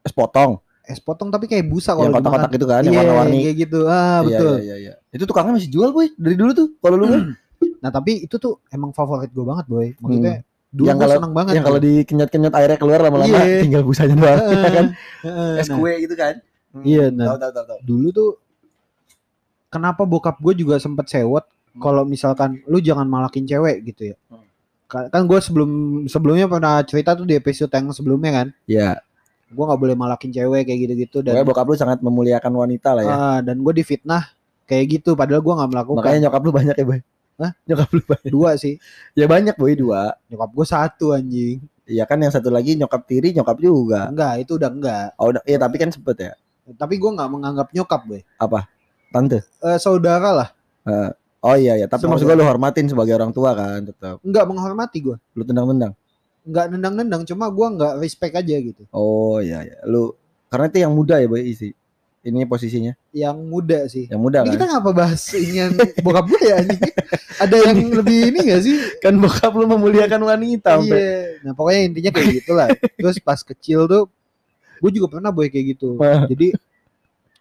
Es 0.03 0.11
potong, 0.15 0.63
es 0.87 0.99
potong 0.99 1.29
tapi 1.29 1.45
kayak 1.45 1.65
busa 1.65 1.93
yang 1.93 2.09
kalau 2.09 2.17
kotak-kotak 2.17 2.41
dimakan. 2.45 2.57
itu 2.57 2.67
kan, 2.67 2.81
yang 2.81 2.87
Iya, 2.89 3.01
warna-warni. 3.01 3.39
kayak 3.41 3.57
gitu 3.59 3.79
ah 3.85 3.93
Iya, 3.93 4.21
betul 4.25 4.55
Iya, 4.55 4.63
iya, 4.63 4.77
iya. 4.79 4.93
Itu 5.11 5.25
tukangnya 5.25 5.53
masih 5.55 5.69
jual 5.69 5.91
boy 5.91 6.07
dari 6.15 6.35
dulu 6.35 6.51
tuh. 6.53 6.69
Kalau 6.77 6.97
lu 6.97 7.07
kan 7.07 7.23
nah 7.77 7.91
tapi 7.91 8.21
itu 8.21 8.37
tuh 8.37 8.61
emang 8.69 8.91
favorit 8.91 9.29
gue 9.29 9.43
banget 9.43 9.67
boy 9.67 9.87
maksudnya 9.97 10.43
dulu 10.69 10.83
Hmm. 10.83 10.87
Yang 10.87 10.97
gue 10.97 11.03
kalau- 11.03 11.17
seneng 11.17 11.35
banget 11.35 11.53
yang 11.53 11.65
kalau 11.65 11.81
dikenyot-kenyot 11.81 12.55
airnya 12.55 12.77
keluar 12.77 12.99
lama-lama 13.01 13.37
Iya. 13.39 13.61
tinggal 13.61 13.83
busanya 13.83 14.15
doang, 14.15 14.39
ya 14.39 14.71
kan? 14.77 14.87
Heeh, 15.23 15.53
Es 15.57 15.67
nah, 15.67 15.77
kue 15.77 15.93
gitu 15.99 16.15
kan. 16.15 16.35
Iya, 16.79 17.05
nah. 17.09 17.27
Tahu 17.27 17.39
tahu 17.39 17.53
tahu 17.53 17.65
tahu. 17.67 17.79
dulu 17.83 18.09
tuh 18.11 18.31
kenapa 19.69 20.03
bokap 20.03 20.37
gue 20.39 20.55
juga 20.57 20.77
sempet 20.77 21.07
sewot 21.07 21.45
kalau 21.77 22.03
misalkan 22.03 22.61
lu 22.65 22.79
jangan 22.79 23.05
malakin 23.05 23.45
cewek 23.45 23.85
gitu 23.85 24.13
ya 24.13 24.17
Hmm. 24.27 24.45
Ka- 24.87 25.09
kan 25.09 25.25
gue 25.25 25.39
sebelum 25.39 25.71
sebelumnya 26.05 26.47
pernah 26.47 26.79
cerita 26.81 27.13
tuh 27.13 27.25
di 27.25 27.35
episode 27.35 27.69
yang 27.69 27.91
sebelumnya 27.91 28.31
kan 28.35 28.47
Iya, 28.65 29.03
gue 29.47 29.65
nggak 29.65 29.79
boleh 29.79 29.95
malakin 29.95 30.31
cewek 30.31 30.63
kayak 30.65 30.79
gitu-gitu 30.83 31.19
dan 31.21 31.33
pokoknya 31.33 31.47
bokap 31.47 31.67
lu 31.67 31.77
sangat 31.77 31.99
memuliakan 32.01 32.53
wanita 32.53 32.91
lah 32.93 33.03
ya. 33.03 33.15
ah, 33.15 33.39
dan 33.41 33.59
gue 33.59 33.73
difitnah 33.73 34.27
kayak 34.65 34.99
gitu 34.99 35.15
padahal 35.15 35.39
gue 35.39 35.55
nggak 35.55 35.71
melakukan 35.71 36.03
Makanya 36.03 36.19
nyokap 36.27 36.41
lu 36.41 36.51
banyak 36.51 36.75
ya, 36.75 36.85
Boy. 36.85 37.01
Hah? 37.37 37.53
Nyokap 37.63 37.89
lu 37.91 38.03
banyak. 38.03 38.31
dua 38.33 38.51
sih 38.57 38.75
Ya 39.13 39.27
banyak, 39.27 39.55
Boy, 39.55 39.73
dua. 39.75 40.17
nyokap 40.27 40.51
gue 40.51 40.67
satu 40.67 41.07
anjing 41.13 41.63
Iya 41.87 42.03
kan 42.03 42.19
yang 42.19 42.35
satu 42.35 42.51
lagi 42.51 42.75
nyokap 42.75 43.07
tiri, 43.07 43.31
nyokap 43.31 43.57
juga. 43.57 44.11
enggak 44.11 44.43
itu 44.43 44.59
udah 44.59 44.67
enggak 44.69 45.07
Oh, 45.15 45.31
udah, 45.31 45.43
iya 45.45 45.55
tapi 45.57 45.77
kan 45.77 45.89
sempet 45.89 46.17
ya. 46.19 46.33
tapi 46.75 46.99
gue 46.99 47.07
nggak 47.09 47.31
menganggap 47.31 47.69
nyokap 47.71 48.03
gue 48.05 48.21
Tante. 49.09 49.39
Eh, 49.63 49.79
saudara 49.79 50.31
lah 50.35 50.49
Oh 51.39 51.55
iya 51.55 51.79
ya, 51.79 51.87
tapi 51.87 52.03
Saudara. 52.03 52.19
maksud 52.19 52.27
gua 52.27 52.35
lu 52.35 52.45
hormatin 52.45 52.87
sebagai 52.91 53.15
orang 53.15 53.31
tua 53.31 53.55
kan, 53.55 53.79
tetap. 53.81 54.19
nggak 54.19 54.45
menghormati 54.45 54.99
gue 54.99 55.15
Lu 55.33 55.47
tendang-tendang. 55.47 55.95
Nggak 56.47 56.67
nendang-nendang 56.71 57.23
cuma 57.25 57.51
gue 57.51 57.67
nggak 57.75 57.93
respect 57.99 58.35
aja 58.35 58.55
gitu 58.57 58.83
Oh 58.91 59.43
iya 59.43 59.67
ya. 59.67 59.77
Lu 59.85 60.15
karena 60.47 60.71
itu 60.71 60.79
yang 60.79 60.95
muda 60.95 61.19
ya, 61.19 61.27
Boy, 61.27 61.43
isi. 61.45 61.75
Ini 62.23 62.43
posisinya. 62.43 62.91
yang 63.15 63.39
muda 63.39 63.87
sih 63.87 64.11
Yang 64.11 64.19
muda 64.19 64.39
Ini 64.43 64.47
kan. 64.47 64.55
kita 64.59 64.67
ngapa 64.67 64.91
bahas 64.91 65.23
ini 65.31 65.63
bokap 66.03 66.27
gue 66.27 66.43
ya 66.43 66.55
anjing? 66.59 66.83
Ada 67.39 67.57
yang 67.71 67.79
lebih 67.95 68.19
ini 68.31 68.39
gak 68.51 68.63
sih? 68.63 68.77
Kan 69.05 69.15
bokap 69.19 69.55
lu 69.55 69.67
memuliakan 69.67 70.23
wanita. 70.25 70.83
Iya. 70.83 71.39
Nah 71.47 71.53
pokoknya 71.55 71.81
intinya 71.87 72.11
kayak 72.11 72.29
gitulah. 72.37 72.69
Terus 72.99 73.23
pas 73.23 73.39
kecil 73.39 73.87
tuh, 73.87 74.11
gue 74.83 74.91
juga 74.91 75.07
pernah 75.07 75.31
boy 75.31 75.47
kayak 75.47 75.79
gitu. 75.79 75.95
Jadi 76.03 76.51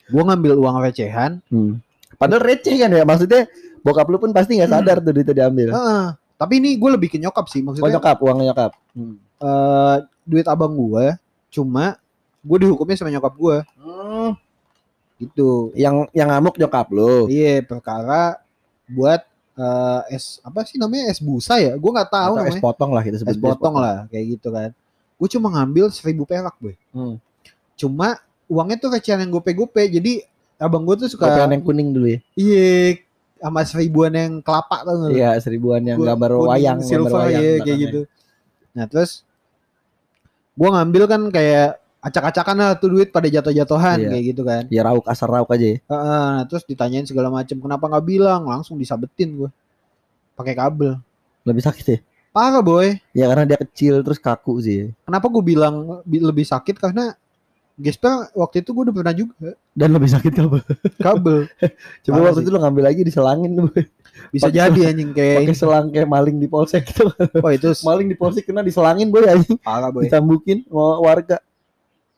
gue 0.06 0.22
ngambil 0.22 0.53
uang 0.53 0.78
recehan. 0.80 1.41
Hmm. 1.49 1.82
Padahal 2.16 2.45
receh 2.45 2.78
kan 2.78 2.93
ya, 2.93 3.03
maksudnya 3.03 3.49
bokap 3.82 4.06
lu 4.06 4.22
pun 4.22 4.30
pasti 4.32 4.62
nggak 4.62 4.70
sadar 4.70 4.97
tuh 5.01 5.12
duitnya 5.12 5.45
diambil. 5.45 5.74
Heeh. 5.74 6.06
Tapi 6.45 6.61
ini 6.61 6.77
gue 6.77 6.89
lebih 6.93 7.09
ke 7.09 7.17
nyokap 7.17 7.49
sih. 7.49 7.65
Oh 7.65 7.73
Maksudnya 7.73 7.97
nyokap, 7.97 8.17
uang 8.21 8.37
nyokap. 8.45 8.71
Hmm. 8.93 9.17
eh, 9.17 9.95
duit 10.21 10.45
abang 10.45 10.77
gue, 10.77 11.17
cuma 11.49 11.97
gue 12.45 12.57
dihukumnya 12.61 12.95
sama 13.01 13.09
nyokap 13.09 13.33
gue. 13.33 13.57
Hmm. 13.81 14.31
Gitu. 15.17 15.73
Yang 15.73 16.13
yang 16.13 16.29
ngamuk 16.29 16.55
nyokap 16.61 16.87
lu. 16.93 17.25
Iya 17.25 17.65
perkara 17.65 18.37
buat 18.85 19.25
eh, 19.57 20.01
es 20.13 20.37
apa 20.45 20.61
sih 20.69 20.77
namanya 20.77 21.09
es 21.09 21.17
busa 21.17 21.57
ya? 21.57 21.73
Gue 21.73 21.89
nggak 21.89 22.13
tahu 22.13 22.33
Atau 22.37 22.45
es 22.45 22.53
namanya. 22.53 22.63
potong 22.63 22.91
lah 22.93 23.01
kita 23.01 23.17
sebut. 23.25 23.33
Es 23.33 23.41
potong 23.41 23.75
lah 23.81 24.05
kayak 24.13 24.25
gitu 24.37 24.53
kan. 24.53 24.69
Gue 25.17 25.27
cuma 25.33 25.47
ngambil 25.49 25.89
seribu 25.89 26.29
perak 26.29 26.53
boy. 26.61 26.77
Hmm. 26.93 27.17
Cuma 27.73 28.21
uangnya 28.45 28.77
tuh 28.77 28.93
recehan 28.93 29.25
yang 29.25 29.33
gope-gope. 29.33 29.81
Jadi 29.89 30.21
abang 30.61 30.85
gue 30.85 30.95
tuh 30.95 31.09
suka 31.11 31.27
Kopian 31.27 31.51
yang 31.51 31.63
kuning 31.65 31.89
dulu 31.91 32.07
ya. 32.07 32.19
iya 32.39 32.95
sama 33.45 33.61
seribuan 33.61 34.09
yang 34.09 34.31
kelapa 34.41 34.81
tau 34.81 34.97
gak 34.97 35.09
lu? 35.13 35.13
Iya, 35.13 35.37
seribuan 35.37 35.85
yang 35.85 36.01
Gua- 36.01 36.17
gambar 36.17 36.29
kuning, 36.33 36.49
wayang, 36.49 36.77
gambar 36.81 36.89
silver 36.89 37.11
wayang 37.21 37.43
ya 37.45 37.53
kayak 37.61 37.77
gitu. 37.77 37.99
Nah 38.73 38.85
terus 38.89 39.11
gua 40.57 40.69
ngambil 40.73 41.03
kan 41.05 41.21
kayak 41.29 41.69
acak-acakan 42.01 42.55
lah 42.57 42.69
tuh 42.73 42.89
duit 42.89 43.09
pada 43.09 43.25
jatuh-jatuhan 43.25 43.97
Iya. 44.01 44.09
kayak 44.09 44.23
gitu 44.33 44.41
kan. 44.41 44.63
Ya 44.69 44.81
rauk 44.81 45.05
asal 45.05 45.27
rauk 45.27 45.49
aja 45.49 45.65
ya. 45.65 45.77
Heeh, 45.77 46.25
nah, 46.33 46.41
terus 46.45 46.65
ditanyain 46.65 47.05
segala 47.05 47.29
macam 47.29 47.53
kenapa 47.55 47.85
nggak 47.85 48.05
bilang 48.05 48.41
langsung 48.45 48.77
disabetin 48.77 49.37
gua 49.37 49.49
pakai 50.33 50.53
kabel. 50.53 50.97
Lebih 51.45 51.61
sakit 51.61 51.85
ya. 51.85 51.99
Parah 52.29 52.59
boy. 52.59 52.97
Ya 53.13 53.29
karena 53.29 53.45
dia 53.45 53.55
kecil 53.55 54.01
terus 54.01 54.17
kaku 54.17 54.59
sih. 54.59 54.91
Kenapa 55.05 55.31
gue 55.31 55.39
bilang 55.39 56.03
bi- 56.03 56.19
lebih 56.19 56.43
sakit 56.43 56.75
karena 56.75 57.15
gesper 57.76 58.32
waktu 58.32 58.63
itu 58.63 58.71
gue 58.71 58.84
udah 58.88 58.95
pernah 58.95 59.11
juga 59.11 59.59
Dan 59.76 59.91
lebih 59.91 60.07
sakit 60.07 60.32
kalau 60.32 60.59
kabel. 61.05 61.47
Coba 62.07 62.15
Parah 62.15 62.23
waktu 62.32 62.39
sih. 62.39 62.45
itu 62.47 62.51
lo 62.55 62.59
ngambil 62.63 62.84
lagi 62.88 63.01
diselangin. 63.03 63.51
Bisa 64.34 64.47
Pakai 64.47 64.55
jadi 64.55 64.80
anjing 64.95 65.11
kayak 65.11 65.38
Pakai 65.43 65.55
selang 65.59 65.91
kayak 65.91 66.07
maling 66.07 66.39
di 66.39 66.47
polsek 66.47 66.88
gitu. 66.88 67.11
oh 67.19 67.51
itu 67.51 67.76
maling 67.84 68.07
di 68.07 68.15
polsek 68.15 68.47
kena 68.47 68.63
diselangin 68.63 69.11
boy 69.11 69.28
anjing. 69.28 69.59
parah 69.59 69.91
boy. 69.91 70.07
Ditambukin 70.07 70.63
sama 70.71 71.03
warga. 71.03 71.38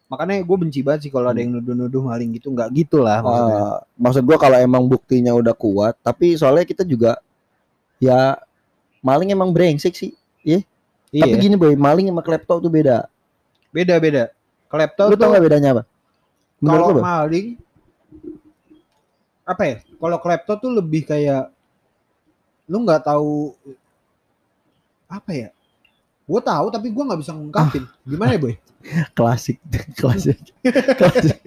Makanya 0.08 0.40
gue 0.46 0.58
benci 0.62 0.80
banget 0.86 1.10
sih 1.10 1.12
kalau 1.12 1.34
ada 1.34 1.42
yang 1.42 1.58
nuduh-nuduh 1.58 2.06
maling 2.06 2.38
gitu 2.38 2.54
nggak 2.54 2.70
gitu 2.78 3.02
lah 3.02 3.20
maksudnya. 3.26 3.58
Ah, 3.60 3.78
maksud 3.98 4.24
gua 4.24 4.38
kalau 4.40 4.56
emang 4.62 4.86
buktinya 4.88 5.36
udah 5.36 5.52
kuat, 5.52 6.00
tapi 6.00 6.38
soalnya 6.40 6.64
kita 6.64 6.88
juga 6.88 7.20
ya 8.00 8.38
maling 9.04 9.34
emang 9.34 9.52
brengsek 9.52 9.98
sih. 9.98 10.14
Iya. 10.46 10.64
Tapi 11.12 11.36
gini 11.42 11.60
boy, 11.60 11.76
maling 11.76 12.08
sama 12.08 12.22
klepto 12.24 12.62
tuh 12.62 12.72
beda. 12.72 13.10
beda 13.74 14.00
beda. 14.00 14.37
Klepto 14.68 15.04
Lu 15.08 15.16
tau 15.16 15.32
gak 15.32 15.44
bedanya 15.44 15.70
apa? 15.80 15.84
Menurut 16.60 17.00
kalau 17.00 17.04
maling 17.04 17.48
apa 19.48 19.64
ya? 19.64 19.78
Kalau 19.96 20.18
klepto 20.20 20.54
tuh 20.60 20.72
lebih 20.76 21.08
kayak 21.08 21.48
lu 22.68 22.84
nggak 22.84 23.08
tahu 23.08 23.56
apa 25.08 25.32
ya? 25.32 25.50
Gue 26.28 26.42
tahu 26.44 26.68
tapi 26.68 26.92
gue 26.92 27.04
nggak 27.08 27.20
bisa 27.24 27.32
ngungkapin. 27.32 27.88
Gimana 28.04 28.36
ya 28.36 28.40
boy? 28.44 28.56
klasik, 29.18 29.60
klasik, 30.00 30.40
klasik. 30.96 31.40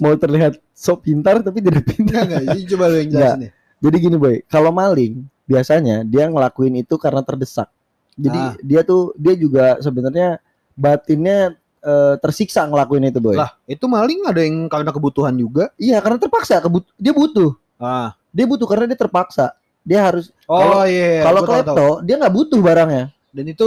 Mau 0.00 0.14
terlihat 0.16 0.56
sok 0.72 1.08
pintar 1.08 1.40
tapi 1.40 1.60
tidak 1.64 1.84
pintar. 1.88 2.24
Enggak 2.24 2.24
enggak. 2.28 2.42
Jadi 2.52 2.60
coba 2.72 2.84
lu 2.88 2.96
yang 3.00 3.10
jelasin 3.12 3.40
ya. 3.40 3.50
Jadi 3.78 3.96
gini 4.02 4.16
boy, 4.18 4.36
kalau 4.50 4.70
maling 4.74 5.14
biasanya 5.48 6.04
dia 6.04 6.28
ngelakuin 6.28 6.82
itu 6.84 6.94
karena 7.00 7.24
terdesak. 7.24 7.70
Jadi 8.18 8.40
Ah. 8.40 8.52
dia 8.60 8.80
tuh 8.84 9.14
dia 9.16 9.32
juga 9.38 9.78
sebenarnya 9.80 10.42
batinnya 10.74 11.56
eh, 11.80 12.14
tersiksa 12.18 12.64
ngelakuin 12.64 13.06
itu 13.06 13.18
boy. 13.18 13.34
Lah, 13.34 13.54
itu 13.64 13.84
maling 13.84 14.26
ada 14.26 14.40
yang 14.40 14.66
karena 14.66 14.90
kebutuhan 14.90 15.34
juga. 15.34 15.70
Iya 15.74 15.98
karena 15.98 16.18
terpaksa, 16.18 16.58
kebut- 16.58 16.90
dia 16.94 17.10
butuh, 17.10 17.54
Ah. 17.76 18.12
dia 18.28 18.44
butuh 18.44 18.66
karena 18.66 18.84
dia 18.86 18.96
terpaksa. 18.96 19.54
Dia 19.82 20.04
harus 20.04 20.28
Oh 20.44 20.58
Kalau- 20.58 20.84
iya. 20.84 21.22
kalau 21.22 21.40
gua 21.40 21.48
tahu, 21.48 21.52
tahu. 21.52 21.64
klepto 21.64 21.88
dia 22.02 22.14
nggak 22.16 22.34
butuh 22.34 22.60
barangnya. 22.60 23.04
dan 23.28 23.44
itu 23.46 23.66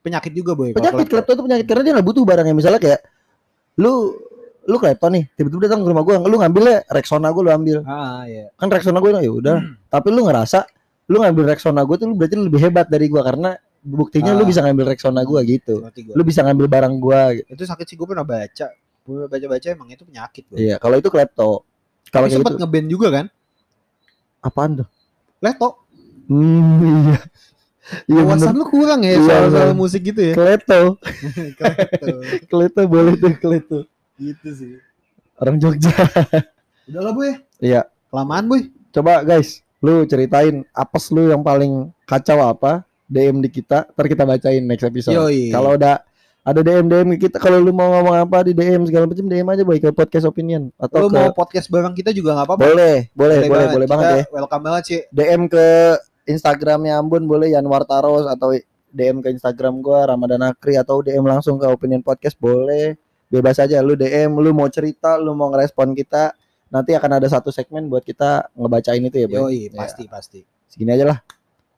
penyakit 0.00 0.30
juga 0.30 0.52
boy. 0.52 0.70
kalau 0.70 0.78
Penyakit 0.78 1.06
klepto. 1.08 1.30
itu 1.32 1.42
penyakit 1.42 1.66
karena 1.66 1.82
dia 1.82 1.92
nggak 1.96 2.06
butuh 2.06 2.22
barangnya. 2.22 2.54
Misalnya 2.54 2.78
kayak 2.78 3.00
lu 3.76 4.14
lu 4.66 4.76
klepto 4.76 5.06
nih, 5.06 5.30
tiba-tiba 5.32 5.70
datang 5.70 5.82
ke 5.82 5.90
rumah 5.90 6.02
gua, 6.02 6.18
lu 6.20 6.36
ngambilnya 6.36 6.82
Rexona 6.88 7.30
gua 7.30 7.42
lu 7.42 7.52
ambil. 7.52 7.76
Ah 7.82 8.26
iya. 8.26 8.50
Kan 8.54 8.66
Rexona 8.66 8.98
gua 8.98 9.16
ya 9.16 9.30
udah, 9.30 9.56
tapi 9.86 10.10
lu 10.10 10.26
ngerasa 10.26 10.66
lu 11.06 11.22
ngambil 11.22 11.54
Rexona 11.54 11.86
gua 11.86 11.94
tuh 11.96 12.06
lu 12.06 12.14
berarti 12.14 12.34
lu 12.34 12.50
lebih 12.50 12.60
hebat 12.60 12.86
dari 12.86 13.06
gua 13.06 13.22
karena 13.22 13.54
buktinya 13.86 14.34
lu 14.34 14.42
Ah. 14.42 14.48
bisa 14.48 14.60
ngambil 14.60 14.84
Rexona 14.90 15.22
gua 15.22 15.40
gitu. 15.46 15.78
Gua. 15.80 16.14
Lu 16.18 16.22
bisa 16.22 16.42
ngambil 16.42 16.66
barang 16.66 16.94
gua 16.98 17.30
gitu. 17.32 17.46
Itu 17.46 17.62
sakit 17.62 17.86
sih 17.86 17.94
gue 17.94 18.02
pernah 18.04 18.26
baca. 18.26 18.66
Gue 19.06 19.30
baca-baca 19.30 19.66
emang 19.70 19.86
itu 19.86 20.02
penyakit 20.02 20.42
boy. 20.50 20.58
Iya, 20.58 20.76
kalau 20.76 20.98
itu 20.98 21.06
klepto. 21.06 21.62
Kalau 22.10 22.26
sempat 22.26 22.52
gitu 22.52 22.60
ngeband 22.60 22.88
juga 22.88 23.08
kan? 23.12 23.26
apaan 24.38 24.78
tuh? 24.78 24.88
Leto. 25.38 25.68
Hmm, 26.26 26.82
iya. 27.06 27.18
Iya 28.06 28.22
Wawasan 28.22 28.54
lu 28.54 28.66
kurang 28.66 29.02
ya 29.02 29.14
Iya, 29.14 29.22
soal, 29.22 29.44
soal 29.48 29.70
musik 29.72 30.02
gitu 30.04 30.18
ya. 30.20 30.34
Kleto, 30.34 30.98
Kleto. 31.58 32.14
kleto 32.46 32.80
boleh 32.86 33.14
tuh 33.14 33.34
kleto. 33.36 33.78
gitu 34.16 34.48
sih. 34.50 34.72
Orang 35.36 35.58
Jogja. 35.58 35.90
Udah 36.88 37.00
lah 37.00 37.12
boy. 37.12 37.30
Iya. 37.58 37.86
Kelamaan 38.06 38.46
boy. 38.46 38.70
Coba 38.90 39.20
guys, 39.20 39.60
lu 39.78 40.02
ceritain 40.02 40.62
apes 40.72 41.10
lu 41.10 41.26
yang 41.26 41.42
paling 41.42 41.90
kacau 42.02 42.38
apa? 42.40 42.85
DM 43.06 43.42
di 43.42 43.48
kita, 43.50 43.86
ntar 43.94 44.06
kita 44.10 44.26
bacain 44.26 44.62
next 44.66 44.84
episode. 44.86 45.14
Yoi. 45.14 45.50
Kalau 45.54 45.78
udah 45.78 46.02
ada 46.46 46.60
DM 46.62 46.86
DM 46.86 47.08
kita, 47.18 47.42
kalau 47.42 47.58
lu 47.58 47.74
mau 47.74 47.90
ngomong 47.90 48.22
apa 48.22 48.46
di 48.46 48.52
DM 48.54 48.86
segala 48.86 49.10
macam 49.10 49.26
DM 49.26 49.46
aja 49.50 49.62
boy 49.66 49.78
ke 49.82 49.90
podcast 49.90 50.26
opinion 50.30 50.70
atau 50.78 51.06
Lu 51.06 51.10
ke 51.10 51.18
mau 51.18 51.34
podcast 51.34 51.66
bareng 51.66 51.94
kita 51.94 52.14
juga 52.14 52.38
nggak 52.38 52.46
apa-apa. 52.46 52.62
boleh, 52.62 52.96
boleh, 53.14 53.38
boleh, 53.50 53.66
boleh 53.74 53.86
banget 53.90 54.04
ya. 54.06 54.16
Kita 54.22 54.34
Welcome 54.34 54.62
banget 54.62 54.82
sih. 54.86 55.00
DM 55.10 55.42
ke 55.50 55.66
Instagramnya 56.26 56.98
Ambon 56.98 57.26
boleh 57.26 57.50
Yanwar 57.50 57.82
Taros 57.86 58.26
atau 58.30 58.54
DM 58.94 59.22
ke 59.22 59.28
Instagram 59.34 59.82
gua 59.82 60.06
Ramadan 60.06 60.42
Akri 60.46 60.78
atau 60.78 61.02
DM 61.02 61.22
langsung 61.26 61.58
ke 61.58 61.66
Opinion 61.66 62.02
Podcast 62.02 62.38
boleh 62.38 62.94
bebas 63.26 63.58
aja 63.58 63.82
lu 63.82 63.98
DM 63.98 64.38
lu 64.38 64.54
mau 64.54 64.70
cerita 64.70 65.18
lu 65.18 65.34
mau 65.34 65.50
ngerespon 65.50 65.94
kita 65.98 66.30
nanti 66.70 66.94
akan 66.94 67.18
ada 67.18 67.26
satu 67.26 67.50
segmen 67.50 67.90
buat 67.90 68.06
kita 68.06 68.54
ngebacain 68.54 69.02
itu 69.02 69.18
ya 69.18 69.26
boy 69.26 69.50
Yoi, 69.50 69.74
pasti 69.74 70.06
pasti. 70.06 70.40
segini 70.70 70.94
aja 70.94 71.10
lah 71.14 71.18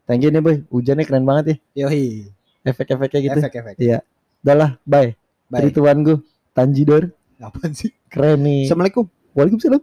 thank 0.09 0.25
you 0.25 0.31
nih 0.31 0.41
boy 0.41 0.57
hujannya 0.67 1.05
keren 1.05 1.23
banget 1.23 1.45
ya 1.77 1.85
Yoi. 1.85 2.33
efek-efeknya 2.65 3.21
gitu 3.23 3.39
Efek-efek. 3.39 3.75
Iya. 3.79 4.01
udah 4.43 4.57
lah 4.57 4.71
bye 4.83 5.13
Bye. 5.47 5.65
Trituan 5.65 6.01
gue 6.01 6.19
Tanjidor 6.51 7.13
Apaan 7.39 7.71
sih? 7.71 7.93
keren 8.09 8.43
nih 8.43 8.67
Assalamualaikum. 8.67 9.07
Waalaikumsalam 9.33 9.81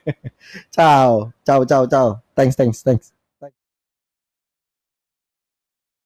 ciao 0.74 1.30
ciao 1.40 1.60
ciao 1.62 1.82
ciao 1.86 2.08
thanks 2.34 2.52
thanks 2.52 2.80
thanks 2.80 3.23